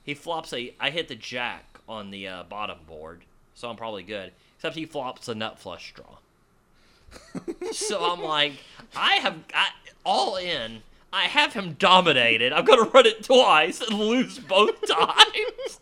He 0.03 0.13
flops 0.13 0.53
a. 0.53 0.73
I 0.79 0.89
hit 0.91 1.07
the 1.07 1.15
jack 1.15 1.79
on 1.87 2.11
the 2.11 2.27
uh, 2.27 2.43
bottom 2.43 2.79
board, 2.87 3.21
so 3.53 3.69
I'm 3.69 3.75
probably 3.75 4.03
good. 4.03 4.31
Except 4.57 4.75
he 4.75 4.85
flops 4.85 5.27
a 5.27 5.35
nut 5.35 5.59
flush 5.59 5.93
draw. 5.93 6.17
so 7.71 8.11
I'm 8.11 8.21
like, 8.21 8.53
I 8.95 9.15
have 9.15 9.47
got 9.47 9.71
all 10.05 10.37
in. 10.37 10.83
I 11.11 11.23
have 11.23 11.53
him 11.53 11.75
dominated. 11.79 12.51
I'm 12.51 12.65
gonna 12.65 12.89
run 12.89 13.05
it 13.05 13.23
twice 13.23 13.81
and 13.81 13.97
lose 13.97 14.37
both 14.37 14.85
times. 14.87 15.79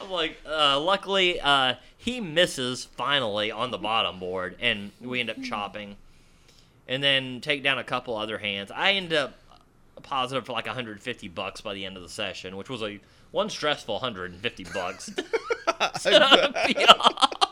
I'm 0.00 0.10
like, 0.10 0.38
uh, 0.46 0.80
luckily, 0.80 1.40
uh, 1.40 1.74
he 1.96 2.20
misses 2.20 2.84
finally 2.84 3.50
on 3.50 3.70
the 3.70 3.78
bottom 3.78 4.18
board, 4.18 4.56
and 4.60 4.90
we 5.00 5.20
end 5.20 5.30
up 5.30 5.40
chopping, 5.42 5.96
and 6.88 7.02
then 7.02 7.40
take 7.40 7.62
down 7.62 7.78
a 7.78 7.84
couple 7.84 8.16
other 8.16 8.38
hands. 8.38 8.70
I 8.70 8.92
end 8.92 9.12
up 9.12 9.34
positive 10.02 10.46
for 10.46 10.52
like 10.52 10.66
150 10.66 11.28
bucks 11.28 11.60
by 11.60 11.74
the 11.74 11.84
end 11.84 11.96
of 11.96 12.02
the 12.02 12.08
session, 12.08 12.56
which 12.56 12.68
was 12.68 12.82
a 12.82 13.00
one 13.30 13.48
stressful 13.50 13.94
150 13.96 14.64
bucks. 14.74 15.10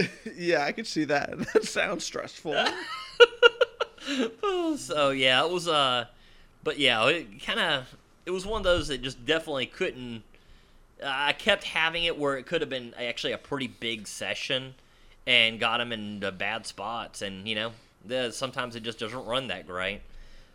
yeah, 0.36 0.64
I 0.64 0.72
could 0.72 0.86
see 0.86 1.04
that. 1.04 1.38
That 1.52 1.64
sounds 1.64 2.04
stressful. 2.04 2.54
so 4.76 5.10
yeah, 5.10 5.44
it 5.44 5.50
was 5.50 5.68
uh, 5.68 6.06
but 6.62 6.78
yeah, 6.78 7.06
it 7.08 7.44
kind 7.44 7.60
of 7.60 7.94
it 8.26 8.30
was 8.30 8.46
one 8.46 8.60
of 8.60 8.64
those 8.64 8.88
that 8.88 9.02
just 9.02 9.24
definitely 9.24 9.66
couldn't. 9.66 10.22
Uh, 11.02 11.06
I 11.08 11.32
kept 11.32 11.64
having 11.64 12.04
it 12.04 12.18
where 12.18 12.36
it 12.36 12.46
could 12.46 12.60
have 12.60 12.70
been 12.70 12.94
actually 12.94 13.32
a 13.32 13.38
pretty 13.38 13.66
big 13.66 14.06
session, 14.06 14.74
and 15.26 15.58
got 15.58 15.80
him 15.80 15.92
into 15.92 16.30
bad 16.32 16.66
spots, 16.66 17.22
and 17.22 17.48
you 17.48 17.54
know, 17.54 17.72
the, 18.04 18.30
sometimes 18.30 18.76
it 18.76 18.82
just 18.82 18.98
doesn't 18.98 19.24
run 19.24 19.48
that 19.48 19.66
great. 19.66 20.02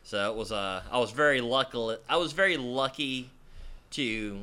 So 0.08 0.32
it 0.32 0.36
was 0.38 0.52
uh, 0.52 0.82
I 0.92 0.98
was 0.98 1.12
very 1.12 1.42
lucky. 1.42 1.98
I 2.10 2.18
was 2.18 2.32
very 2.32 2.58
lucky 2.58 3.30
to, 3.92 4.40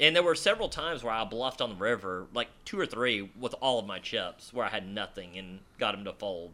and 0.00 0.16
there 0.16 0.22
were 0.22 0.34
several 0.34 0.68
times 0.68 1.02
where 1.04 1.12
I 1.12 1.24
bluffed 1.24 1.60
on 1.60 1.70
the 1.70 1.76
river, 1.76 2.26
like 2.32 2.48
two 2.64 2.78
or 2.78 2.86
three, 2.86 3.30
with 3.38 3.54
all 3.60 3.78
of 3.78 3.86
my 3.86 3.98
chips, 3.98 4.52
where 4.52 4.64
I 4.64 4.70
had 4.70 4.88
nothing 4.88 5.36
and 5.36 5.58
got 5.78 5.94
him 5.94 6.04
to 6.04 6.12
fold 6.12 6.52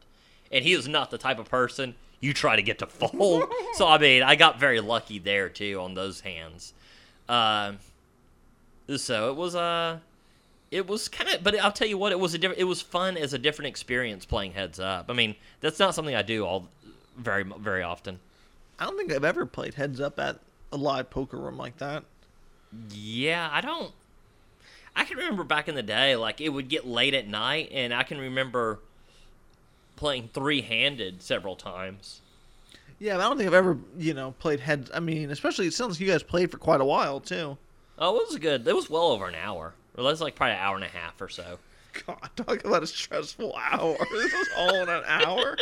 and 0.50 0.64
he 0.64 0.72
is 0.72 0.88
not 0.88 1.10
the 1.10 1.18
type 1.18 1.38
of 1.38 1.48
person 1.48 1.94
you 2.20 2.32
try 2.32 2.56
to 2.56 2.62
get 2.62 2.78
to 2.78 2.86
fold. 2.86 3.44
so 3.74 3.86
I 3.86 3.98
mean, 3.98 4.22
I 4.22 4.34
got 4.34 4.58
very 4.58 4.80
lucky 4.80 5.18
there 5.18 5.48
too 5.48 5.80
on 5.80 5.94
those 5.94 6.20
hands. 6.20 6.74
Uh, 7.28 7.72
so 8.96 9.30
it 9.30 9.36
was 9.36 9.54
uh 9.54 9.98
it 10.70 10.86
was 10.86 11.08
kind 11.08 11.30
of, 11.30 11.42
but 11.42 11.58
I'll 11.58 11.72
tell 11.72 11.88
you 11.88 11.96
what, 11.96 12.12
it 12.12 12.20
was 12.20 12.34
a 12.34 12.38
different. 12.38 12.60
It 12.60 12.64
was 12.64 12.82
fun 12.82 13.16
as 13.16 13.32
a 13.32 13.38
different 13.38 13.68
experience 13.68 14.26
playing 14.26 14.52
heads 14.52 14.78
up. 14.78 15.06
I 15.08 15.14
mean, 15.14 15.34
that's 15.60 15.78
not 15.78 15.94
something 15.94 16.14
I 16.14 16.22
do 16.22 16.44
all 16.44 16.68
very 17.16 17.42
very 17.42 17.82
often. 17.82 18.20
I 18.78 18.84
don't 18.84 18.96
think 18.96 19.12
I've 19.12 19.24
ever 19.24 19.46
played 19.46 19.74
heads 19.74 20.00
up 20.00 20.18
at 20.18 20.38
a 20.72 20.76
live 20.76 21.10
poker 21.10 21.36
room 21.36 21.56
like 21.56 21.78
that. 21.78 22.04
Yeah, 22.90 23.48
I 23.50 23.60
don't. 23.60 23.92
I 24.94 25.04
can 25.04 25.16
remember 25.16 25.44
back 25.44 25.68
in 25.68 25.74
the 25.74 25.82
day, 25.82 26.16
like 26.16 26.40
it 26.40 26.48
would 26.50 26.68
get 26.68 26.86
late 26.86 27.14
at 27.14 27.26
night, 27.28 27.70
and 27.72 27.94
I 27.94 28.02
can 28.02 28.18
remember 28.18 28.80
playing 29.96 30.30
three 30.32 30.60
handed 30.60 31.22
several 31.22 31.56
times. 31.56 32.20
Yeah, 32.98 33.16
I 33.16 33.20
don't 33.20 33.36
think 33.36 33.46
I've 33.46 33.54
ever, 33.54 33.78
you 33.96 34.12
know, 34.12 34.32
played 34.40 34.60
heads. 34.60 34.90
I 34.92 35.00
mean, 35.00 35.30
especially 35.30 35.66
it 35.66 35.74
sounds 35.74 35.94
like 35.94 36.00
you 36.00 36.08
guys 36.08 36.22
played 36.22 36.50
for 36.50 36.58
quite 36.58 36.80
a 36.80 36.84
while 36.84 37.20
too. 37.20 37.56
Oh, 37.98 38.16
it 38.16 38.28
was 38.28 38.38
good. 38.38 38.66
It 38.66 38.74
was 38.74 38.90
well 38.90 39.08
over 39.08 39.26
an 39.26 39.34
hour. 39.34 39.74
Or 39.96 40.04
that's 40.04 40.20
like 40.20 40.34
probably 40.34 40.54
an 40.54 40.60
hour 40.60 40.76
and 40.76 40.84
a 40.84 40.88
half 40.88 41.20
or 41.20 41.28
so. 41.28 41.58
God, 42.06 42.30
talk 42.36 42.64
about 42.64 42.82
a 42.82 42.86
stressful 42.86 43.54
hour. 43.70 43.96
This 44.12 44.32
was 44.32 44.48
all 44.56 44.74
in 44.82 44.88
an 44.88 45.02
hour. 45.06 45.56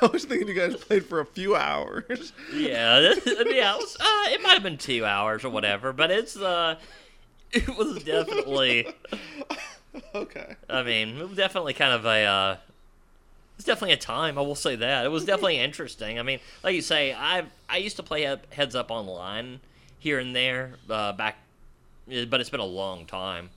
I 0.02 0.06
was 0.06 0.24
thinking 0.24 0.48
you 0.48 0.54
guys 0.54 0.76
played 0.76 1.04
for 1.04 1.20
a 1.20 1.26
few 1.26 1.54
hours. 1.56 2.32
Yeah, 2.54 3.00
yeah. 3.00 3.14
It, 3.26 3.46
was, 3.78 3.96
uh, 4.00 4.32
it 4.32 4.42
might 4.42 4.54
have 4.54 4.62
been 4.62 4.78
two 4.78 5.04
hours 5.04 5.44
or 5.44 5.50
whatever, 5.50 5.92
but 5.92 6.10
it's 6.10 6.36
uh, 6.36 6.76
it 7.52 7.68
was 7.76 8.02
definitely. 8.02 8.88
Okay. 10.14 10.54
I 10.68 10.82
mean, 10.82 11.18
it 11.18 11.28
was 11.28 11.36
definitely 11.36 11.74
kind 11.74 11.92
of 11.92 12.04
a. 12.06 12.24
Uh, 12.24 12.56
it's 13.56 13.66
definitely 13.66 13.92
a 13.92 13.98
time. 13.98 14.38
I 14.38 14.40
will 14.40 14.54
say 14.54 14.76
that 14.76 15.04
it 15.04 15.08
was 15.08 15.26
definitely 15.26 15.58
interesting. 15.58 16.18
I 16.18 16.22
mean, 16.22 16.40
like 16.64 16.74
you 16.74 16.80
say, 16.80 17.12
I 17.12 17.44
I 17.68 17.76
used 17.76 17.96
to 17.96 18.02
play 18.02 18.34
heads 18.50 18.74
up 18.74 18.90
online 18.90 19.60
here 19.98 20.18
and 20.18 20.34
there 20.34 20.72
uh, 20.88 21.12
back, 21.12 21.36
but 22.06 22.40
it's 22.40 22.50
been 22.50 22.60
a 22.60 22.64
long 22.64 23.04
time. 23.04 23.50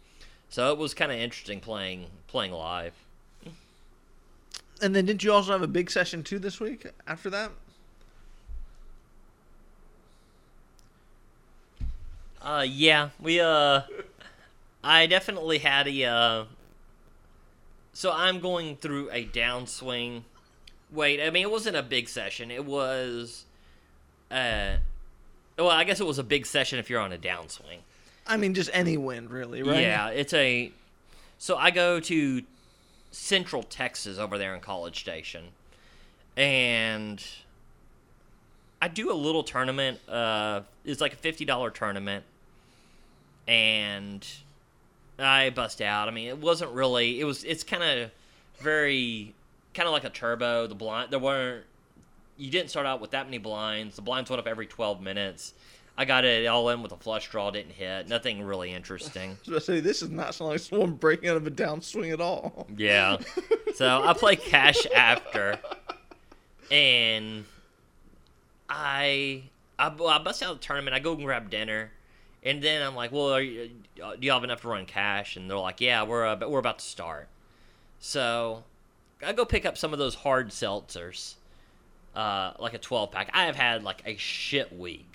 So 0.50 0.72
it 0.72 0.78
was 0.78 0.94
kind 0.94 1.12
of 1.12 1.18
interesting 1.18 1.62
playing 1.62 2.08
playing 2.28 2.52
live. 2.52 2.94
And 4.82 4.96
then 4.96 5.06
didn't 5.06 5.24
you 5.24 5.32
also 5.32 5.52
have 5.52 5.62
a 5.62 5.68
big 5.68 5.90
session 5.90 6.24
too 6.24 6.40
this 6.40 6.60
week 6.60 6.86
after 7.08 7.30
that? 7.30 7.52
Uh, 12.42 12.66
yeah, 12.68 13.10
we 13.22 13.40
uh, 13.40 13.82
I 14.84 15.06
definitely 15.06 15.60
had 15.60 15.88
a 15.88 16.04
uh. 16.04 16.46
So 17.94 18.12
I'm 18.12 18.40
going 18.40 18.76
through 18.76 19.10
a 19.12 19.26
downswing. 19.26 20.24
Wait, 20.92 21.22
I 21.22 21.30
mean 21.30 21.44
it 21.44 21.52
wasn't 21.52 21.78
a 21.78 21.84
big 21.84 22.10
session. 22.10 22.52
It 22.52 22.66
was, 22.66 23.46
uh, 24.30 24.76
well, 25.58 25.70
I 25.70 25.84
guess 25.86 26.02
it 26.02 26.08
was 26.08 26.20
a 26.20 26.24
big 26.24 26.46
session 26.46 26.80
if 26.80 26.90
you're 26.90 27.00
on 27.00 27.14
a 27.14 27.18
downswing. 27.18 27.80
I 28.28 28.38
mean, 28.38 28.54
just 28.54 28.70
any 28.74 28.98
wind, 28.98 29.32
really, 29.32 29.64
right? 29.64 29.82
Yeah, 29.82 30.10
it's 30.10 30.34
a. 30.34 30.72
So 31.38 31.56
I 31.56 31.72
go 31.72 32.00
to 32.00 32.42
Central 33.14 33.62
Texas 33.62 34.18
over 34.18 34.40
there 34.40 34.56
in 34.56 34.60
College 34.60 35.00
Station, 35.00 35.46
and 36.36 37.24
I 38.82 38.88
do 38.88 39.12
a 39.12 39.14
little 39.14 39.44
tournament. 39.44 40.00
Uh, 40.10 40.62
it's 40.84 41.00
like 41.00 41.14
a 41.14 41.18
fifty 41.18 41.46
dollar 41.46 41.70
tournament, 41.70 42.26
and 43.48 44.28
I 45.20 45.52
bust 45.52 45.80
out. 45.80 46.08
I 46.08 46.12
mean, 46.12 46.28
it 46.28 46.40
wasn't 46.40 46.72
really. 46.72 47.20
It 47.20 47.26
was. 47.26 47.44
It's 47.44 47.64
kind 47.64 47.84
of 47.84 48.12
very, 48.58 49.34
kind 49.76 49.88
of 49.88 49.94
like 49.94 50.04
a 50.04 50.10
turbo. 50.10 50.66
The 50.66 50.76
blind. 50.76 51.12
There 51.12 51.20
weren't. 51.20 51.66
You 52.38 52.50
didn't 52.50 52.72
start 52.72 52.88
out 52.88 53.00
with 53.00 53.12
that 53.12 53.28
many 53.28 53.38
blinds. 53.38 53.96
The 53.96 54.02
blinds 54.02 54.32
went 54.32 54.40
up 54.40 54.48
every 54.48 54.66
twelve 54.66 55.02
minutes. 55.02 55.54
I 55.98 56.06
got 56.06 56.26
it 56.26 56.48
all 56.48 56.70
in 56.70 56.82
with 56.82 56.92
a 56.92 56.98
flush 56.98 57.30
draw. 57.30 57.52
Didn't 57.52 57.74
hit. 57.74 58.08
Nothing 58.08 58.42
really 58.42 58.74
interesting. 58.74 59.32
I 59.32 59.38
was 59.40 59.48
about 59.48 59.60
to 59.60 59.66
say 59.66 59.80
this 59.80 60.02
is 60.02 60.10
not 60.10 60.34
sound 60.34 60.52
like 60.52 60.60
someone 60.60 60.94
breaking 60.94 61.30
out 61.30 61.38
of 61.38 61.46
a 61.46 61.52
downswing 61.52 62.12
at 62.12 62.22
all. 62.22 62.68
Yeah. 62.76 63.18
So 63.76 64.04
I 64.04 64.14
play 64.14 64.36
cash 64.36 64.86
after, 64.94 65.58
and 66.70 67.44
I 68.70 69.42
I, 69.80 69.88
I 69.88 70.20
bust 70.20 70.44
out 70.44 70.52
of 70.52 70.60
the 70.60 70.64
tournament. 70.64 70.96
I 70.96 71.00
go 71.00 71.14
and 71.14 71.24
grab 71.24 71.50
dinner, 71.50 71.92
and 72.44 72.62
then 72.62 72.84
I'm 72.84 72.96
like, 72.96 73.12
"Well, 73.12 73.34
are 73.34 73.42
you, 73.42 73.72
uh, 74.04 74.16
do 74.16 74.26
you 74.26 74.32
have 74.32 74.44
enough 74.44 74.62
to 74.62 74.68
run 74.68 74.86
cash?" 74.86 75.36
And 75.36 75.50
they're 75.50 75.58
like, 75.58 75.82
"Yeah, 75.82 76.04
we're 76.04 76.24
uh, 76.24 76.48
we're 76.48 76.60
about 76.60 76.80
to 76.80 76.86
start." 76.86 77.30
So 78.00 78.64
I 79.26 79.34
go 79.34 79.46
pick 79.46 79.66
up 79.66 79.78
some 79.78 79.92
of 79.92 80.00
those 80.00 80.16
hard 80.16 80.50
seltzers, 80.50 81.36
uh, 82.16 82.54
like 82.60 82.74
a 82.74 82.78
12 82.78 83.12
pack. 83.12 83.30
I 83.34 83.46
have 83.46 83.56
had 83.56 83.84
like 83.84 84.04
a 84.06 84.16
shit 84.18 84.78
week, 84.78 85.13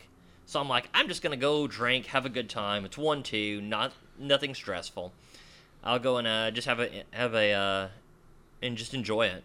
so 0.48 0.58
I'm 0.58 0.68
like, 0.68 0.88
I'm 0.94 1.08
just 1.08 1.20
gonna 1.20 1.36
go 1.36 1.66
drink, 1.66 2.06
have 2.06 2.24
a 2.24 2.30
good 2.30 2.48
time. 2.48 2.86
It's 2.86 2.96
one 2.96 3.22
two, 3.22 3.60
not 3.60 3.92
nothing 4.18 4.54
stressful. 4.54 5.12
I'll 5.84 5.98
go 5.98 6.16
and 6.16 6.26
uh, 6.26 6.50
just 6.52 6.66
have 6.66 6.80
a 6.80 7.04
have 7.10 7.34
a 7.34 7.52
uh, 7.52 7.88
and 8.62 8.74
just 8.74 8.94
enjoy 8.94 9.26
it. 9.26 9.44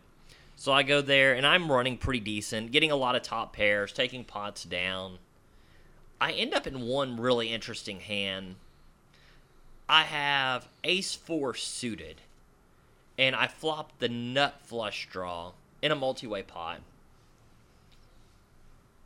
So 0.55 0.71
I 0.71 0.81
go 0.81 1.01
there 1.01 1.33
and 1.33 1.45
I'm 1.45 1.69
running 1.69 1.97
pretty 1.97 2.21
decent, 2.21 2.71
getting 2.71 2.89
a 2.89 2.95
lot 2.95 3.17
of 3.17 3.21
top 3.21 3.51
pairs, 3.51 3.91
taking 3.91 4.23
pots 4.23 4.63
down. 4.63 5.17
I 6.21 6.31
end 6.31 6.53
up 6.53 6.65
in 6.65 6.87
one 6.87 7.17
really 7.19 7.49
interesting 7.49 7.99
hand. 7.99 8.55
I 9.89 10.03
have 10.03 10.69
ace 10.85 11.15
four 11.15 11.53
suited, 11.53 12.21
and 13.17 13.35
I 13.35 13.47
flop 13.47 13.91
the 13.99 14.07
nut 14.07 14.55
flush 14.61 15.09
draw 15.11 15.51
in 15.81 15.91
a 15.91 15.95
multi 15.95 16.27
way 16.27 16.43
pot. 16.43 16.79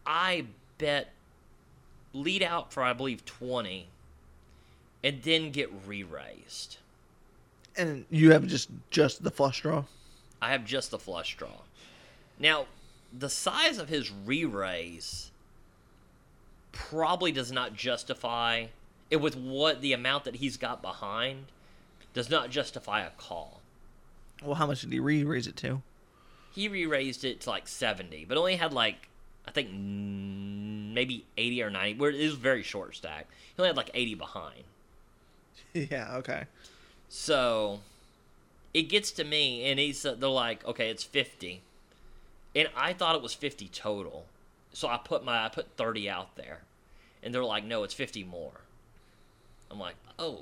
I 0.05 0.45
bet 0.77 1.09
lead 2.21 2.43
out 2.43 2.73
for 2.73 2.83
I 2.83 2.93
believe 2.93 3.25
twenty, 3.25 3.87
and 5.03 5.21
then 5.23 5.51
get 5.51 5.71
re 5.85 6.03
raised. 6.03 6.77
And 7.75 8.05
you 8.09 8.31
have 8.31 8.47
just 8.47 8.69
just 8.89 9.23
the 9.23 9.31
flush 9.31 9.61
draw. 9.61 9.85
I 10.41 10.51
have 10.51 10.65
just 10.65 10.91
the 10.91 10.99
flush 10.99 11.35
draw. 11.35 11.61
Now, 12.39 12.67
the 13.17 13.29
size 13.29 13.77
of 13.77 13.89
his 13.89 14.11
re 14.11 14.45
raise 14.45 15.31
probably 16.71 17.31
does 17.31 17.51
not 17.51 17.73
justify 17.73 18.67
it 19.09 19.17
with 19.17 19.35
what 19.35 19.81
the 19.81 19.93
amount 19.93 20.25
that 20.25 20.35
he's 20.35 20.57
got 20.57 20.81
behind 20.81 21.45
does 22.13 22.29
not 22.29 22.49
justify 22.49 23.01
a 23.01 23.09
call. 23.11 23.61
Well, 24.43 24.55
how 24.55 24.67
much 24.67 24.81
did 24.81 24.91
he 24.91 24.99
re-raise 24.99 25.47
it 25.47 25.55
to? 25.57 25.81
He 26.53 26.67
re 26.67 26.85
raised 26.85 27.23
it 27.23 27.41
to 27.41 27.49
like 27.49 27.67
70, 27.67 28.25
but 28.25 28.37
only 28.37 28.55
had 28.55 28.73
like, 28.73 29.09
I 29.47 29.51
think 29.51 29.69
maybe 29.71 31.25
80 31.37 31.63
or 31.63 31.69
90. 31.69 31.99
Where 31.99 32.11
it 32.11 32.23
was 32.23 32.33
very 32.33 32.63
short 32.63 32.95
stack. 32.95 33.27
He 33.55 33.61
only 33.61 33.69
had 33.69 33.77
like 33.77 33.91
80 33.93 34.15
behind. 34.15 34.63
yeah. 35.73 36.15
Okay. 36.17 36.45
So 37.09 37.79
it 38.73 38.83
gets 38.83 39.11
to 39.11 39.23
me, 39.23 39.69
and 39.69 39.79
he's 39.79 40.05
uh, 40.05 40.15
they're 40.15 40.29
like, 40.29 40.65
okay, 40.65 40.89
it's 40.89 41.03
fifty, 41.03 41.61
and 42.55 42.69
I 42.75 42.93
thought 42.93 43.15
it 43.15 43.21
was 43.21 43.33
fifty 43.33 43.67
total. 43.67 44.25
So 44.73 44.87
I 44.87 44.97
put 44.97 45.23
my 45.23 45.45
I 45.45 45.49
put 45.49 45.67
thirty 45.77 46.09
out 46.09 46.35
there, 46.35 46.59
and 47.23 47.33
they're 47.33 47.43
like, 47.43 47.63
no, 47.63 47.83
it's 47.83 47.93
fifty 47.93 48.23
more. 48.23 48.61
I'm 49.71 49.79
like, 49.79 49.95
oh, 50.19 50.41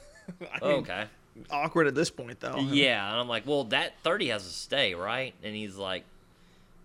I 0.40 0.64
mean, 0.66 0.74
okay, 0.80 1.04
Awkward 1.50 1.86
at 1.86 1.94
this 1.94 2.10
point, 2.10 2.40
though. 2.40 2.58
yeah, 2.58 3.10
and 3.10 3.20
I'm 3.20 3.28
like, 3.28 3.46
well, 3.46 3.64
that 3.64 3.94
thirty 4.02 4.28
has 4.28 4.44
to 4.44 4.52
stay, 4.52 4.94
right? 4.94 5.34
And 5.42 5.54
he's 5.54 5.76
like, 5.76 6.04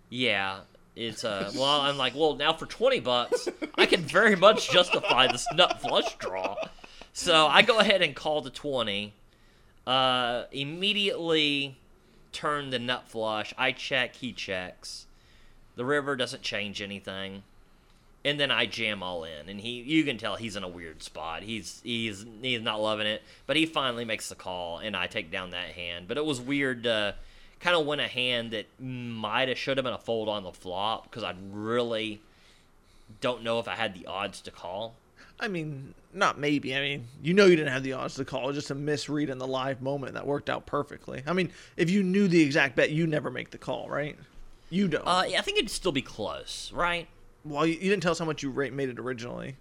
yeah. 0.09 0.59
It's 0.95 1.23
uh 1.23 1.51
well 1.55 1.81
I'm 1.81 1.97
like 1.97 2.13
well 2.15 2.35
now 2.35 2.53
for 2.53 2.65
twenty 2.67 2.99
bucks 2.99 3.49
I 3.75 3.85
can 3.87 4.01
very 4.01 4.35
much 4.35 4.69
justify 4.69 5.31
this 5.31 5.47
nut 5.53 5.81
flush 5.81 6.15
draw, 6.17 6.55
so 7.13 7.47
I 7.47 7.63
go 7.63 7.79
ahead 7.79 8.01
and 8.01 8.15
call 8.15 8.41
the 8.41 8.51
twenty, 8.51 9.13
uh, 9.87 10.43
immediately 10.51 11.77
turn 12.31 12.69
the 12.69 12.79
nut 12.79 13.07
flush. 13.07 13.53
I 13.57 13.71
check, 13.71 14.15
he 14.15 14.33
checks. 14.33 15.07
The 15.75 15.85
river 15.85 16.15
doesn't 16.15 16.43
change 16.43 16.81
anything. 16.81 17.43
And 18.25 18.39
then 18.39 18.51
I 18.51 18.67
jam 18.67 19.03
all 19.03 19.25
in, 19.25 19.49
and 19.49 19.59
he 19.59 19.81
you 19.81 20.03
can 20.05 20.17
tell 20.17 20.37
he's 20.37 20.55
in 20.55 20.63
a 20.63 20.67
weird 20.67 21.03
spot. 21.03 21.43
He's 21.43 21.81
he's 21.83 22.25
he's 22.41 22.61
not 22.61 22.79
loving 22.79 23.07
it, 23.07 23.21
but 23.47 23.57
he 23.57 23.65
finally 23.65 24.05
makes 24.05 24.29
the 24.29 24.35
call, 24.35 24.77
and 24.77 24.95
I 24.95 25.07
take 25.07 25.29
down 25.29 25.49
that 25.49 25.71
hand. 25.71 26.07
But 26.07 26.17
it 26.17 26.25
was 26.25 26.39
weird 26.39 26.83
to 26.83 27.15
kind 27.59 27.75
of 27.75 27.85
win 27.85 27.99
a 27.99 28.07
hand 28.07 28.51
that 28.51 28.65
might 28.79 29.47
have 29.47 29.57
should 29.57 29.77
have 29.77 29.83
been 29.83 29.93
a 29.93 29.99
fold 29.99 30.29
on 30.29 30.43
the 30.43 30.51
flop 30.51 31.09
because 31.09 31.23
I 31.23 31.35
really 31.51 32.21
don't 33.21 33.43
know 33.43 33.59
if 33.59 33.67
I 33.67 33.75
had 33.75 33.93
the 33.93 34.05
odds 34.05 34.41
to 34.41 34.51
call. 34.51 34.95
I 35.39 35.47
mean, 35.47 35.93
not 36.13 36.39
maybe. 36.39 36.75
I 36.75 36.79
mean, 36.79 37.07
you 37.21 37.33
know 37.33 37.45
you 37.45 37.55
didn't 37.55 37.73
have 37.73 37.83
the 37.83 37.93
odds 37.93 38.15
to 38.15 38.25
call. 38.25 38.51
Just 38.53 38.71
a 38.71 38.75
misread 38.75 39.29
in 39.29 39.37
the 39.37 39.47
live 39.47 39.81
moment 39.81 40.13
that 40.13 40.27
worked 40.27 40.49
out 40.49 40.65
perfectly. 40.65 41.23
I 41.25 41.33
mean, 41.33 41.51
if 41.75 41.89
you 41.89 42.03
knew 42.03 42.27
the 42.27 42.41
exact 42.41 42.75
bet, 42.75 42.91
you 42.91 43.07
never 43.07 43.29
make 43.31 43.49
the 43.51 43.57
call, 43.57 43.89
right? 43.89 44.17
You 44.69 44.87
don't. 44.87 45.05
Uh, 45.05 45.23
yeah, 45.27 45.39
I 45.39 45.41
think 45.41 45.57
it'd 45.57 45.69
still 45.69 45.91
be 45.91 46.01
close, 46.01 46.71
right? 46.73 47.07
well, 47.45 47.65
you, 47.65 47.73
you 47.73 47.89
didn't 47.89 48.03
tell 48.03 48.11
us 48.11 48.19
how 48.19 48.25
much 48.25 48.43
you 48.43 48.49
rate 48.49 48.73
made 48.73 48.89
it 48.89 48.99
originally. 48.99 49.55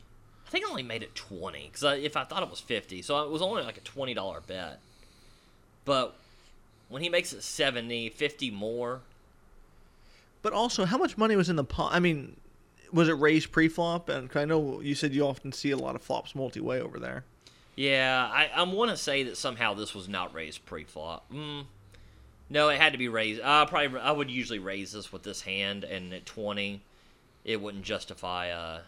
I 0.47 0.51
think 0.51 0.66
I 0.66 0.70
only 0.70 0.82
made 0.82 1.03
it 1.03 1.14
20 1.14 1.70
because 1.72 1.99
if 1.99 2.16
I 2.16 2.24
thought 2.24 2.43
it 2.43 2.51
was 2.51 2.61
50, 2.61 3.03
so 3.03 3.22
it 3.24 3.30
was 3.30 3.43
only 3.43 3.62
like 3.62 3.78
a 3.78 3.80
$20 3.80 4.47
bet. 4.47 4.78
But 5.84 6.16
when 6.93 7.03
he 7.03 7.09
makes 7.09 7.32
it 7.32 7.43
70, 7.43 8.11
50 8.11 8.51
more, 8.51 9.01
But 10.43 10.53
also, 10.53 10.84
how 10.84 10.99
much 10.99 11.16
money 11.16 11.36
was 11.36 11.49
in 11.49 11.57
the 11.57 11.64
pot? 11.64 11.93
I 11.95 12.01
mean, 12.01 12.36
was 12.93 13.09
it 13.09 13.12
raised 13.12 13.51
pre-flop? 13.53 14.09
And 14.09 14.28
I 14.34 14.45
know 14.45 14.80
you 14.80 14.95
said 14.95 15.14
you 15.14 15.22
often 15.26 15.53
see 15.53 15.70
a 15.70 15.76
lot 15.76 15.95
of 15.95 16.03
flops 16.03 16.34
multi-way 16.34 16.80
over 16.80 16.99
there. 16.99 17.24
yeah, 17.76 18.28
I, 18.32 18.51
I 18.55 18.62
want 18.64 18.90
to 18.90 18.97
say 18.97 19.22
that 19.24 19.36
somehow 19.36 19.74
this 19.74 19.95
was 19.95 20.09
not 20.09 20.34
raised 20.34 20.64
pre-flop. 20.66 21.24
Mm, 21.32 21.64
no, 22.51 22.68
it 22.68 22.78
had 22.80 22.93
to 22.93 22.99
be 22.99 23.09
raised. 23.09 23.40
I 23.43 23.64
probably 23.64 23.99
I 24.01 24.12
would 24.12 24.30
usually 24.30 24.59
raise 24.59 24.93
this 24.93 25.12
with 25.12 25.22
this 25.22 25.40
hand, 25.43 25.84
and 25.84 26.12
at 26.12 26.26
20, 26.26 26.82
it 27.45 27.61
wouldn't 27.62 27.84
justify 27.84 28.47
a, 28.47 28.80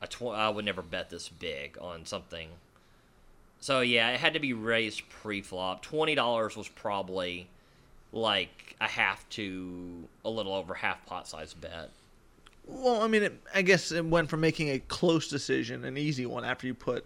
a 0.00 0.06
tw- 0.06 0.22
I 0.34 0.48
would 0.50 0.64
never 0.64 0.82
bet 0.82 1.10
this 1.10 1.28
big 1.28 1.76
on 1.80 2.06
something. 2.06 2.48
So 3.62 3.80
yeah, 3.80 4.10
it 4.10 4.18
had 4.20 4.34
to 4.34 4.40
be 4.40 4.52
raised 4.52 5.08
pre-flop. 5.08 5.82
Twenty 5.82 6.14
dollars 6.16 6.56
was 6.56 6.66
probably 6.68 7.46
like 8.12 8.76
a 8.80 8.88
half 8.88 9.26
to 9.30 10.04
a 10.24 10.28
little 10.28 10.52
over 10.52 10.74
half 10.74 11.06
pot 11.06 11.26
size 11.28 11.54
bet. 11.54 11.88
Well, 12.66 13.00
I 13.02 13.06
mean, 13.06 13.22
it, 13.22 13.40
I 13.54 13.62
guess 13.62 13.90
it 13.92 14.04
went 14.04 14.28
from 14.30 14.40
making 14.40 14.68
a 14.70 14.78
close 14.80 15.28
decision, 15.28 15.84
an 15.84 15.96
easy 15.96 16.26
one, 16.26 16.44
after 16.44 16.66
you 16.66 16.74
put 16.74 17.04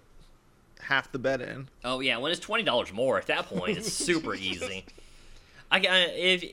half 0.81 1.13
the 1.13 1.19
bet 1.19 1.41
in. 1.43 1.69
Oh 1.85 2.01
yeah, 2.01 2.17
when 2.17 2.33
it's 2.33 2.41
twenty 2.41 2.65
dollars 2.65 2.91
more 2.93 3.19
at 3.19 3.27
that 3.27 3.47
point, 3.47 3.77
it's 3.77 3.93
super 3.93 4.35
easy. 4.51 4.85
I 5.71 5.77
I- 5.79 5.81
if 6.15 6.45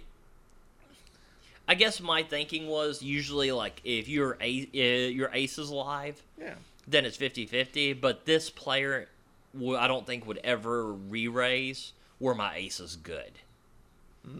I 1.66 1.76
guess 1.76 2.02
my 2.02 2.24
thinking 2.24 2.68
was 2.68 3.02
usually 3.02 3.54
like 3.54 3.80
if 3.86 4.10
your 4.10 4.38
a 4.42 4.68
uh, 4.76 5.08
your 5.10 5.30
ace 5.32 5.58
is 5.58 5.70
live, 5.72 6.22
Yeah. 6.38 6.56
then 6.90 7.06
it's 7.06 7.16
50-50, 7.18 8.02
But 8.02 8.26
this 8.26 8.50
player, 8.50 9.08
I 9.56 9.88
don't 9.88 10.06
think 10.06 10.26
would 10.26 10.40
ever 10.44 10.92
re-raise 10.92 11.94
where 12.20 12.36
my 12.36 12.56
ace 12.56 12.80
is 12.80 12.96
good. 12.96 13.32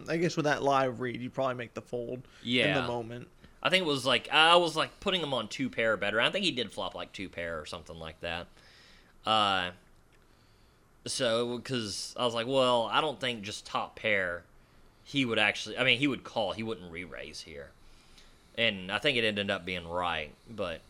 I 0.08 0.16
guess 0.16 0.36
with 0.36 0.44
that 0.44 0.62
live 0.62 1.00
read, 1.00 1.20
you 1.20 1.30
probably 1.30 1.56
make 1.56 1.74
the 1.74 1.82
fold 1.82 2.22
yeah. 2.42 2.68
in 2.68 2.74
the 2.74 2.88
moment. 2.88 3.28
I 3.62 3.70
think 3.70 3.82
it 3.82 3.88
was 3.88 4.04
like 4.04 4.28
I 4.30 4.56
was 4.56 4.76
like 4.76 5.00
putting 5.00 5.22
him 5.22 5.32
on 5.32 5.48
two 5.48 5.70
pair 5.70 5.96
better. 5.96 6.20
I 6.20 6.30
think 6.30 6.44
he 6.44 6.50
did 6.50 6.72
flop 6.72 6.94
like 6.94 7.12
two 7.12 7.28
pair 7.28 7.60
or 7.60 7.66
something 7.66 7.98
like 7.98 8.20
that. 8.20 8.46
Uh, 9.26 9.70
so 11.06 11.56
because 11.56 12.14
I 12.18 12.24
was 12.24 12.34
like, 12.34 12.46
well, 12.46 12.88
I 12.92 13.00
don't 13.00 13.20
think 13.20 13.42
just 13.42 13.66
top 13.66 13.96
pair 13.96 14.44
he 15.04 15.24
would 15.24 15.38
actually. 15.38 15.78
I 15.78 15.84
mean, 15.84 15.98
he 15.98 16.06
would 16.06 16.24
call. 16.24 16.52
He 16.52 16.62
wouldn't 16.62 16.90
re-raise 16.90 17.42
here, 17.42 17.68
and 18.56 18.90
I 18.90 18.98
think 18.98 19.18
it 19.18 19.24
ended 19.24 19.50
up 19.50 19.64
being 19.64 19.86
right. 19.86 20.32
But 20.50 20.80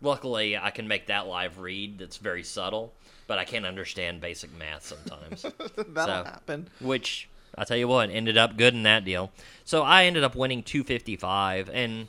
luckily, 0.00 0.56
I 0.56 0.70
can 0.70 0.88
make 0.88 1.06
that 1.06 1.26
live 1.26 1.58
read. 1.58 1.98
That's 1.98 2.16
very 2.16 2.42
subtle, 2.42 2.92
but 3.26 3.38
I 3.38 3.44
can't 3.44 3.64
understand 3.66 4.20
basic 4.20 4.50
math 4.56 4.84
sometimes. 4.86 5.42
That'll 5.88 6.04
So- 6.06 6.24
happen. 6.24 6.68
which 6.80 7.28
I 7.56 7.64
tell 7.64 7.76
you 7.76 7.86
what 7.88 8.10
ended 8.10 8.36
up 8.36 8.56
good 8.56 8.74
in 8.74 8.82
that 8.84 9.04
deal. 9.04 9.30
So 9.64 9.82
I 9.82 10.04
ended 10.04 10.24
up 10.24 10.34
winning 10.34 10.62
255, 10.62 11.70
and 11.72 12.08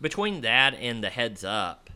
between 0.00 0.42
that 0.42 0.74
and 0.74 1.02
the 1.02 1.10
heads 1.10 1.42
up, 1.44 1.90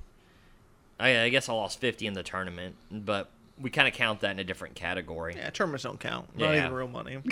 I, 0.98 1.20
I 1.22 1.28
guess 1.28 1.48
I 1.48 1.52
lost 1.52 1.78
50 1.80 2.06
in 2.06 2.14
the 2.14 2.22
tournament, 2.22 2.74
but 2.90 3.30
we 3.60 3.70
kind 3.70 3.86
of 3.86 3.94
count 3.94 4.20
that 4.20 4.32
in 4.32 4.38
a 4.38 4.44
different 4.44 4.74
category. 4.74 5.34
Yeah, 5.36 5.50
tournaments 5.50 5.84
don't 5.84 6.00
count. 6.00 6.36
Not 6.36 6.52
Yeah. 6.54 6.60
even 6.64 6.72
real 6.72 6.88
money. 6.88 7.18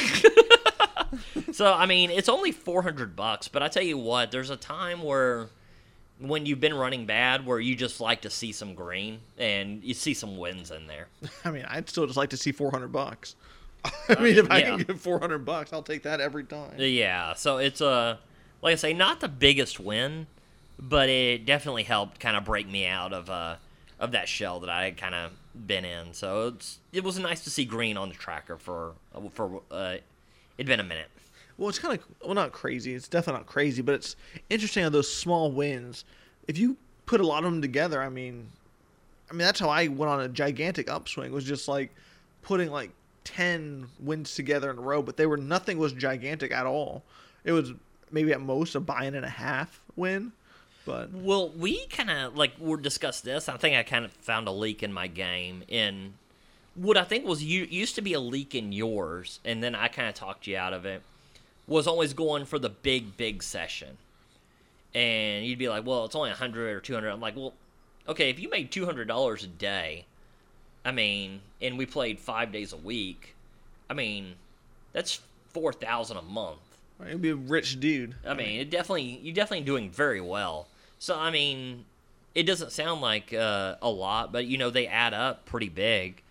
So 1.53 1.73
I 1.73 1.87
mean, 1.87 2.11
it's 2.11 2.29
only 2.29 2.53
400 2.53 3.17
bucks, 3.17 3.49
but 3.49 3.63
I 3.63 3.69
tell 3.69 3.83
you 3.83 3.97
what, 3.97 4.31
there's 4.31 4.51
a 4.51 4.57
time 4.57 5.03
where 5.03 5.49
when 6.21 6.47
you've 6.47 6.61
been 6.61 6.75
running 6.75 7.07
bad 7.07 7.47
where 7.47 7.61
you 7.61 7.77
just 7.77 8.01
like 8.01 8.23
to 8.23 8.31
see 8.31 8.53
some 8.53 8.75
green 8.75 9.21
and 9.39 9.83
you 9.85 9.95
see 9.95 10.15
some 10.15 10.37
wins 10.37 10.71
in 10.71 10.87
there. 10.87 11.09
I 11.45 11.51
mean, 11.51 11.65
I'd 11.69 11.89
still 11.89 12.07
just 12.07 12.17
like 12.17 12.31
to 12.31 12.37
see 12.37 12.53
400 12.53 12.89
bucks. 12.89 13.37
I 14.09 14.21
mean, 14.21 14.37
if 14.37 14.51
I 14.51 14.63
can 14.63 14.79
get 14.79 14.99
400 14.99 15.39
bucks, 15.45 15.73
I'll 15.73 15.83
take 15.83 16.03
that 16.03 16.21
every 16.21 16.45
time. 16.45 16.75
Yeah, 16.79 17.35
so 17.35 17.59
it's 17.59 17.81
a 17.81 18.19
like 18.61 18.73
I 18.73 18.77
say, 18.77 18.93
not 18.93 19.21
the 19.21 19.29
biggest 19.29 19.79
win, 19.79 20.27
but 20.79 21.09
it 21.09 21.47
definitely 21.47 21.85
helped 21.85 22.19
kind 22.19 22.37
of 22.37 22.45
break 22.45 22.69
me 22.69 22.87
out 22.87 23.13
of 23.13 23.31
uh 23.31 23.57
of 24.01 24.13
that 24.13 24.29
shell 24.29 24.61
that 24.61 24.71
I 24.71 24.85
had 24.85 24.97
kind 24.97 25.15
of 25.15 25.33
been 25.67 25.85
in. 25.85 26.13
So 26.13 26.49
it's 26.49 26.79
it 26.93 27.05
was 27.05 27.19
nice 27.19 27.45
to 27.45 27.51
see 27.51 27.65
green 27.65 27.97
on 27.97 28.09
the 28.09 28.15
tracker 28.15 28.57
for 28.57 28.95
for 29.33 29.63
uh, 29.71 29.97
it'd 30.57 30.67
been 30.67 30.81
a 30.81 30.85
minute. 30.85 31.09
Well, 31.59 31.69
it's 31.69 31.79
kind 31.79 31.99
of 31.99 32.05
well, 32.25 32.35
not 32.35 32.53
crazy. 32.53 32.95
It's 32.95 33.09
definitely 33.09 33.41
not 33.41 33.47
crazy, 33.47 33.83
but 33.83 33.97
it's 33.97 34.17
interesting 34.49 34.85
how 34.85 34.89
those 34.89 35.13
small 35.13 35.51
wins. 35.51 36.05
If 36.47 36.57
you 36.57 36.77
put 37.05 37.21
a 37.21 37.27
lot 37.27 37.45
of 37.45 37.51
them 37.51 37.61
together, 37.61 38.01
I 38.01 38.09
mean, 38.09 38.49
I 39.29 39.35
mean 39.35 39.45
that's 39.45 39.61
how 39.61 39.69
I 39.69 39.89
went 39.89 40.11
on 40.11 40.21
a 40.21 40.29
gigantic 40.29 40.89
upswing. 40.89 41.33
Was 41.33 41.45
just 41.45 41.67
like 41.67 41.93
putting 42.43 42.71
like 42.71 42.91
ten 43.25 43.89
wins 44.01 44.35
together 44.35 44.71
in 44.71 44.79
a 44.79 44.81
row, 44.81 45.03
but 45.03 45.17
they 45.17 45.27
were 45.27 45.37
nothing 45.37 45.79
was 45.79 45.93
gigantic 45.93 46.53
at 46.53 46.65
all. 46.65 47.03
It 47.45 47.53
was 47.53 47.73
maybe 48.11 48.33
at 48.33 48.41
most 48.41 48.75
a 48.75 48.81
buy-in 48.81 49.15
and 49.15 49.25
a 49.25 49.31
half 49.31 49.81
win, 49.97 50.33
but 50.87 51.13
Well, 51.13 51.51
we 51.51 51.87
kind 51.87 52.11
of 52.11 52.37
like 52.37 52.53
we 52.61 52.81
discussed 52.81 53.25
this. 53.25 53.49
I 53.49 53.57
think 53.57 53.77
I 53.77 53.83
kind 53.83 54.05
of 54.05 54.13
found 54.13 54.47
a 54.47 54.53
leak 54.53 54.83
in 54.83 54.93
my 54.93 55.09
game 55.09 55.65
in 55.69 56.15
what 56.75 56.97
I 56.97 57.05
think 57.05 57.27
was 57.27 57.43
you 57.43 57.65
used 57.65 57.97
to 57.97 58.03
be 58.03 58.13
a 58.13 58.21
leak 58.21 58.55
in 58.55 58.73
yours, 58.73 59.41
and 59.45 59.63
then 59.63 59.75
I 59.75 59.89
kind 59.89 60.09
of 60.09 60.15
talked 60.15 60.47
you 60.47 60.57
out 60.57 60.73
of 60.73 60.87
it. 60.87 61.03
Was 61.69 61.87
always 61.87 62.15
going 62.15 62.47
for 62.47 62.59
the 62.59 62.71
big, 62.71 63.17
big 63.17 63.43
session, 63.43 63.99
and 64.95 65.45
you'd 65.45 65.59
be 65.59 65.69
like, 65.69 65.87
"Well, 65.87 66.07
it's 66.07 66.17
only 66.17 66.31
a 66.31 66.35
hundred 66.35 66.75
or 66.75 66.81
two 66.81 66.95
hundred. 66.95 67.11
I'm 67.11 67.21
like, 67.21 67.37
"Well, 67.37 67.53
okay, 68.09 68.31
if 68.31 68.41
you 68.41 68.49
made 68.49 68.71
two 68.71 68.87
hundred 68.87 69.07
dollars 69.07 69.45
a 69.45 69.49
day, 69.49 70.07
I 70.85 70.93
mean, 70.93 71.41
and 71.61 71.77
we 71.77 71.85
played 71.85 72.19
five 72.19 72.53
days 72.53 72.73
a 72.73 72.77
week, 72.77 73.35
I 73.91 73.95
mean, 73.95 74.35
that's 74.93 75.21
four 75.51 75.73
thousand 75.73 76.17
a 76.17 76.23
month." 76.23 76.59
You'd 77.07 77.23
be 77.23 77.31
a 77.31 77.37
rich 77.37 77.79
dude. 77.79 78.15
I 78.27 78.35
mean, 78.35 78.61
it 78.61 78.71
definitely 78.71 79.21
you're 79.23 79.35
definitely 79.35 79.67
doing 79.67 79.91
very 79.91 80.21
well. 80.21 80.67
So 80.99 81.19
I 81.19 81.31
mean, 81.31 81.85
it 82.35 82.45
doesn't 82.45 82.73
sound 82.73 83.01
like 83.01 83.33
uh, 83.33 83.77
a 83.83 83.91
lot, 83.91 84.33
but 84.33 84.47
you 84.47 84.59
know 84.59 84.71
they 84.71 84.87
add 84.87 85.15
up 85.15 85.45
pretty 85.45 85.69
big. 85.69 86.23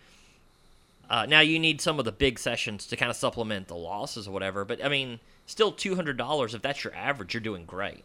Uh, 1.09 1.25
now 1.25 1.39
you 1.39 1.57
need 1.59 1.79
some 1.79 1.99
of 1.99 2.05
the 2.05 2.11
big 2.11 2.37
sessions 2.37 2.85
to 2.87 2.95
kind 2.97 3.09
of 3.09 3.15
supplement 3.15 3.67
the 3.67 3.75
losses 3.75 4.27
or 4.27 4.31
whatever, 4.31 4.65
but 4.65 4.83
I 4.83 4.89
mean, 4.89 5.19
still 5.45 5.71
two 5.71 5.95
hundred 5.95 6.17
dollars 6.17 6.53
if 6.53 6.61
that's 6.61 6.83
your 6.83 6.93
average, 6.93 7.33
you're 7.33 7.41
doing 7.41 7.65
great. 7.65 8.03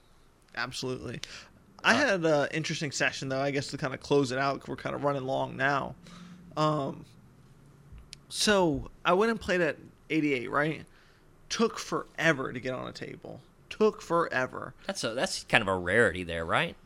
Absolutely. 0.56 1.20
I 1.84 1.94
had 1.94 2.24
an 2.24 2.48
interesting 2.52 2.92
session 2.92 3.28
though. 3.28 3.40
I 3.40 3.50
guess 3.50 3.66
to 3.68 3.78
kind 3.78 3.92
of 3.92 4.00
close 4.00 4.30
it 4.30 4.38
out, 4.38 4.60
'cause 4.60 4.68
we're 4.68 4.76
kind 4.76 4.94
of 4.94 5.02
running 5.02 5.24
long 5.26 5.56
now. 5.56 5.94
Um, 6.56 7.04
so 8.28 8.90
I 9.04 9.12
went 9.14 9.30
and 9.30 9.40
played 9.40 9.60
at 9.60 9.76
88. 10.10 10.50
Right, 10.50 10.84
took 11.48 11.78
forever 11.78 12.52
to 12.52 12.60
get 12.60 12.72
on 12.72 12.86
a 12.86 12.92
table. 12.92 13.40
Took 13.68 14.00
forever. 14.02 14.74
That's 14.86 15.02
a 15.02 15.14
that's 15.14 15.44
kind 15.44 15.62
of 15.62 15.68
a 15.68 15.76
rarity 15.76 16.22
there, 16.24 16.44
right? 16.44 16.76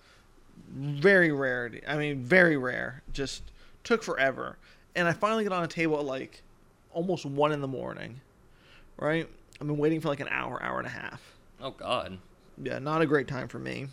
Very 0.71 1.31
rarity. 1.31 1.83
I 1.87 1.97
mean, 1.97 2.21
very 2.23 2.57
rare. 2.57 3.03
Just 3.13 3.43
took 3.85 4.03
forever. 4.03 4.57
And 4.97 5.07
I 5.07 5.13
finally 5.13 5.45
get 5.45 5.53
on 5.53 5.63
a 5.63 5.69
table 5.69 5.99
at 5.99 6.05
like 6.05 6.43
almost 6.93 7.25
one 7.25 7.53
in 7.53 7.61
the 7.61 7.69
morning. 7.69 8.21
Right. 8.97 9.29
I've 9.61 9.67
been 9.67 9.79
waiting 9.79 10.01
for 10.01 10.09
like 10.09 10.21
an 10.21 10.29
hour, 10.29 10.61
hour 10.63 10.79
and 10.79 10.87
a 10.87 10.91
half. 10.91 11.23
Oh 11.61 11.71
God, 11.71 12.19
yeah, 12.63 12.79
not 12.79 13.03
a 13.03 13.07
great 13.07 13.29
time 13.29 13.49
for 13.49 13.59
me. 13.59 13.89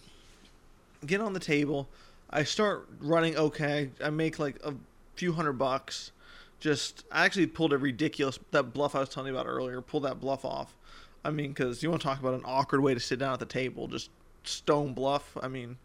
Get 1.05 1.21
on 1.21 1.33
the 1.33 1.39
table. 1.39 1.87
I 2.29 2.43
start 2.43 2.87
running 2.99 3.37
okay. 3.37 3.91
I 4.03 4.09
make 4.09 4.39
like 4.39 4.57
a 4.63 4.73
few 5.15 5.33
hundred 5.33 5.53
bucks. 5.53 6.11
Just 6.59 7.05
I 7.11 7.25
actually 7.25 7.47
pulled 7.47 7.73
a 7.73 7.77
ridiculous 7.77 8.39
that 8.51 8.73
bluff 8.73 8.95
I 8.95 8.99
was 8.99 9.09
telling 9.09 9.33
you 9.33 9.39
about 9.39 9.49
earlier. 9.49 9.81
Pulled 9.81 10.03
that 10.03 10.19
bluff 10.19 10.43
off. 10.43 10.75
I 11.23 11.31
mean, 11.31 11.49
because 11.49 11.83
you 11.83 11.89
want 11.89 12.01
to 12.01 12.07
talk 12.07 12.19
about 12.19 12.33
an 12.33 12.43
awkward 12.43 12.81
way 12.81 12.93
to 12.93 12.99
sit 12.99 13.19
down 13.19 13.33
at 13.33 13.39
the 13.39 13.45
table, 13.45 13.87
just 13.87 14.09
stone 14.43 14.93
bluff. 14.93 15.37
I 15.41 15.47
mean, 15.47 15.77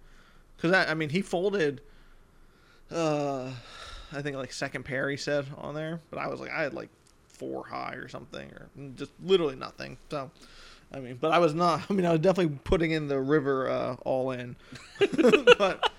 because 0.57 0.73
I, 0.73 0.91
I 0.91 0.95
mean 0.95 1.11
he 1.11 1.23
folded. 1.23 1.81
Uh, 2.91 3.51
I 4.13 4.23
think 4.23 4.37
like 4.37 4.53
second 4.53 4.85
pair 4.85 5.11
he 5.11 5.17
said 5.17 5.47
on 5.57 5.75
there, 5.75 6.01
but 6.11 6.19
I 6.19 6.29
was 6.29 6.41
like 6.41 6.51
I 6.51 6.63
had 6.63 6.75
like 6.75 6.91
four 7.27 7.67
high 7.67 7.95
or 7.95 8.09
something, 8.09 8.51
or 8.51 8.69
just 8.97 9.13
literally 9.23 9.57
nothing. 9.57 9.99
So. 10.11 10.31
I 10.91 11.01
mean, 11.01 11.19
but 11.21 11.33
I 11.33 11.39
was 11.39 11.53
not. 11.53 11.83
I 11.91 11.93
mean, 11.93 12.07
I 12.07 12.13
was 12.13 12.21
definitely 12.21 12.59
putting 12.65 12.93
in 12.93 13.09
the 13.09 13.21
river 13.21 13.69
uh, 13.69 13.97
all 14.07 14.31
in. 14.31 14.57
but 15.59 15.91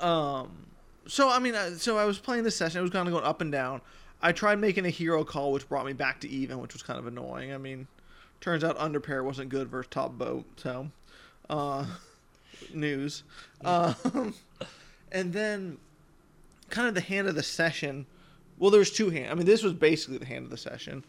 um, 0.00 0.66
so 1.06 1.28
I 1.28 1.38
mean, 1.38 1.54
uh, 1.54 1.76
so 1.76 1.98
I 1.98 2.04
was 2.04 2.18
playing 2.18 2.44
this 2.44 2.56
session. 2.56 2.78
It 2.78 2.82
was 2.82 2.90
kind 2.90 3.06
of 3.06 3.12
going 3.12 3.24
up 3.24 3.40
and 3.40 3.52
down. 3.52 3.80
I 4.22 4.32
tried 4.32 4.58
making 4.58 4.86
a 4.86 4.90
hero 4.90 5.24
call, 5.24 5.52
which 5.52 5.68
brought 5.68 5.84
me 5.84 5.92
back 5.92 6.20
to 6.20 6.28
even, 6.28 6.60
which 6.60 6.72
was 6.72 6.82
kind 6.82 6.98
of 6.98 7.06
annoying. 7.06 7.52
I 7.52 7.58
mean, 7.58 7.88
turns 8.40 8.62
out 8.62 8.76
under 8.78 9.00
pair 9.00 9.24
wasn't 9.24 9.48
good 9.48 9.68
versus 9.68 9.90
top 9.90 10.12
boat. 10.12 10.44
So, 10.56 10.90
uh, 11.50 11.86
news. 12.74 13.24
Um, 13.64 14.34
and 15.10 15.32
then 15.32 15.78
kind 16.72 16.88
of 16.88 16.94
the 16.94 17.00
hand 17.00 17.28
of 17.28 17.36
the 17.36 17.42
session. 17.42 18.06
Well, 18.58 18.72
there's 18.72 18.90
two 18.90 19.10
hand. 19.10 19.30
I 19.30 19.34
mean, 19.34 19.46
this 19.46 19.62
was 19.62 19.74
basically 19.74 20.18
the 20.18 20.26
hand 20.26 20.44
of 20.44 20.50
the 20.50 20.56
session. 20.56 21.04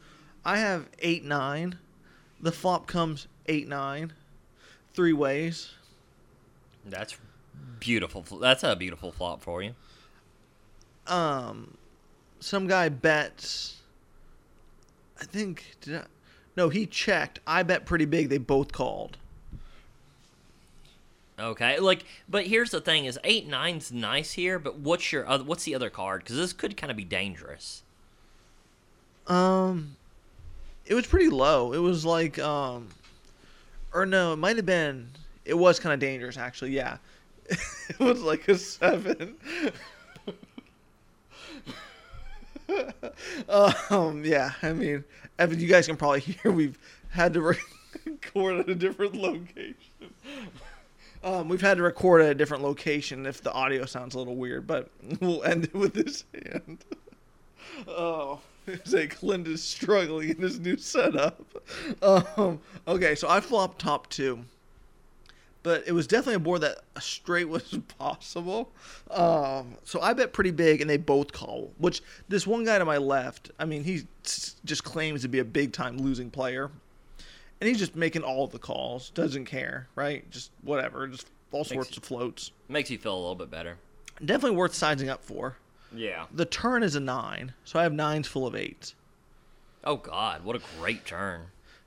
I 0.45 0.57
have 0.57 0.87
eight 0.99 1.23
nine. 1.23 1.79
The 2.39 2.51
flop 2.51 2.85
comes 2.85 3.27
eight 3.47 3.67
nine, 3.67 4.13
three 4.93 5.13
ways. 5.13 5.71
that's 6.85 7.17
beautiful. 7.79 8.21
That's 8.39 8.63
a 8.63 8.75
beautiful 8.75 9.11
flop 9.11 9.41
for 9.41 9.63
you. 9.63 9.73
Um, 11.07 11.77
some 12.39 12.67
guy 12.67 12.89
bets. 12.89 13.77
I 15.19 15.25
think 15.25 15.77
did 15.81 15.95
I, 15.95 16.03
no, 16.57 16.69
he 16.69 16.85
checked. 16.85 17.39
I 17.47 17.63
bet 17.63 17.85
pretty 17.85 18.05
big. 18.05 18.29
They 18.29 18.37
both 18.37 18.71
called. 18.71 19.17
Okay, 21.43 21.77
like, 21.79 22.05
but 22.29 22.47
here's 22.47 22.71
the 22.71 22.79
thing: 22.79 23.05
is 23.05 23.19
eight 23.23 23.47
nine's 23.47 23.91
nice 23.91 24.31
here, 24.31 24.57
but 24.59 24.77
what's 24.77 25.11
your 25.11 25.27
other, 25.27 25.43
what's 25.43 25.65
the 25.65 25.75
other 25.75 25.89
card? 25.89 26.23
Because 26.23 26.37
this 26.37 26.53
could 26.53 26.77
kind 26.77 26.89
of 26.89 26.95
be 26.95 27.03
dangerous. 27.03 27.83
Um, 29.27 29.97
it 30.85 30.95
was 30.95 31.05
pretty 31.05 31.29
low. 31.29 31.73
It 31.73 31.79
was 31.79 32.05
like 32.05 32.39
um, 32.39 32.87
or 33.93 34.05
no, 34.05 34.33
it 34.33 34.37
might 34.37 34.55
have 34.55 34.65
been. 34.65 35.09
It 35.45 35.55
was 35.55 35.79
kind 35.79 35.93
of 35.93 35.99
dangerous, 35.99 36.37
actually. 36.37 36.71
Yeah, 36.71 36.97
it 37.49 37.99
was 37.99 38.21
like 38.21 38.47
a 38.47 38.57
seven. 38.57 39.35
um, 43.49 44.23
yeah. 44.23 44.51
I 44.61 44.71
mean, 44.71 45.03
Evan, 45.37 45.59
you 45.59 45.67
guys 45.67 45.87
can 45.87 45.97
probably 45.97 46.19
hear 46.21 46.51
we've 46.51 46.79
had 47.09 47.33
to 47.33 47.41
record 47.41 48.61
at 48.61 48.69
a 48.69 48.75
different 48.75 49.15
location. 49.15 49.75
Um, 51.23 51.47
we've 51.47 51.61
had 51.61 51.77
to 51.77 51.83
record 51.83 52.21
at 52.21 52.31
a 52.31 52.35
different 52.35 52.63
location 52.63 53.25
if 53.25 53.41
the 53.41 53.51
audio 53.53 53.85
sounds 53.85 54.13
a 54.13 54.17
little 54.17 54.35
weird, 54.35 54.67
but 54.67 54.89
we'll 55.21 55.43
end 55.43 55.65
it 55.65 55.73
with 55.73 55.93
this 55.93 56.25
hand. 56.33 56.83
oh, 57.87 58.41
it's 58.67 58.91
like 58.91 59.17
Clint 59.17 59.47
is 59.47 59.63
struggling 59.63 60.29
in 60.29 60.37
his 60.37 60.59
new 60.59 60.75
setup. 60.77 61.41
Um, 62.01 62.59
okay, 62.87 63.15
so 63.15 63.29
I 63.29 63.39
flopped 63.39 63.79
top 63.79 64.09
two, 64.09 64.43
but 65.63 65.87
it 65.87 65.93
was 65.93 66.07
definitely 66.07 66.35
a 66.35 66.39
board 66.39 66.61
that 66.61 66.79
a 66.97 67.01
straight 67.01 67.47
was 67.47 67.63
possible. 67.97 68.71
Um, 69.09 69.77
so 69.85 70.01
I 70.01 70.11
bet 70.11 70.33
pretty 70.33 70.51
big, 70.51 70.81
and 70.81 70.89
they 70.89 70.97
both 70.97 71.31
call. 71.31 71.71
Which 71.77 72.01
this 72.27 72.45
one 72.45 72.65
guy 72.65 72.77
to 72.79 72.85
my 72.85 72.97
left, 72.97 73.49
I 73.59 73.63
mean, 73.63 73.85
he 73.85 74.03
just 74.65 74.83
claims 74.83 75.21
to 75.21 75.29
be 75.29 75.39
a 75.39 75.45
big 75.45 75.71
time 75.71 75.97
losing 75.97 76.29
player 76.29 76.69
and 77.61 77.67
he's 77.67 77.79
just 77.79 77.95
making 77.95 78.23
all 78.23 78.47
the 78.47 78.59
calls, 78.59 79.09
doesn't 79.11 79.45
care, 79.45 79.87
right? 79.95 80.29
Just 80.31 80.51
whatever, 80.61 81.07
just 81.07 81.27
all 81.51 81.63
sorts 81.63 81.89
Makes- 81.89 81.97
of 81.97 82.03
floats. 82.03 82.51
Makes 82.69 82.89
you 82.91 82.97
feel 82.97 83.13
a 83.15 83.19
little 83.19 83.35
bit 83.35 83.49
better. 83.51 83.77
Definitely 84.23 84.57
worth 84.57 84.73
sizing 84.73 85.09
up 85.09 85.23
for. 85.23 85.57
Yeah. 85.95 86.25
The 86.33 86.45
turn 86.45 86.81
is 86.83 86.95
a 86.95 86.99
nine, 86.99 87.53
so 87.65 87.79
I 87.79 87.83
have 87.83 87.93
nines 87.93 88.27
full 88.27 88.47
of 88.47 88.55
eights. 88.55 88.95
Oh 89.83 89.97
God, 89.97 90.43
what 90.43 90.55
a 90.55 90.61
great 90.79 91.05
turn. 91.05 91.41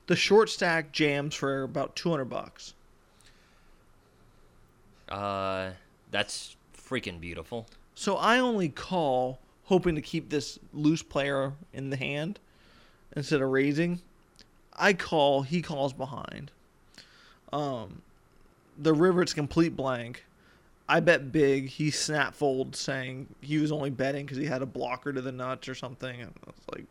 The 0.07 0.15
short 0.15 0.49
stack 0.49 0.91
jams 0.93 1.35
for 1.35 1.63
about 1.63 1.95
two 1.95 2.09
hundred 2.09 2.25
bucks. 2.25 2.73
Uh, 5.09 5.71
that's 6.11 6.55
freaking 6.77 7.19
beautiful. 7.19 7.67
So 7.95 8.15
I 8.17 8.39
only 8.39 8.69
call 8.69 9.39
hoping 9.63 9.95
to 9.95 10.01
keep 10.01 10.29
this 10.29 10.59
loose 10.73 11.01
player 11.03 11.53
in 11.73 11.89
the 11.89 11.97
hand 11.97 12.39
instead 13.15 13.41
of 13.41 13.49
raising. 13.49 13.99
I 14.77 14.93
call, 14.93 15.41
he 15.41 15.61
calls 15.61 15.93
behind. 15.93 16.51
Um, 17.51 18.01
the 18.77 18.93
river 18.93 19.21
it's 19.21 19.33
complete 19.33 19.75
blank. 19.75 20.23
I 20.89 20.99
bet 20.99 21.31
big. 21.31 21.67
He 21.67 21.91
snap 21.91 22.33
fold 22.33 22.75
saying 22.75 23.27
he 23.41 23.57
was 23.57 23.71
only 23.71 23.89
betting 23.89 24.25
because 24.25 24.37
he 24.37 24.45
had 24.45 24.61
a 24.61 24.65
blocker 24.65 25.11
to 25.11 25.21
the 25.21 25.31
nuts 25.31 25.67
or 25.67 25.75
something. 25.75 26.21
And 26.21 26.33
I 26.45 26.49
was 26.49 26.75
like, 26.75 26.85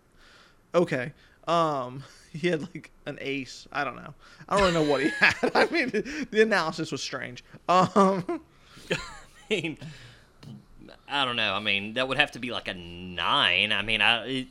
okay. 0.75 1.13
Um, 1.47 2.03
he 2.33 2.49
had 2.49 2.63
like 2.63 2.91
an 3.07 3.19
ace. 3.21 3.67
I 3.73 3.85
don't 3.85 3.97
know. 3.97 4.15
I 4.49 4.57
don't 4.57 4.75
really 4.75 4.85
know 4.85 4.91
what 4.91 5.03
he 5.03 5.09
had. 5.19 5.53
I 5.55 5.67
mean, 5.67 5.91
the 6.31 6.43
analysis 6.43 6.93
was 6.93 7.03
strange. 7.03 7.43
Um, 7.69 8.41
I 8.91 8.99
mean, 9.49 9.79
I 11.09 11.25
don't 11.25 11.37
know. 11.37 11.55
I 11.55 11.61
mean, 11.61 11.95
that 11.95 12.09
would 12.09 12.19
have 12.19 12.33
to 12.33 12.39
be 12.39 12.51
like 12.51 12.69
a 12.69 12.75
nine. 12.75 13.73
I 13.73 13.83
mean, 13.83 14.01
I. 14.01 14.27
It, 14.27 14.47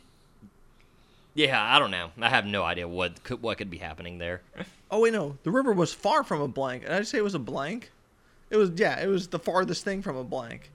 yeah, 1.36 1.61
I 1.63 1.77
don't 1.79 1.91
know. 1.91 2.11
I 2.19 2.29
have 2.29 2.45
no 2.45 2.63
idea 2.63 2.88
what 2.88 3.23
could 3.23 3.41
what 3.41 3.57
could 3.57 3.69
be 3.69 3.77
happening 3.77 4.17
there. 4.17 4.41
Oh 4.89 5.01
wait, 5.01 5.13
no. 5.13 5.38
The 5.43 5.51
river 5.51 5.73
was 5.73 5.93
far 5.93 6.23
from 6.23 6.41
a 6.41 6.47
blank. 6.47 6.83
Did 6.83 6.91
I 6.91 6.99
just 6.99 7.11
say 7.11 7.17
it 7.17 7.23
was 7.23 7.36
a 7.36 7.39
blank? 7.39 7.91
It 8.49 8.57
was 8.57 8.71
yeah. 8.75 8.99
It 8.99 9.07
was 9.07 9.27
the 9.27 9.39
farthest 9.39 9.83
thing 9.83 10.01
from 10.01 10.15
a 10.15 10.23
blank. 10.23 10.71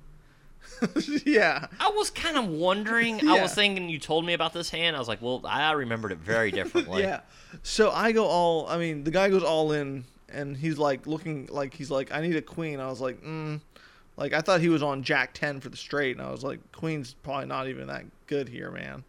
yeah. 1.24 1.66
I 1.80 1.90
was 1.90 2.10
kind 2.10 2.36
of 2.36 2.46
wondering. 2.46 3.26
I 3.26 3.40
was 3.40 3.54
thinking 3.54 3.88
you 3.88 3.98
told 3.98 4.24
me 4.24 4.34
about 4.34 4.52
this 4.52 4.70
hand. 4.70 4.94
I 4.94 4.98
was 4.98 5.08
like, 5.08 5.22
well, 5.22 5.40
I 5.44 5.72
remembered 5.72 6.12
it 6.12 6.18
very 6.18 6.50
differently. 6.50 7.02
Yeah. 7.10 7.20
So 7.62 7.90
I 7.90 8.12
go 8.12 8.26
all. 8.26 8.68
I 8.68 8.78
mean, 8.78 9.02
the 9.02 9.10
guy 9.10 9.28
goes 9.28 9.42
all 9.42 9.72
in, 9.72 10.04
and 10.28 10.56
he's 10.56 10.78
like 10.78 11.06
looking 11.06 11.48
like 11.50 11.74
he's 11.74 11.90
like, 11.90 12.12
I 12.12 12.20
need 12.20 12.36
a 12.36 12.42
queen. 12.42 12.78
I 12.78 12.88
was 12.88 13.00
like, 13.00 13.22
mm. 13.24 13.60
Like 14.16 14.34
I 14.34 14.40
thought 14.42 14.60
he 14.60 14.68
was 14.68 14.82
on 14.82 15.02
Jack 15.02 15.32
ten 15.32 15.60
for 15.60 15.70
the 15.70 15.76
straight, 15.76 16.16
and 16.16 16.24
I 16.24 16.30
was 16.30 16.44
like, 16.44 16.60
Queen's 16.72 17.14
probably 17.14 17.46
not 17.46 17.68
even 17.68 17.86
that 17.86 18.04
good 18.26 18.48
here, 18.48 18.70
man. 18.70 19.02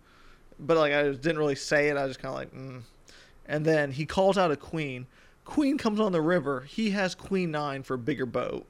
But 0.62 0.78
like 0.78 0.94
I 0.94 1.04
didn't 1.04 1.40
really 1.40 1.56
say 1.56 1.90
it. 1.90 1.98
I 1.98 2.04
was 2.04 2.12
just 2.12 2.22
kind 2.22 2.34
of 2.34 2.40
like, 2.40 2.54
mm. 2.54 2.82
And 3.48 3.66
then 3.66 3.92
he 3.92 4.06
calls 4.06 4.38
out 4.38 4.52
a 4.52 4.56
queen. 4.56 5.08
Queen 5.44 5.78
comes 5.78 6.00
on 6.00 6.12
the 6.12 6.22
river. 6.22 6.62
He 6.62 6.92
has 6.92 7.16
queen 7.16 7.52
nine 7.52 7.84
for 7.84 7.96
a 7.96 7.98
bigger 7.98 8.26
boat. 8.26 8.66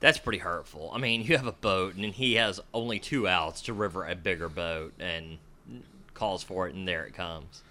That's 0.00 0.18
pretty 0.18 0.38
hurtful. 0.38 0.90
I 0.94 0.98
mean, 0.98 1.22
you 1.22 1.36
have 1.36 1.46
a 1.46 1.52
boat, 1.52 1.94
and 1.94 2.04
he 2.06 2.34
has 2.34 2.60
only 2.72 2.98
two 2.98 3.28
outs 3.28 3.60
to 3.62 3.72
river 3.72 4.06
a 4.06 4.14
bigger 4.14 4.48
boat, 4.48 4.94
and 4.98 5.38
calls 6.14 6.42
for 6.42 6.68
it, 6.68 6.74
and 6.74 6.86
there 6.86 7.04
it 7.04 7.14
comes. 7.14 7.62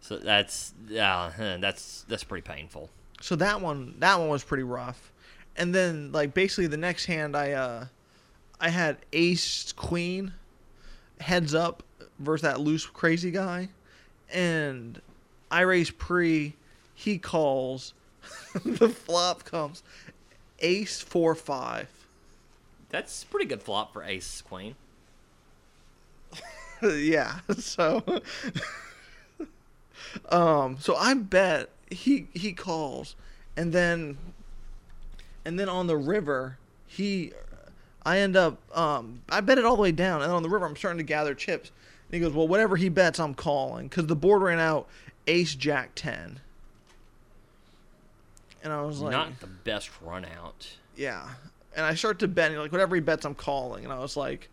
So 0.00 0.18
that's 0.18 0.72
uh, 0.90 1.30
that's 1.58 2.04
that's 2.08 2.24
pretty 2.24 2.42
painful. 2.42 2.90
So 3.20 3.34
that 3.36 3.60
one 3.60 3.96
that 3.98 4.18
one 4.18 4.28
was 4.28 4.44
pretty 4.44 4.62
rough. 4.62 5.12
And 5.56 5.74
then 5.74 6.12
like 6.12 6.34
basically 6.34 6.66
the 6.68 6.76
next 6.76 7.06
hand 7.06 7.36
I 7.36 7.52
uh 7.52 7.86
I 8.60 8.68
had 8.68 8.98
ace 9.12 9.72
queen 9.72 10.34
heads 11.20 11.54
up 11.54 11.82
versus 12.18 12.42
that 12.42 12.60
loose 12.60 12.86
crazy 12.86 13.30
guy 13.30 13.68
and 14.32 15.00
I 15.50 15.60
raise 15.62 15.90
pre 15.90 16.54
he 16.94 17.18
calls 17.18 17.94
the 18.64 18.88
flop 18.88 19.44
comes 19.44 19.82
ace 20.60 21.00
4 21.00 21.34
5 21.34 21.88
That's 22.88 23.24
pretty 23.24 23.46
good 23.46 23.62
flop 23.62 23.92
for 23.92 24.02
Ace 24.02 24.42
Queen. 24.42 24.74
yeah 26.82 27.40
so 27.58 28.02
um 30.28 30.76
so 30.78 30.94
i 30.96 31.14
bet 31.14 31.70
he 31.90 32.26
he 32.34 32.52
calls 32.52 33.16
and 33.56 33.72
then 33.72 34.18
and 35.44 35.58
then 35.58 35.68
on 35.68 35.86
the 35.86 35.96
river 35.96 36.58
he 36.86 37.32
i 38.06 38.18
end 38.20 38.36
up 38.36 38.58
um 38.76 39.20
i 39.28 39.40
bet 39.42 39.58
it 39.58 39.64
all 39.66 39.76
the 39.76 39.82
way 39.82 39.92
down 39.92 40.22
and 40.22 40.32
on 40.32 40.42
the 40.42 40.48
river 40.48 40.64
i'm 40.64 40.74
starting 40.76 40.96
to 40.98 41.04
gather 41.04 41.34
chips 41.34 41.70
and 42.08 42.14
he 42.14 42.20
goes 42.20 42.32
well 42.32 42.48
whatever 42.48 42.76
he 42.76 42.88
bets 42.88 43.18
i'm 43.20 43.34
calling 43.34 43.86
because 43.88 44.06
the 44.06 44.16
board 44.16 44.40
ran 44.40 44.58
out 44.58 44.88
ace 45.26 45.54
jack 45.54 45.90
10 45.94 46.40
and 48.62 48.72
i 48.72 48.80
was 48.82 49.00
like 49.00 49.12
Not 49.12 49.40
the 49.40 49.46
best 49.46 49.90
run 50.00 50.24
out. 50.24 50.68
yeah. 50.96 51.28
And 51.76 51.84
I 51.84 51.94
start 51.94 52.20
to 52.20 52.28
bet, 52.28 52.52
and 52.52 52.58
like 52.58 52.72
whatever 52.72 52.94
he 52.94 53.02
bets, 53.02 53.26
I'm 53.26 53.34
calling. 53.34 53.84
And 53.84 53.92
I 53.92 53.98
was 53.98 54.16
like, 54.16 54.48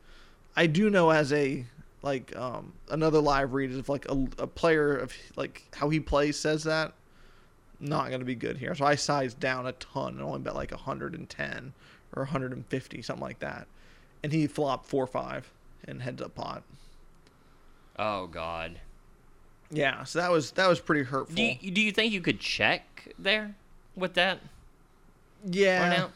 I 0.57 0.67
do 0.67 0.89
know 0.89 1.09
as 1.09 1.31
a 1.31 1.63
like 2.01 2.35
um 2.35 2.73
another 2.89 3.19
live 3.19 3.53
read 3.53 3.71
if 3.71 3.87
like 3.87 4.05
a, 4.09 4.27
a 4.39 4.45
player 4.45 4.97
of 4.97 5.13
like 5.37 5.63
how 5.73 5.87
he 5.87 6.01
plays 6.01 6.37
says 6.37 6.65
that 6.65 6.91
not 7.79 8.11
gonna 8.11 8.25
be 8.25 8.35
good 8.35 8.57
here. 8.57 8.75
So 8.75 8.83
I 8.83 8.95
sized 8.95 9.39
down 9.39 9.65
a 9.67 9.71
ton 9.71 10.15
and 10.15 10.21
only 10.21 10.39
bet 10.41 10.53
like 10.53 10.71
110 10.71 11.73
or 12.15 12.23
150 12.23 13.01
something 13.01 13.21
like 13.23 13.39
that. 13.39 13.67
And 14.23 14.31
he 14.31 14.47
flopped 14.47 14.85
four 14.85 15.07
five 15.07 15.51
and 15.85 16.01
heads 16.01 16.21
up 16.21 16.35
pot. 16.35 16.63
Oh 17.97 18.27
God. 18.27 18.79
Yeah, 19.71 20.03
so 20.03 20.19
that 20.19 20.31
was 20.31 20.51
that 20.51 20.67
was 20.67 20.79
pretty 20.79 21.03
hurtful. 21.03 21.35
Do 21.35 21.43
you, 21.43 21.71
do 21.71 21.81
you 21.81 21.91
think 21.91 22.13
you 22.13 22.21
could 22.21 22.39
check 22.39 23.13
there 23.17 23.55
with 23.95 24.13
that 24.13 24.39
yeah. 25.45 26.07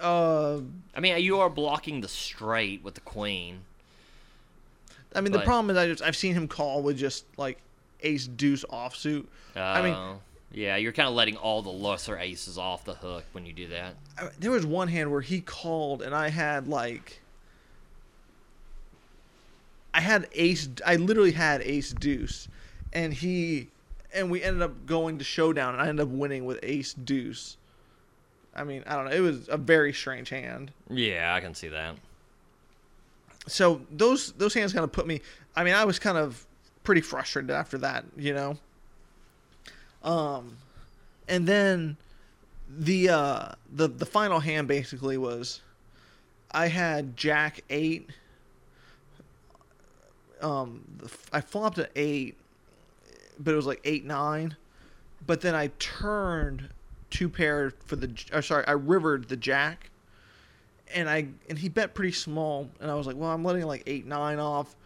Uh, 0.00 0.60
I 0.94 1.00
mean, 1.00 1.22
you 1.22 1.38
are 1.38 1.50
blocking 1.50 2.00
the 2.00 2.08
straight 2.08 2.82
with 2.82 2.94
the 2.94 3.00
queen. 3.00 3.60
I 5.14 5.20
mean 5.20 5.32
the 5.32 5.40
problem 5.40 5.70
is 5.70 5.76
I 5.76 5.86
just 5.86 6.02
I've 6.02 6.16
seen 6.16 6.34
him 6.34 6.48
call 6.48 6.82
with 6.82 6.98
just 6.98 7.24
like 7.36 7.58
ace 8.00 8.26
deuce 8.26 8.64
offsuit. 8.64 9.26
I 9.54 9.80
mean, 9.80 9.94
Oh, 9.94 10.18
yeah, 10.54 10.76
you're 10.76 10.92
kind 10.92 11.08
of 11.08 11.14
letting 11.14 11.36
all 11.36 11.60
the 11.62 11.70
lesser 11.70 12.16
aces 12.18 12.56
off 12.56 12.84
the 12.84 12.94
hook 12.94 13.24
when 13.32 13.44
you 13.44 13.52
do 13.52 13.68
that. 13.68 13.94
I- 14.18 14.30
there 14.38 14.50
was 14.50 14.64
one 14.64 14.88
hand 14.88 15.10
where 15.10 15.20
he 15.20 15.40
called 15.40 16.00
and 16.00 16.14
I 16.14 16.28
had 16.28 16.68
like 16.68 17.20
I 19.92 20.00
had 20.00 20.28
ace 20.32 20.68
I 20.84 20.96
literally 20.96 21.32
had 21.32 21.62
ace 21.62 21.92
deuce 21.92 22.48
and 22.92 23.12
he 23.14 23.68
and 24.12 24.30
we 24.30 24.42
ended 24.42 24.62
up 24.62 24.86
going 24.86 25.18
to 25.18 25.24
showdown 25.24 25.74
and 25.74 25.82
I 25.82 25.88
ended 25.88 26.06
up 26.06 26.12
winning 26.12 26.44
with 26.44 26.58
ace 26.62 26.94
deuce. 26.94 27.56
I 28.54 28.62
mean, 28.62 28.84
I 28.86 28.94
don't 28.94 29.06
know, 29.06 29.10
it 29.10 29.20
was 29.20 29.48
a 29.48 29.56
very 29.56 29.92
strange 29.92 30.28
hand. 30.28 30.70
Yeah, 30.88 31.34
I 31.34 31.40
can 31.40 31.54
see 31.54 31.68
that. 31.68 31.96
So 33.46 33.82
those 33.90 34.32
those 34.32 34.54
hands 34.54 34.72
kind 34.72 34.84
of 34.84 34.92
put 34.92 35.06
me 35.06 35.20
I 35.56 35.64
mean, 35.64 35.74
I 35.74 35.84
was 35.84 35.98
kind 35.98 36.16
of 36.18 36.44
pretty 36.82 37.00
frustrated 37.00 37.50
after 37.50 37.78
that, 37.78 38.04
you 38.16 38.34
know. 38.34 38.58
Um 40.04 40.58
and 41.26 41.48
then 41.48 41.96
the 42.68 43.08
uh 43.08 43.48
the 43.72 43.88
the 43.88 44.06
final 44.06 44.38
hand 44.40 44.68
basically 44.68 45.18
was 45.18 45.60
I 46.54 46.68
had 46.68 47.16
Jack 47.16 47.62
eight. 47.68 48.08
Um, 50.40 50.84
I 51.32 51.40
flopped 51.40 51.78
an 51.78 51.88
eight, 51.96 52.36
but 53.38 53.52
it 53.52 53.56
was 53.56 53.66
like 53.66 53.80
eight 53.84 54.04
nine. 54.04 54.56
But 55.26 55.40
then 55.40 55.54
I 55.54 55.68
turned 55.80 56.68
two 57.10 57.28
pair 57.28 57.72
for 57.86 57.96
the. 57.96 58.10
Or 58.32 58.40
sorry, 58.40 58.64
I 58.66 58.72
rivered 58.72 59.28
the 59.28 59.36
Jack, 59.36 59.90
and 60.94 61.10
I 61.10 61.26
and 61.48 61.58
he 61.58 61.68
bet 61.68 61.92
pretty 61.94 62.12
small, 62.12 62.70
and 62.80 62.88
I 62.88 62.94
was 62.94 63.06
like, 63.06 63.16
well, 63.16 63.30
I'm 63.30 63.44
letting 63.44 63.64
like 63.64 63.82
eight 63.86 64.06
nine 64.06 64.38
off. 64.38 64.76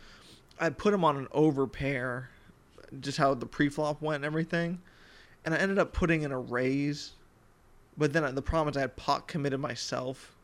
I 0.59 0.71
put 0.71 0.95
him 0.95 1.05
on 1.05 1.19
an 1.19 1.29
over 1.33 1.67
pair, 1.67 2.31
just 3.01 3.19
how 3.19 3.35
the 3.35 3.47
pre-flop 3.47 4.01
went 4.01 4.17
and 4.17 4.25
everything, 4.25 4.81
and 5.45 5.55
I 5.55 5.59
ended 5.59 5.79
up 5.79 5.93
putting 5.93 6.23
in 6.23 6.33
a 6.33 6.39
raise. 6.39 7.13
But 7.97 8.13
then 8.13 8.35
the 8.35 8.43
problem 8.43 8.73
is 8.73 8.77
I 8.77 8.83
had 8.83 8.97
pot 8.97 9.27
committed 9.27 9.61
myself 9.61 10.37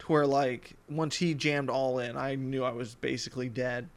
to 0.00 0.06
where 0.06 0.26
like 0.26 0.74
once 0.90 1.16
he 1.16 1.34
jammed 1.34 1.70
all 1.70 1.98
in, 1.98 2.16
I 2.16 2.34
knew 2.34 2.64
I 2.64 2.72
was 2.72 2.94
basically 2.94 3.48
dead. 3.48 3.88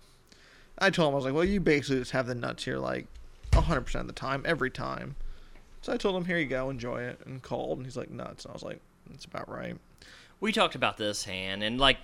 I 0.77 0.89
told 0.89 1.09
him 1.09 1.13
I 1.13 1.15
was 1.15 1.25
like, 1.25 1.33
"Well, 1.33 1.45
you 1.45 1.59
basically 1.59 1.99
just 1.99 2.11
have 2.11 2.27
the 2.27 2.35
nuts 2.35 2.65
here 2.65 2.77
like 2.77 3.07
100% 3.51 3.95
of 4.01 4.07
the 4.07 4.13
time, 4.13 4.43
every 4.45 4.69
time." 4.69 5.15
So 5.81 5.93
I 5.93 5.97
told 5.97 6.15
him, 6.15 6.25
"Here 6.25 6.37
you 6.37 6.45
go, 6.45 6.69
enjoy 6.69 7.03
it," 7.03 7.19
and 7.25 7.41
called, 7.41 7.77
and 7.77 7.87
he's 7.87 7.97
like, 7.97 8.11
"Nuts." 8.11 8.45
And 8.45 8.51
I 8.51 8.53
was 8.53 8.63
like, 8.63 8.81
"That's 9.09 9.25
about 9.25 9.49
right." 9.49 9.77
we 10.39 10.51
talked 10.51 10.75
about 10.75 10.97
this 10.97 11.23
hand 11.23 11.63
and 11.63 11.79
like 11.79 11.97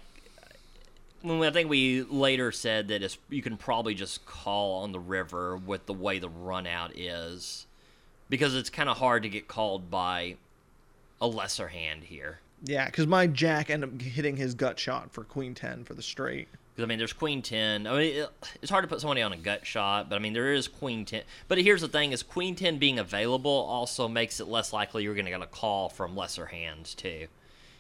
when 1.22 1.44
I 1.44 1.52
think 1.52 1.70
we 1.70 2.02
later 2.02 2.52
said 2.52 2.88
that 2.88 3.18
you 3.30 3.44
can 3.44 3.56
probably 3.56 3.94
just 3.94 4.26
call 4.26 4.82
on 4.84 4.92
the 4.92 5.00
river 5.00 5.56
with 5.56 5.86
the 5.86 5.94
way 5.94 6.18
the 6.18 6.30
run 6.30 6.66
out 6.66 6.98
is 6.98 7.68
because 8.32 8.56
it's 8.56 8.70
kind 8.70 8.90
of 8.90 8.98
hard 8.98 9.24
to 9.24 9.30
get 9.30 9.48
called 9.50 9.92
by 9.92 10.38
a 11.20 11.28
lesser 11.28 11.68
hand 11.68 12.06
here. 12.06 12.40
Yeah, 12.64 12.86
because 12.86 13.06
my 13.06 13.28
jack 13.28 13.70
ended 13.70 13.94
up 13.94 14.02
hitting 14.02 14.38
his 14.38 14.56
gut 14.56 14.80
shot 14.80 15.12
for 15.12 15.24
queen 15.24 15.54
ten 15.54 15.84
for 15.84 15.94
the 15.94 16.02
straight. 16.02 16.48
Because 16.74 16.86
I 16.86 16.88
mean, 16.88 16.98
there's 16.98 17.14
queen 17.14 17.42
ten. 17.42 17.86
I 17.86 17.98
mean, 17.98 18.26
it's 18.62 18.72
hard 18.72 18.84
to 18.84 18.88
put 18.88 19.02
somebody 19.02 19.22
on 19.22 19.34
a 19.34 19.38
gut 19.38 19.66
shot, 19.66 20.10
but 20.10 20.16
I 20.16 20.20
mean, 20.20 20.34
there 20.34 20.54
is 20.54 20.68
queen 20.70 21.04
ten. 21.04 21.24
But 21.50 21.58
here's 21.60 21.82
the 21.82 21.90
thing: 21.90 22.14
is 22.14 22.24
queen 22.24 22.56
ten 22.56 22.78
being 22.78 22.98
available 22.98 23.52
also 23.52 24.08
makes 24.08 24.40
it 24.40 24.48
less 24.48 24.72
likely 24.72 25.04
you're 25.04 25.14
going 25.14 25.26
to 25.26 25.32
get 25.32 25.42
a 25.42 25.48
call 25.48 25.90
from 25.90 26.16
lesser 26.16 26.46
hands 26.46 26.96
too. 26.96 27.28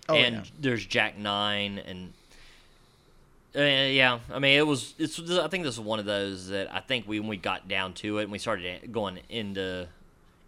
Oh, 0.09 0.15
and 0.15 0.35
yeah. 0.35 0.51
there's 0.59 0.85
Jack 0.85 1.17
Nine, 1.17 1.77
and 1.77 2.11
uh, 3.55 3.61
yeah, 3.61 4.19
I 4.29 4.39
mean, 4.39 4.57
it 4.57 4.67
was. 4.67 4.95
It's. 4.99 5.17
I 5.31 5.47
think 5.47 5.63
this 5.63 5.75
is 5.75 5.79
one 5.79 5.99
of 5.99 6.05
those 6.05 6.49
that 6.49 6.73
I 6.73 6.81
think 6.81 7.07
we, 7.07 7.21
when 7.21 7.29
we 7.29 7.37
got 7.37 7.69
down 7.69 7.93
to 7.95 8.17
it 8.17 8.23
and 8.23 8.31
we 8.31 8.39
started 8.39 8.91
going 8.91 9.19
into 9.29 9.87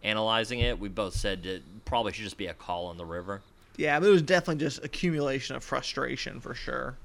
analyzing 0.03 0.59
it, 0.59 0.79
we 0.79 0.89
both 0.89 1.15
said 1.15 1.45
it 1.45 1.63
probably 1.85 2.13
should 2.13 2.23
just 2.23 2.37
be 2.37 2.47
a 2.47 2.53
call 2.53 2.87
on 2.87 2.97
the 2.97 3.05
river. 3.05 3.41
Yeah, 3.77 3.99
but 3.99 4.07
it 4.07 4.11
was 4.11 4.21
definitely 4.21 4.63
just 4.63 4.83
accumulation 4.83 5.55
of 5.55 5.63
frustration 5.63 6.39
for 6.39 6.53
sure. 6.53 6.95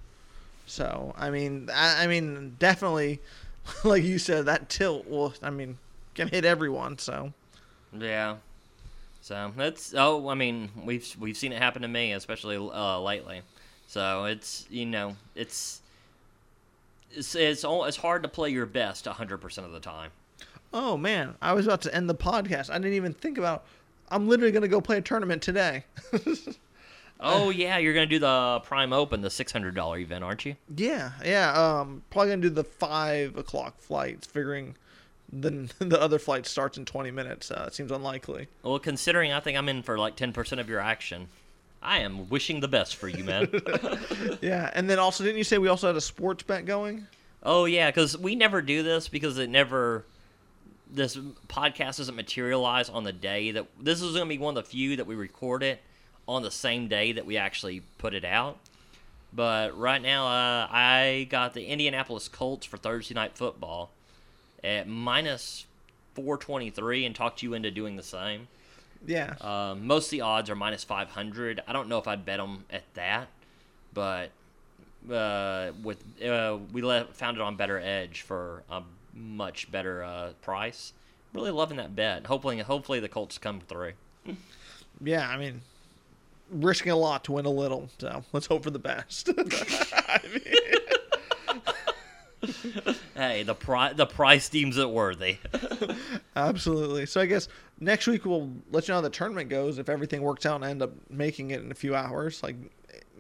So 0.67 1.15
I 1.17 1.31
mean, 1.31 1.71
I, 1.73 2.05
I 2.05 2.07
mean, 2.07 2.57
definitely, 2.59 3.21
like 3.85 4.05
you 4.05 4.19
said, 4.19 4.47
that 4.47 4.69
tilt. 4.69 5.09
will, 5.09 5.33
I 5.43 5.51
mean, 5.51 5.79
can 6.15 6.29
hit 6.29 6.45
everyone. 6.45 6.99
So 6.99 7.33
Yeah. 7.97 8.37
So 9.21 9.53
that's 9.57 9.95
oh, 9.97 10.29
I 10.29 10.35
mean, 10.35 10.71
we've 10.85 11.17
we've 11.19 11.37
seen 11.37 11.53
it 11.53 11.59
happen 11.59 11.83
to 11.83 11.89
me, 11.89 12.13
especially 12.13 12.57
uh, 12.57 13.01
lately. 13.01 13.43
So 13.87 14.25
it's 14.25 14.67
you 14.71 14.87
know 14.87 15.17
it's 15.35 15.81
it's 17.13 17.35
it's 17.35 17.65
it's 17.67 17.97
hard 17.97 18.23
to 18.23 18.29
play 18.29 18.51
your 18.51 18.67
best 18.67 19.07
hundred 19.07 19.39
percent 19.39 19.67
of 19.67 19.73
the 19.73 19.81
time. 19.81 20.11
Oh 20.73 20.97
man, 20.97 21.35
I 21.41 21.53
was 21.55 21.67
about 21.67 21.83
to 21.83 21.95
end 21.95 22.09
the 22.09 22.15
podcast. 22.15 22.71
I 22.71 22.75
didn't 22.75 22.95
even 22.95 23.13
think 23.15 23.39
about. 23.39 23.65
I'm 24.11 24.29
literally 24.29 24.53
gonna 24.53 24.69
go 24.69 24.81
play 24.81 24.99
a 24.99 25.03
tournament 25.03 25.43
today. 25.43 25.85
Oh 27.21 27.51
yeah, 27.51 27.79
you're 27.79 27.95
gonna 27.95 28.07
do 28.07 28.21
the 28.21 28.61
Prime 28.65 28.93
Open, 28.93 29.23
the 29.23 29.31
six 29.31 29.51
hundred 29.51 29.75
dollar 29.75 29.99
event, 29.99 30.23
aren't 30.23 30.45
you? 30.45 30.55
yeah, 30.77 31.11
yeah. 31.25 31.53
Um, 31.53 32.03
probably 32.11 32.31
gonna 32.31 32.43
do 32.43 32.51
the 32.51 32.63
five 32.63 33.37
o'clock 33.37 33.81
flights, 33.81 34.25
figuring 34.27 34.77
the 35.33 35.69
the 35.81 36.01
other 36.01 36.21
flight 36.21 36.47
starts 36.47 36.79
in 36.79 36.85
20 36.85 37.11
minutes. 37.11 37.51
Uh, 37.51 37.65
it 37.67 37.75
seems 37.75 37.91
unlikely. 37.91 38.47
Well, 38.63 38.79
considering 38.79 39.33
I 39.33 39.41
think 39.41 39.59
I'm 39.59 39.69
in 39.69 39.83
for 39.83 39.99
like 39.99 40.15
ten 40.15 40.33
percent 40.33 40.61
of 40.61 40.69
your 40.69 40.79
action, 40.79 41.27
I 41.83 41.99
am 41.99 42.29
wishing 42.29 42.61
the 42.61 42.69
best 42.69 42.95
for 42.95 43.09
you, 43.09 43.25
man. 43.25 43.49
Yeah, 44.41 44.71
and 44.73 44.89
then 44.89 45.01
also, 45.01 45.25
didn't 45.25 45.39
you 45.39 45.45
say 45.45 45.59
we 45.59 45.67
also 45.67 45.89
had 45.89 45.97
a 45.97 46.01
sports 46.01 46.45
bet 46.45 46.67
going? 46.67 47.09
Oh 47.43 47.65
yeah, 47.65 47.91
because 47.91 48.17
we 48.17 48.37
never 48.37 48.63
do 48.63 48.85
this 48.85 49.09
because 49.09 49.39
it 49.39 49.51
never. 49.51 50.05
This 50.91 51.17
podcast 51.49 51.99
doesn't 51.99 52.15
materialize 52.15 52.89
on 52.89 53.05
the 53.05 53.13
day 53.13 53.51
that 53.53 53.67
this 53.81 54.01
is 54.01 54.15
going 54.15 54.27
to 54.27 54.29
be 54.29 54.39
one 54.39 54.57
of 54.57 54.65
the 54.65 54.71
few 54.71 54.97
that 54.97 55.07
we 55.07 55.15
record 55.15 55.63
it 55.63 55.83
on 56.27 56.43
the 56.43 56.51
same 56.51 56.89
day 56.89 57.13
that 57.13 57.27
we 57.27 57.37
actually 57.37 57.83
put 57.99 58.15
it 58.15 58.25
out. 58.25 58.59
But 59.33 59.79
right 59.79 60.01
now, 60.01 60.27
uh, 60.27 60.69
I 60.71 61.27
got 61.29 61.53
the 61.53 61.67
Indianapolis 61.67 62.29
Colts 62.29 62.67
for 62.67 62.79
Thursday 62.79 63.15
night 63.15 63.37
football 63.37 63.91
at 64.65 64.89
minus 64.89 65.67
four 66.15 66.39
twenty 66.39 66.71
three, 66.71 67.05
and 67.05 67.15
talked 67.15 67.43
you 67.43 67.53
into 67.55 67.71
doing 67.71 67.97
the 67.97 68.03
same. 68.03 68.49
Yeah. 69.07 69.35
Um, 69.41 69.87
most 69.87 70.07
of 70.07 70.11
the 70.11 70.23
odds 70.23 70.51
are 70.51 70.57
minus 70.57 70.85
500. 70.85 71.63
I 71.67 71.73
don't 71.73 71.89
know 71.89 71.99
if 71.99 72.09
I'd 72.09 72.25
bet 72.25 72.39
them 72.39 72.65
at 72.71 72.83
that, 72.95 73.29
but 73.95 74.31
uh, 75.11 75.71
with 75.83 76.03
uh, 76.23 76.59
we 76.73 76.83
found 77.13 77.37
it 77.37 77.41
on 77.41 77.57
Better 77.57 77.79
Edge 77.79 78.23
for 78.23 78.65
a 78.71 78.83
much 79.15 79.71
better 79.71 80.03
uh, 80.03 80.31
price. 80.43 80.93
Really 81.33 81.51
loving 81.51 81.77
that 81.77 81.95
bet. 81.95 82.27
Hopefully, 82.27 82.59
hopefully 82.61 83.01
the 83.01 83.09
Colts 83.09 83.39
come 83.39 83.61
through. 83.61 83.93
Yeah, 85.03 85.29
I 85.29 85.37
mean, 85.37 85.61
risking 86.51 86.91
a 86.93 86.97
lot 86.97 87.25
to 87.25 87.33
win 87.33 87.45
a 87.45 87.51
little. 87.51 87.89
So 87.99 88.25
let's 88.33 88.47
hope 88.47 88.65
for 88.65 88.71
the 88.71 88.79
best. 88.79 89.29
Mean, 89.37 90.43
Hey, 93.15 93.43
the 93.43 93.55
pri- 93.55 93.93
the 93.95 94.07
price 94.07 94.49
deems 94.49 94.79
it 94.79 94.89
worthy. 94.89 95.39
absolutely. 96.37 97.05
So 97.07 97.21
I 97.21 97.27
guess 97.27 97.49
next 97.81 98.07
week 98.07 98.25
we'll 98.25 98.49
let 98.71 98.87
you 98.87 98.93
know 98.93 98.99
how 98.99 99.01
the 99.03 99.11
tournament 99.11 99.51
goes 99.51 99.79
if 99.79 99.89
everything 99.89 100.23
works 100.23 100.47
out 100.47 100.55
and 100.57 100.65
I 100.65 100.71
end 100.71 100.81
up 100.83 100.93
making 101.11 101.51
it 101.51 101.61
in 101.63 101.71
a 101.73 101.75
few 101.75 101.97
hours, 101.97 102.43
like 102.45 102.55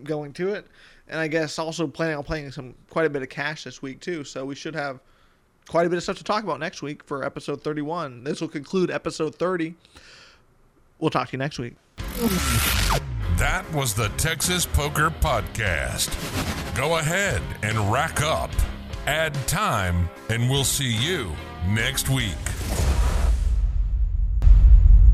going 0.04 0.32
to 0.34 0.50
it. 0.50 0.66
And 1.08 1.18
I 1.18 1.26
guess 1.26 1.58
also 1.58 1.88
planning 1.88 2.16
on 2.16 2.22
playing 2.22 2.52
some 2.52 2.74
quite 2.90 3.06
a 3.06 3.10
bit 3.10 3.22
of 3.22 3.28
cash 3.28 3.64
this 3.64 3.82
week 3.82 3.98
too. 4.00 4.22
So 4.22 4.44
we 4.44 4.54
should 4.54 4.74
have 4.76 5.00
quite 5.68 5.86
a 5.86 5.90
bit 5.90 5.96
of 5.96 6.02
stuff 6.02 6.16
to 6.18 6.24
talk 6.24 6.42
about 6.42 6.58
next 6.58 6.82
week 6.82 7.04
for 7.04 7.24
episode 7.24 7.62
31. 7.62 8.24
This 8.24 8.40
will 8.40 8.48
conclude 8.48 8.90
episode 8.90 9.34
30. 9.36 9.74
We'll 10.98 11.10
talk 11.10 11.28
to 11.28 11.32
you 11.32 11.38
next 11.38 11.58
week. 11.58 11.74
That 13.36 13.64
was 13.72 13.94
the 13.94 14.08
Texas 14.16 14.66
Poker 14.66 15.10
Podcast. 15.10 16.10
Go 16.76 16.98
ahead 16.98 17.42
and 17.62 17.78
rack 17.92 18.20
up, 18.20 18.50
add 19.06 19.34
time, 19.46 20.08
and 20.28 20.50
we'll 20.50 20.64
see 20.64 20.92
you 20.92 21.32
next 21.68 22.08
week. 22.08 22.34